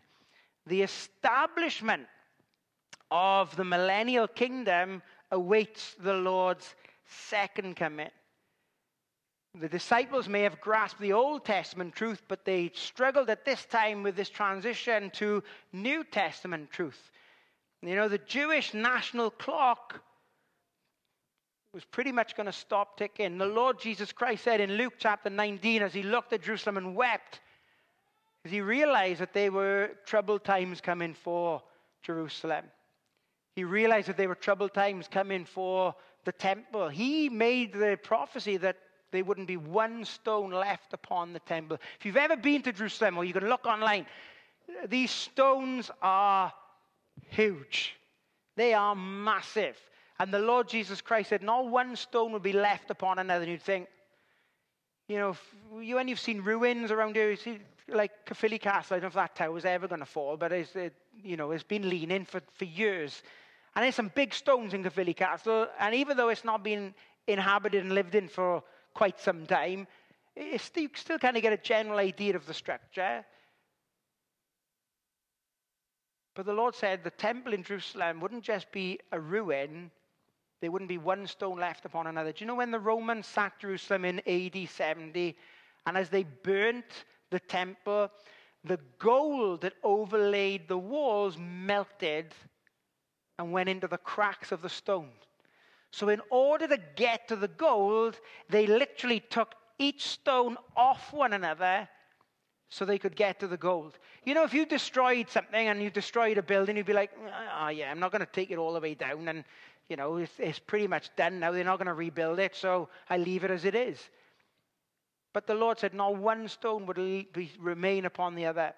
The 0.68 0.82
establishment 0.82 2.08
of 3.12 3.56
the 3.56 3.66
millennial 3.66 4.28
kingdom 4.28 5.02
awaits 5.32 5.96
the 6.00 6.14
Lord's 6.14 6.76
second 7.06 7.76
coming. 7.76 8.10
The 9.60 9.68
disciples 9.68 10.30
may 10.30 10.44
have 10.44 10.62
grasped 10.62 11.02
the 11.02 11.12
Old 11.12 11.44
Testament 11.44 11.94
truth, 11.94 12.22
but 12.30 12.46
they 12.46 12.72
struggled 12.74 13.30
at 13.30 13.44
this 13.44 13.66
time 13.66 14.04
with 14.04 14.16
this 14.16 14.30
transition 14.30 15.10
to 15.16 15.44
New 15.74 16.06
Testament 16.06 16.72
truth. 16.72 17.12
You 17.82 17.96
know, 17.96 18.08
the 18.08 18.20
Jewish 18.20 18.74
national 18.74 19.32
clock 19.32 20.02
was 21.74 21.84
pretty 21.84 22.14
much 22.14 22.38
going 22.38 22.46
to 22.46 22.54
stop 22.54 22.98
ticking. 22.98 23.38
The 23.38 23.46
Lord 23.46 23.82
Jesus 23.82 24.14
Christ 24.14 24.46
said 24.46 24.62
in 24.62 24.78
Luke 24.78 24.94
chapter 24.98 25.30
19, 25.30 25.82
as 25.82 25.94
he 25.94 26.04
looked 26.04 26.32
at 26.32 26.42
Jerusalem 26.42 26.78
and 26.78 26.96
wept, 26.96 27.42
as 28.46 28.52
he 28.52 28.62
realized 28.62 29.20
that 29.20 29.34
there 29.34 29.52
were 29.52 29.92
troubled 30.06 30.46
times 30.46 30.80
coming 30.80 31.14
for 31.14 31.62
Jerusalem. 32.02 32.64
He 33.58 33.66
realized 33.66 34.08
that 34.08 34.16
there 34.16 34.30
were 34.30 34.36
troubled 34.36 34.74
times 34.74 35.10
coming 35.10 35.44
for 35.44 35.94
the 36.24 36.32
temple. 36.32 36.88
He 36.88 37.28
made 37.28 37.74
the 37.74 38.00
prophecy 38.02 38.56
that 38.58 38.78
there 39.12 39.24
wouldn't 39.24 39.48
be 39.48 39.58
one 39.58 40.06
stone 40.06 40.52
left 40.52 40.94
upon 40.94 41.34
the 41.34 41.40
temple. 41.40 41.78
If 42.00 42.06
you've 42.06 42.18
ever 42.18 42.38
been 42.38 42.62
to 42.64 42.72
Jerusalem, 42.72 43.18
or 43.18 43.26
you 43.26 43.34
can 43.34 43.48
look 43.48 43.66
online, 43.66 44.06
these 44.88 45.12
stones 45.12 45.90
are 46.02 46.54
huge. 47.30 47.96
They 48.56 48.74
are 48.74 48.96
massive. 48.96 49.78
And 50.20 50.34
the 50.34 50.40
Lord 50.40 50.68
Jesus 50.68 51.02
Christ 51.02 51.30
said, 51.30 51.42
Not 51.42 51.68
one 51.68 51.96
stone 51.96 52.32
will 52.32 52.40
be 52.40 52.54
left 52.54 52.92
upon 52.92 53.20
another. 53.20 53.44
And 53.44 53.52
you'd 53.52 53.62
think, 53.62 53.88
you 55.08 55.18
know, 55.18 55.36
you, 55.82 55.96
when 55.96 56.08
you've 56.08 56.20
seen 56.20 56.42
ruins 56.42 56.92
around 56.92 57.16
here, 57.16 57.32
you 57.32 57.36
see, 57.36 57.60
like 57.88 58.12
Caerphilly 58.26 58.60
Castle, 58.60 58.98
I 58.98 59.00
don't 59.00 59.04
know 59.04 59.08
if 59.08 59.14
that 59.16 59.36
tower 59.36 59.58
is 59.58 59.66
ever 59.66 59.88
going 59.88 60.02
to 60.02 60.06
fall, 60.06 60.38
but 60.38 60.52
it's, 60.52 60.76
it, 60.76 60.94
you 61.24 61.38
know, 61.38 61.52
it's 61.52 61.64
been 61.64 61.90
leaning 61.90 62.26
for, 62.26 62.42
for 62.54 62.66
years. 62.66 63.24
And 63.76 63.84
there's 63.84 63.96
some 63.96 64.12
big 64.14 64.34
stones 64.34 64.74
in 64.74 64.84
Caerphilly 64.84 65.14
Castle, 65.14 65.68
and 65.80 65.96
even 65.96 66.18
though 66.18 66.30
it's 66.30 66.44
not 66.44 66.64
been 66.64 66.94
inhabited 67.28 67.84
and 67.84 67.94
lived 67.94 68.14
in 68.16 68.28
for 68.28 68.64
quite 68.94 69.20
some 69.20 69.46
time, 69.46 69.88
you 70.36 70.58
still 70.58 71.20
kind 71.20 71.36
of 71.36 71.42
get 71.42 71.54
a 71.54 71.58
general 71.58 72.00
idea 72.00 72.36
of 72.36 72.46
the 72.46 72.54
structure. 72.54 73.26
But 76.36 76.46
the 76.46 76.54
Lord 76.54 76.76
said 76.76 77.04
the 77.04 77.10
temple 77.10 77.54
in 77.54 77.64
Jerusalem 77.64 78.20
wouldn't 78.22 78.44
just 78.44 78.72
be 78.72 79.00
a 79.12 79.20
ruin, 79.20 79.92
there 80.62 80.72
wouldn't 80.72 80.90
be 80.90 80.98
one 80.98 81.28
stone 81.28 81.58
left 81.58 81.86
upon 81.86 82.08
another. 82.08 82.32
Do 82.32 82.44
you 82.44 82.48
know 82.48 82.56
when 82.56 82.72
the 82.72 82.80
Romans 82.80 83.28
sacked 83.28 83.62
Jerusalem 83.62 84.06
in 84.06 84.20
AD 84.28 84.70
70? 84.70 85.36
And 85.86 85.98
as 85.98 86.10
they 86.10 86.24
burnt 86.24 87.06
the 87.30 87.40
temple, 87.40 88.10
the 88.64 88.80
gold 89.00 89.62
that 89.62 89.74
overlaid 89.84 90.68
the 90.68 90.78
walls 90.78 91.38
melted 91.38 92.34
and 93.38 93.52
went 93.52 93.70
into 93.70 93.88
the 93.88 93.98
cracks 93.98 94.52
of 94.52 94.62
the 94.62 94.70
stone. 94.70 95.12
So, 95.92 96.10
in 96.10 96.22
order 96.30 96.68
to 96.68 96.78
get 96.96 97.28
to 97.30 97.36
the 97.36 97.48
gold, 97.48 98.20
they 98.50 98.68
literally 98.68 99.20
took 99.20 99.56
each 99.80 100.08
stone 100.08 100.58
off 100.76 101.12
one 101.14 101.34
another 101.34 101.88
so 102.70 102.86
they 102.86 103.00
could 103.00 103.16
get 103.16 103.40
to 103.40 103.48
the 103.48 103.58
gold. 103.58 103.98
You 104.24 104.36
know, 104.36 104.44
if 104.44 104.54
you 104.54 104.66
destroyed 104.66 105.30
something 105.30 105.68
and 105.68 105.82
you 105.82 105.90
destroyed 105.90 106.38
a 106.38 106.44
building, 106.44 106.78
you'd 106.78 106.86
be 106.86 106.94
like, 106.94 107.12
oh, 107.60 107.70
yeah, 107.70 107.90
I'm 107.90 108.00
not 108.00 108.12
going 108.12 108.20
to 108.20 108.32
take 108.32 108.52
it 108.52 108.60
all 108.60 108.74
the 108.74 108.80
way 108.80 108.94
down 108.94 109.28
and 109.28 109.44
you 109.90 109.96
know, 109.96 110.18
it's, 110.18 110.32
it's 110.38 110.60
pretty 110.60 110.88
much 110.88 111.10
done 111.16 111.40
now. 111.40 111.52
They're 111.52 111.64
not 111.64 111.80
going 111.80 111.88
to 111.88 111.94
rebuild 111.94 112.40
it, 112.40 112.56
so 112.56 112.90
I 113.10 113.18
leave 113.18 113.44
it 113.44 113.52
as 113.52 113.66
it 113.66 113.74
is. 113.74 114.00
But 115.34 115.48
the 115.48 115.56
Lord 115.56 115.80
said, 115.80 115.94
not 115.94 116.16
one 116.16 116.48
stone 116.48 116.86
would 116.86 116.96
be, 116.96 117.52
remain 117.60 118.06
upon 118.06 118.36
the 118.36 118.46
other. 118.46 118.74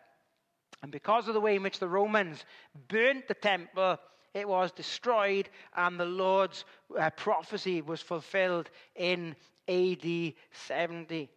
And 0.81 0.91
because 0.91 1.27
of 1.27 1.33
the 1.33 1.41
way 1.41 1.57
in 1.57 1.63
which 1.63 1.79
the 1.79 1.87
Romans 1.87 2.45
burnt 2.87 3.27
the 3.27 3.33
temple, 3.33 3.97
it 4.33 4.47
was 4.47 4.71
destroyed, 4.71 5.49
and 5.75 5.99
the 5.99 6.05
Lord's 6.05 6.65
uh, 6.97 7.09
prophecy 7.11 7.81
was 7.81 8.01
fulfilled 8.01 8.69
in 8.95 9.35
AD 9.67 10.33
70. 10.51 11.29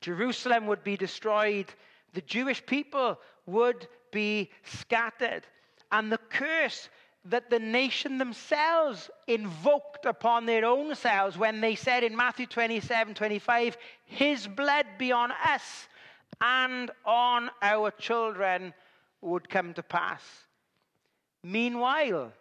Jerusalem 0.00 0.66
would 0.66 0.82
be 0.82 0.96
destroyed, 0.96 1.66
the 2.12 2.22
Jewish 2.22 2.64
people 2.66 3.18
would 3.46 3.86
be 4.10 4.50
scattered, 4.64 5.46
and 5.92 6.10
the 6.10 6.18
curse 6.18 6.88
that 7.24 7.50
the 7.50 7.58
nation 7.58 8.18
themselves 8.18 9.08
invoked 9.28 10.06
upon 10.06 10.44
their 10.44 10.64
own 10.64 10.94
selves 10.96 11.38
when 11.38 11.60
they 11.60 11.76
said 11.76 12.02
in 12.02 12.16
Matthew 12.16 12.46
27 12.46 13.14
25, 13.14 13.76
His 14.04 14.48
blood 14.48 14.86
be 14.98 15.12
on 15.12 15.30
us 15.30 15.86
and 16.40 16.90
on 17.04 17.50
our 17.62 17.92
children 17.92 18.74
would 19.20 19.48
come 19.48 19.72
to 19.74 19.82
pass. 19.84 20.22
Meanwhile, 21.42 22.32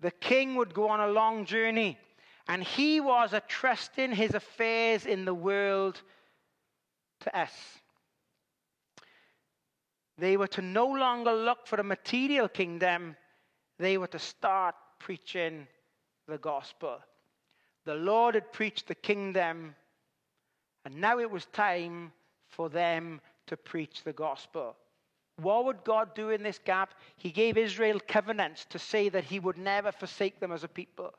the 0.00 0.10
king 0.10 0.54
would 0.56 0.74
go 0.74 0.88
on 0.88 1.00
a 1.00 1.08
long 1.08 1.44
journey, 1.44 1.98
and 2.46 2.62
he 2.62 3.00
was 3.00 3.32
entrusting 3.32 4.12
his 4.12 4.34
affairs 4.34 5.06
in 5.06 5.24
the 5.24 5.34
world 5.34 6.00
to 7.20 7.36
us. 7.36 7.52
They 10.16 10.36
were 10.36 10.48
to 10.48 10.62
no 10.62 10.86
longer 10.86 11.32
look 11.32 11.66
for 11.66 11.76
a 11.80 11.84
material 11.84 12.48
kingdom, 12.48 13.16
they 13.78 13.98
were 13.98 14.08
to 14.08 14.18
start 14.18 14.74
preaching 14.98 15.66
the 16.26 16.38
gospel. 16.38 16.98
The 17.84 17.94
Lord 17.94 18.34
had 18.34 18.52
preached 18.52 18.88
the 18.88 18.94
kingdom, 18.94 19.74
and 20.84 20.96
now 20.96 21.18
it 21.18 21.30
was 21.30 21.46
time 21.46 22.12
for 22.48 22.68
them 22.68 23.20
to 23.46 23.56
preach 23.56 24.02
the 24.02 24.12
gospel. 24.12 24.76
What 25.40 25.64
would 25.66 25.84
God 25.84 26.14
do 26.14 26.30
in 26.30 26.42
this 26.42 26.58
gap? 26.58 26.94
He 27.16 27.30
gave 27.30 27.56
Israel 27.56 28.00
covenants 28.06 28.64
to 28.70 28.78
say 28.78 29.08
that 29.10 29.24
he 29.24 29.38
would 29.38 29.56
never 29.56 29.92
forsake 29.92 30.40
them 30.40 30.50
as 30.50 30.64
a 30.64 30.68
people. 30.68 31.14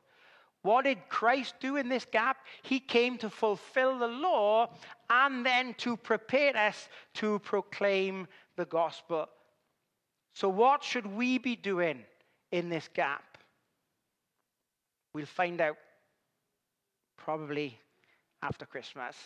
What 0.62 0.84
did 0.84 1.08
Christ 1.08 1.54
do 1.58 1.76
in 1.76 1.88
this 1.88 2.04
gap? 2.04 2.36
He 2.62 2.80
came 2.80 3.16
to 3.18 3.30
fulfill 3.30 3.98
the 3.98 4.06
law 4.06 4.68
and 5.08 5.44
then 5.44 5.72
to 5.78 5.96
prepare 5.96 6.54
us 6.54 6.90
to 7.14 7.38
proclaim 7.38 8.28
the 8.56 8.66
gospel. 8.66 9.26
So, 10.34 10.50
what 10.50 10.84
should 10.84 11.06
we 11.06 11.38
be 11.38 11.56
doing 11.56 12.04
in 12.52 12.68
this 12.68 12.88
gap? 12.92 13.38
We'll 15.14 15.24
find 15.24 15.62
out 15.62 15.76
probably 17.16 17.78
after 18.42 18.66
Christmas. 18.66 19.16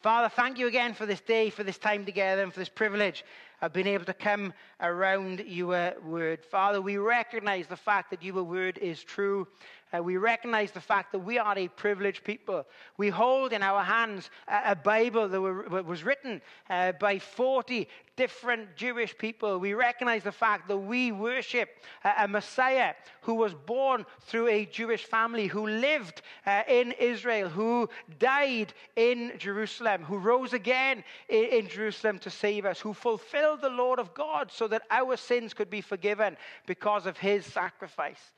Father, 0.00 0.28
thank 0.28 0.58
you 0.58 0.66
again 0.66 0.94
for 0.94 1.06
this 1.06 1.20
day, 1.20 1.50
for 1.50 1.62
this 1.62 1.78
time 1.78 2.04
together, 2.04 2.42
and 2.42 2.52
for 2.52 2.58
this 2.58 2.68
privilege 2.68 3.22
of 3.62 3.72
being 3.72 3.86
able 3.86 4.04
to 4.04 4.14
come 4.14 4.52
around 4.80 5.40
your 5.46 5.94
word. 6.04 6.44
Father, 6.44 6.80
we 6.80 6.96
recognize 6.96 7.66
the 7.66 7.76
fact 7.76 8.10
that 8.10 8.22
your 8.22 8.42
word 8.42 8.78
is 8.78 9.02
true. 9.02 9.46
Uh, 9.92 10.02
we 10.02 10.16
recognize 10.16 10.70
the 10.70 10.80
fact 10.80 11.10
that 11.10 11.18
we 11.18 11.36
are 11.38 11.58
a 11.58 11.66
privileged 11.66 12.22
people. 12.22 12.64
We 12.96 13.08
hold 13.08 13.52
in 13.52 13.62
our 13.62 13.82
hands 13.82 14.30
a, 14.46 14.70
a 14.72 14.76
Bible 14.76 15.28
that 15.28 15.40
were, 15.40 15.82
was 15.82 16.04
written 16.04 16.40
uh, 16.68 16.92
by 16.92 17.18
40 17.18 17.88
different 18.16 18.76
Jewish 18.76 19.16
people. 19.18 19.58
We 19.58 19.74
recognize 19.74 20.22
the 20.22 20.30
fact 20.30 20.68
that 20.68 20.76
we 20.76 21.10
worship 21.10 21.70
a, 22.04 22.12
a 22.24 22.28
Messiah 22.28 22.94
who 23.22 23.34
was 23.34 23.52
born 23.54 24.06
through 24.20 24.48
a 24.48 24.66
Jewish 24.66 25.04
family, 25.04 25.48
who 25.48 25.66
lived 25.66 26.22
uh, 26.46 26.62
in 26.68 26.92
Israel, 26.92 27.48
who 27.48 27.88
died 28.20 28.72
in 28.94 29.32
Jerusalem, 29.38 30.04
who 30.04 30.18
rose 30.18 30.52
again 30.52 31.02
in, 31.28 31.44
in 31.46 31.68
Jerusalem 31.68 32.20
to 32.20 32.30
save 32.30 32.64
us, 32.64 32.78
who 32.78 32.94
fulfilled 32.94 33.49
the 33.56 33.68
Lord 33.68 33.98
of 33.98 34.14
God 34.14 34.50
so 34.52 34.68
that 34.68 34.82
our 34.90 35.16
sins 35.16 35.54
could 35.54 35.70
be 35.70 35.80
forgiven 35.80 36.36
because 36.66 37.06
of 37.06 37.16
his 37.16 37.46
sacrifice. 37.46 38.32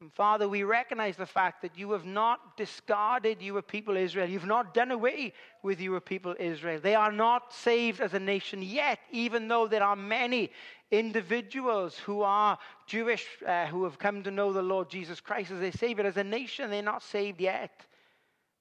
And 0.00 0.12
Father, 0.12 0.46
we 0.46 0.62
recognize 0.62 1.16
the 1.16 1.24
fact 1.24 1.62
that 1.62 1.78
you 1.78 1.92
have 1.92 2.04
not 2.04 2.56
discarded 2.58 3.40
your 3.40 3.62
people 3.62 3.96
Israel. 3.96 4.28
You've 4.28 4.44
not 4.44 4.74
done 4.74 4.90
away 4.90 5.32
with 5.62 5.80
your 5.80 6.00
people 6.00 6.34
Israel. 6.38 6.80
They 6.82 6.94
are 6.94 7.12
not 7.12 7.54
saved 7.54 8.02
as 8.02 8.12
a 8.12 8.20
nation 8.20 8.60
yet, 8.60 8.98
even 9.10 9.48
though 9.48 9.66
there 9.66 9.82
are 9.82 9.96
many 9.96 10.52
individuals 10.90 11.96
who 11.96 12.20
are 12.20 12.58
Jewish 12.86 13.26
uh, 13.46 13.66
who 13.66 13.84
have 13.84 13.98
come 13.98 14.22
to 14.24 14.30
know 14.30 14.52
the 14.52 14.62
Lord 14.62 14.90
Jesus 14.90 15.18
Christ 15.18 15.50
as 15.50 15.60
their 15.60 15.72
Savior. 15.72 16.04
As 16.04 16.18
a 16.18 16.24
nation, 16.24 16.70
they're 16.70 16.82
not 16.82 17.02
saved 17.02 17.40
yet. 17.40 17.86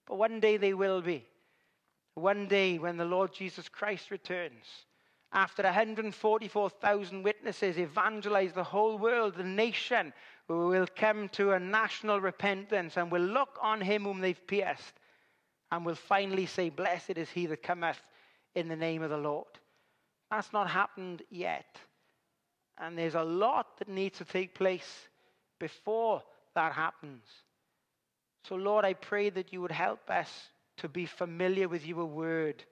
But 0.07 0.17
one 0.17 0.39
day 0.39 0.55
they 0.55 0.73
will 0.73 1.01
be. 1.01 1.25
One 2.13 2.47
day 2.47 2.79
when 2.79 2.95
the 2.95 3.03
Lord 3.03 3.33
Jesus 3.33 3.67
Christ 3.67 4.09
returns 4.09 4.85
after 5.33 5.63
144,000 5.63 7.23
witnesses 7.23 7.77
evangelize 7.77 8.53
the 8.53 8.63
whole 8.63 8.97
world, 8.97 9.35
the 9.35 9.43
nation 9.43 10.13
will 10.47 10.87
come 10.95 11.29
to 11.29 11.51
a 11.51 11.59
national 11.59 12.21
repentance 12.21 12.97
and 12.97 13.11
will 13.11 13.21
look 13.21 13.57
on 13.61 13.81
him 13.81 14.03
whom 14.03 14.21
they've 14.21 14.47
pierced 14.47 14.93
and 15.71 15.85
will 15.85 15.95
finally 15.95 16.45
say, 16.45 16.69
Blessed 16.69 17.17
is 17.17 17.29
he 17.29 17.47
that 17.47 17.63
cometh 17.63 17.99
in 18.53 18.67
the 18.67 18.75
name 18.75 19.01
of 19.01 19.09
the 19.09 19.17
Lord. 19.17 19.47
That's 20.31 20.53
not 20.53 20.69
happened 20.69 21.23
yet. 21.29 21.77
And 22.77 22.97
there's 22.97 23.15
a 23.15 23.23
lot 23.23 23.77
that 23.79 23.87
needs 23.87 24.17
to 24.19 24.25
take 24.25 24.53
place 24.53 25.07
before 25.59 26.21
that 26.55 26.73
happens. 26.73 27.25
So, 28.47 28.55
Lord, 28.55 28.85
I 28.85 28.93
pray 28.93 29.29
that 29.31 29.51
you 29.51 29.61
would 29.61 29.71
help 29.71 30.09
us 30.09 30.29
to 30.77 30.89
be 30.89 31.05
familiar 31.05 31.67
with 31.67 31.85
your 31.85 32.05
word 32.05 32.63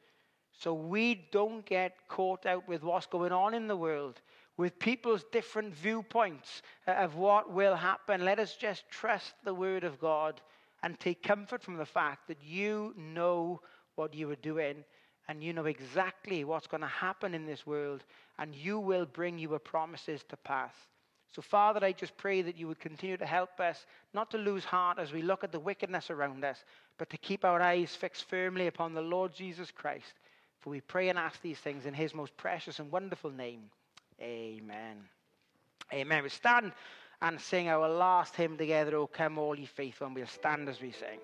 so 0.60 0.74
we 0.74 1.28
don't 1.32 1.66
get 1.66 1.96
caught 2.08 2.46
out 2.46 2.68
with 2.68 2.84
what's 2.84 3.08
going 3.08 3.32
on 3.32 3.54
in 3.54 3.68
the 3.68 3.76
world 3.76 4.22
with 4.58 4.78
people's 4.80 5.24
different 5.32 5.74
viewpoints 5.74 6.62
uh, 6.88 6.92
of 6.92 7.16
what 7.16 7.52
will 7.52 7.76
happen. 7.76 8.24
Let 8.24 8.40
us 8.40 8.56
just 8.56 8.84
trust 8.90 9.34
the 9.44 9.54
word 9.54 9.84
of 9.84 10.00
God 10.00 10.42
and 10.84 11.00
take 11.00 11.24
comfort 11.24 11.64
from 11.64 11.78
the 11.78 11.86
fact 11.86 12.28
that 12.28 12.38
you 12.44 12.94
know 12.98 13.62
what 13.96 14.14
you 14.14 14.30
are 14.30 14.36
doing 14.36 14.84
and 15.28 15.44
you 15.44 15.54
know 15.54 15.66
exactly 15.66 16.44
what's 16.44 16.68
going 16.68 16.82
to 16.82 16.88
happen 16.88 17.34
in 17.34 17.46
this 17.46 17.66
world 17.66 18.04
and 18.38 18.54
you 18.54 18.80
will 18.80 19.06
bring 19.06 19.40
your 19.40 19.60
promises 19.60 20.24
to 20.30 20.38
pass. 20.38 20.74
So, 21.34 21.42
Father, 21.42 21.84
I 21.84 21.94
just 21.94 22.16
pray 22.18 22.44
that 22.44 22.58
you 22.58 22.68
would 22.68 22.80
continue 22.80 23.18
to 23.18 23.26
help 23.26 23.60
us 23.60 23.88
not 24.14 24.30
to 24.32 24.38
lose 24.38 24.66
heart 24.66 25.00
as 25.00 25.12
we 25.12 25.24
look 25.24 25.44
at 25.44 25.52
the 25.52 25.60
wickedness 25.60 26.12
around 26.12 26.44
us, 26.46 26.64
but 27.00 27.10
to 27.10 27.18
keep 27.18 27.44
our 27.44 27.60
eyes 27.60 27.96
fixed 27.96 28.30
firmly 28.30 28.68
upon 28.68 28.94
the 28.94 29.02
Lord 29.02 29.34
Jesus 29.34 29.72
Christ. 29.72 30.14
For 30.64 30.70
we 30.70 30.80
pray 30.80 31.10
and 31.10 31.20
ask 31.20 31.42
these 31.42 31.58
things 31.58 31.86
in 31.86 31.94
his 31.94 32.14
most 32.14 32.38
precious 32.38 32.80
and 32.80 32.90
wonderful 32.90 33.32
name. 33.32 33.64
Amen. 34.22 34.96
Amen. 35.92 36.24
We 36.24 36.30
stand 36.30 36.72
and 37.22 37.40
sing 37.40 37.68
our 37.68 37.90
last 37.90 38.34
hymn 38.38 38.58
together, 38.58 38.96
O 38.96 39.08
come 39.08 39.38
all 39.38 39.60
ye 39.60 39.66
faithful, 39.66 40.08
and 40.08 40.16
we'll 40.16 40.26
stand 40.26 40.70
as 40.70 40.80
we 40.80 40.94
sing. 40.94 41.20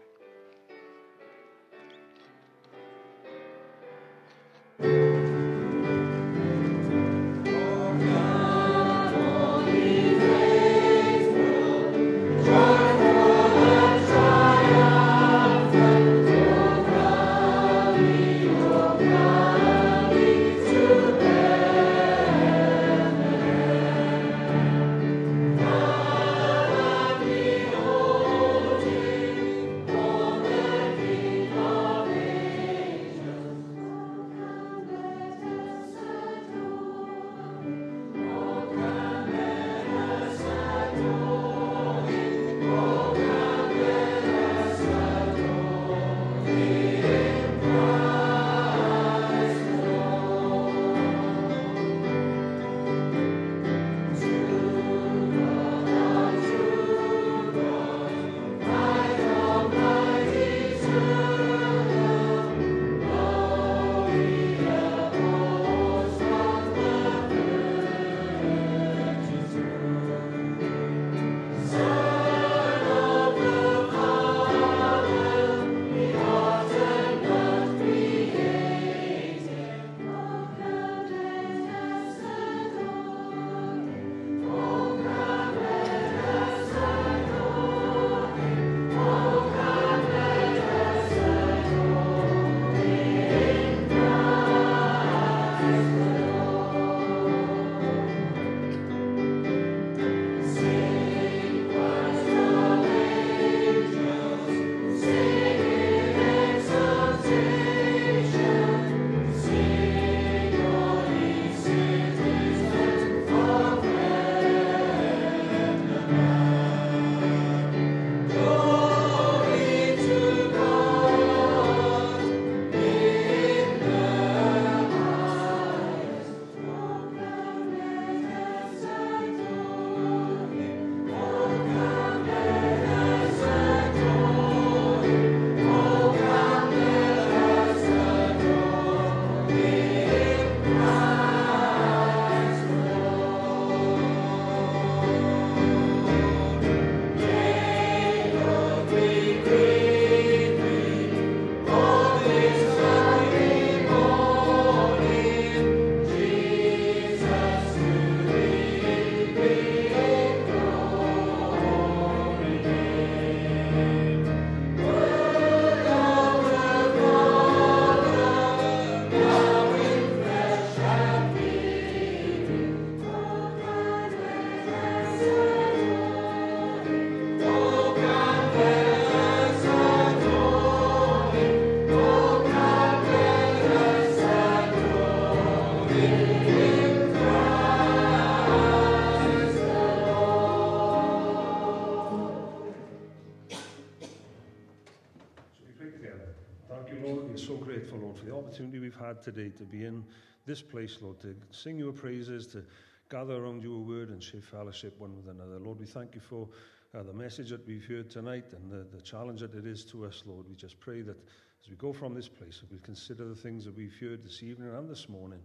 Opportunity 199.10 199.50
today 199.50 199.58
to 199.58 199.64
be 199.66 199.86
in 199.86 200.04
this 200.46 200.62
place, 200.62 200.98
Lord, 201.02 201.20
to 201.22 201.36
sing 201.52 201.78
your 201.78 201.92
praises, 201.92 202.48
to 202.48 202.64
gather 203.10 203.44
around 203.44 203.64
your 203.64 203.80
word 203.80 204.10
and 204.10 204.22
share 204.22 204.42
fellowship 204.42 205.00
one 205.00 205.16
with 205.16 205.28
another. 205.28 205.60
Lord, 205.60 205.80
we 205.80 205.86
thank 205.86 206.16
you 206.16 206.22
for 206.22 206.48
uh, 206.96 207.04
the 207.04 207.14
message 207.14 207.50
that 207.50 207.66
we've 207.68 207.86
heard 207.86 208.10
tonight 208.10 208.46
and 208.54 208.72
the, 208.72 208.86
the 208.96 209.02
challenge 209.02 209.42
that 209.42 209.56
it 209.56 209.66
is 209.66 209.84
to 209.86 210.06
us, 210.06 210.24
Lord. 210.26 210.48
We 210.48 210.56
just 210.56 210.80
pray 210.80 211.02
that 211.02 211.18
as 211.64 211.70
we 211.70 211.76
go 211.76 211.92
from 211.92 212.14
this 212.14 212.30
place, 212.30 212.60
that 212.60 212.72
we'll 212.72 212.80
consider 212.82 213.28
the 213.28 213.36
things 213.36 213.66
that 213.66 213.76
we've 213.76 213.96
heard 214.00 214.24
this 214.24 214.44
evening 214.44 214.74
and 214.74 214.90
this 214.90 215.10
morning, 215.10 215.42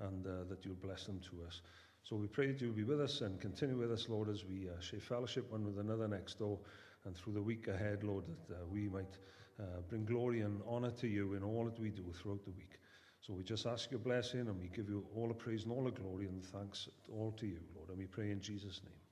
and 0.00 0.26
uh, 0.26 0.44
that 0.48 0.64
you'll 0.64 0.74
bless 0.76 1.04
them 1.04 1.20
to 1.30 1.44
us. 1.46 1.60
So 2.04 2.16
we 2.16 2.28
pray 2.28 2.46
that 2.46 2.60
you'll 2.60 2.72
be 2.72 2.84
with 2.84 3.00
us 3.00 3.20
and 3.20 3.40
continue 3.40 3.76
with 3.76 3.92
us, 3.92 4.08
Lord, 4.08 4.28
as 4.28 4.44
we 4.44 4.68
uh, 4.68 4.80
share 4.80 5.00
fellowship 5.00 5.50
one 5.50 5.64
with 5.64 5.78
another 5.78 6.08
next 6.08 6.38
door 6.38 6.58
and 7.04 7.16
through 7.16 7.32
the 7.34 7.42
week 7.42 7.68
ahead, 7.68 8.04
Lord, 8.04 8.24
that 8.48 8.54
uh, 8.54 8.66
we 8.70 8.88
might 8.88 9.18
uh, 9.60 9.80
bring 9.88 10.04
glory 10.04 10.40
and 10.40 10.60
honor 10.68 10.92
to 10.92 11.08
you 11.08 11.34
in 11.34 11.42
all 11.42 11.64
that 11.64 11.78
we 11.78 11.90
do 11.90 12.04
throughout 12.12 12.44
the 12.44 12.52
week. 12.52 12.78
So 13.28 13.34
we 13.34 13.42
just 13.44 13.66
ask 13.66 13.90
your 13.90 14.00
blessing 14.00 14.40
and 14.40 14.58
we 14.58 14.68
give 14.68 14.88
you 14.88 15.04
all 15.14 15.28
the 15.28 15.34
praise 15.34 15.64
and 15.64 15.72
all 15.72 15.84
the 15.84 15.90
glory 15.90 16.24
and 16.24 16.42
thanks 16.42 16.88
all 17.12 17.34
to 17.36 17.46
you, 17.46 17.58
Lord. 17.76 17.90
And 17.90 17.98
we 17.98 18.06
pray 18.06 18.30
in 18.30 18.40
Jesus' 18.40 18.80
name. 18.82 19.07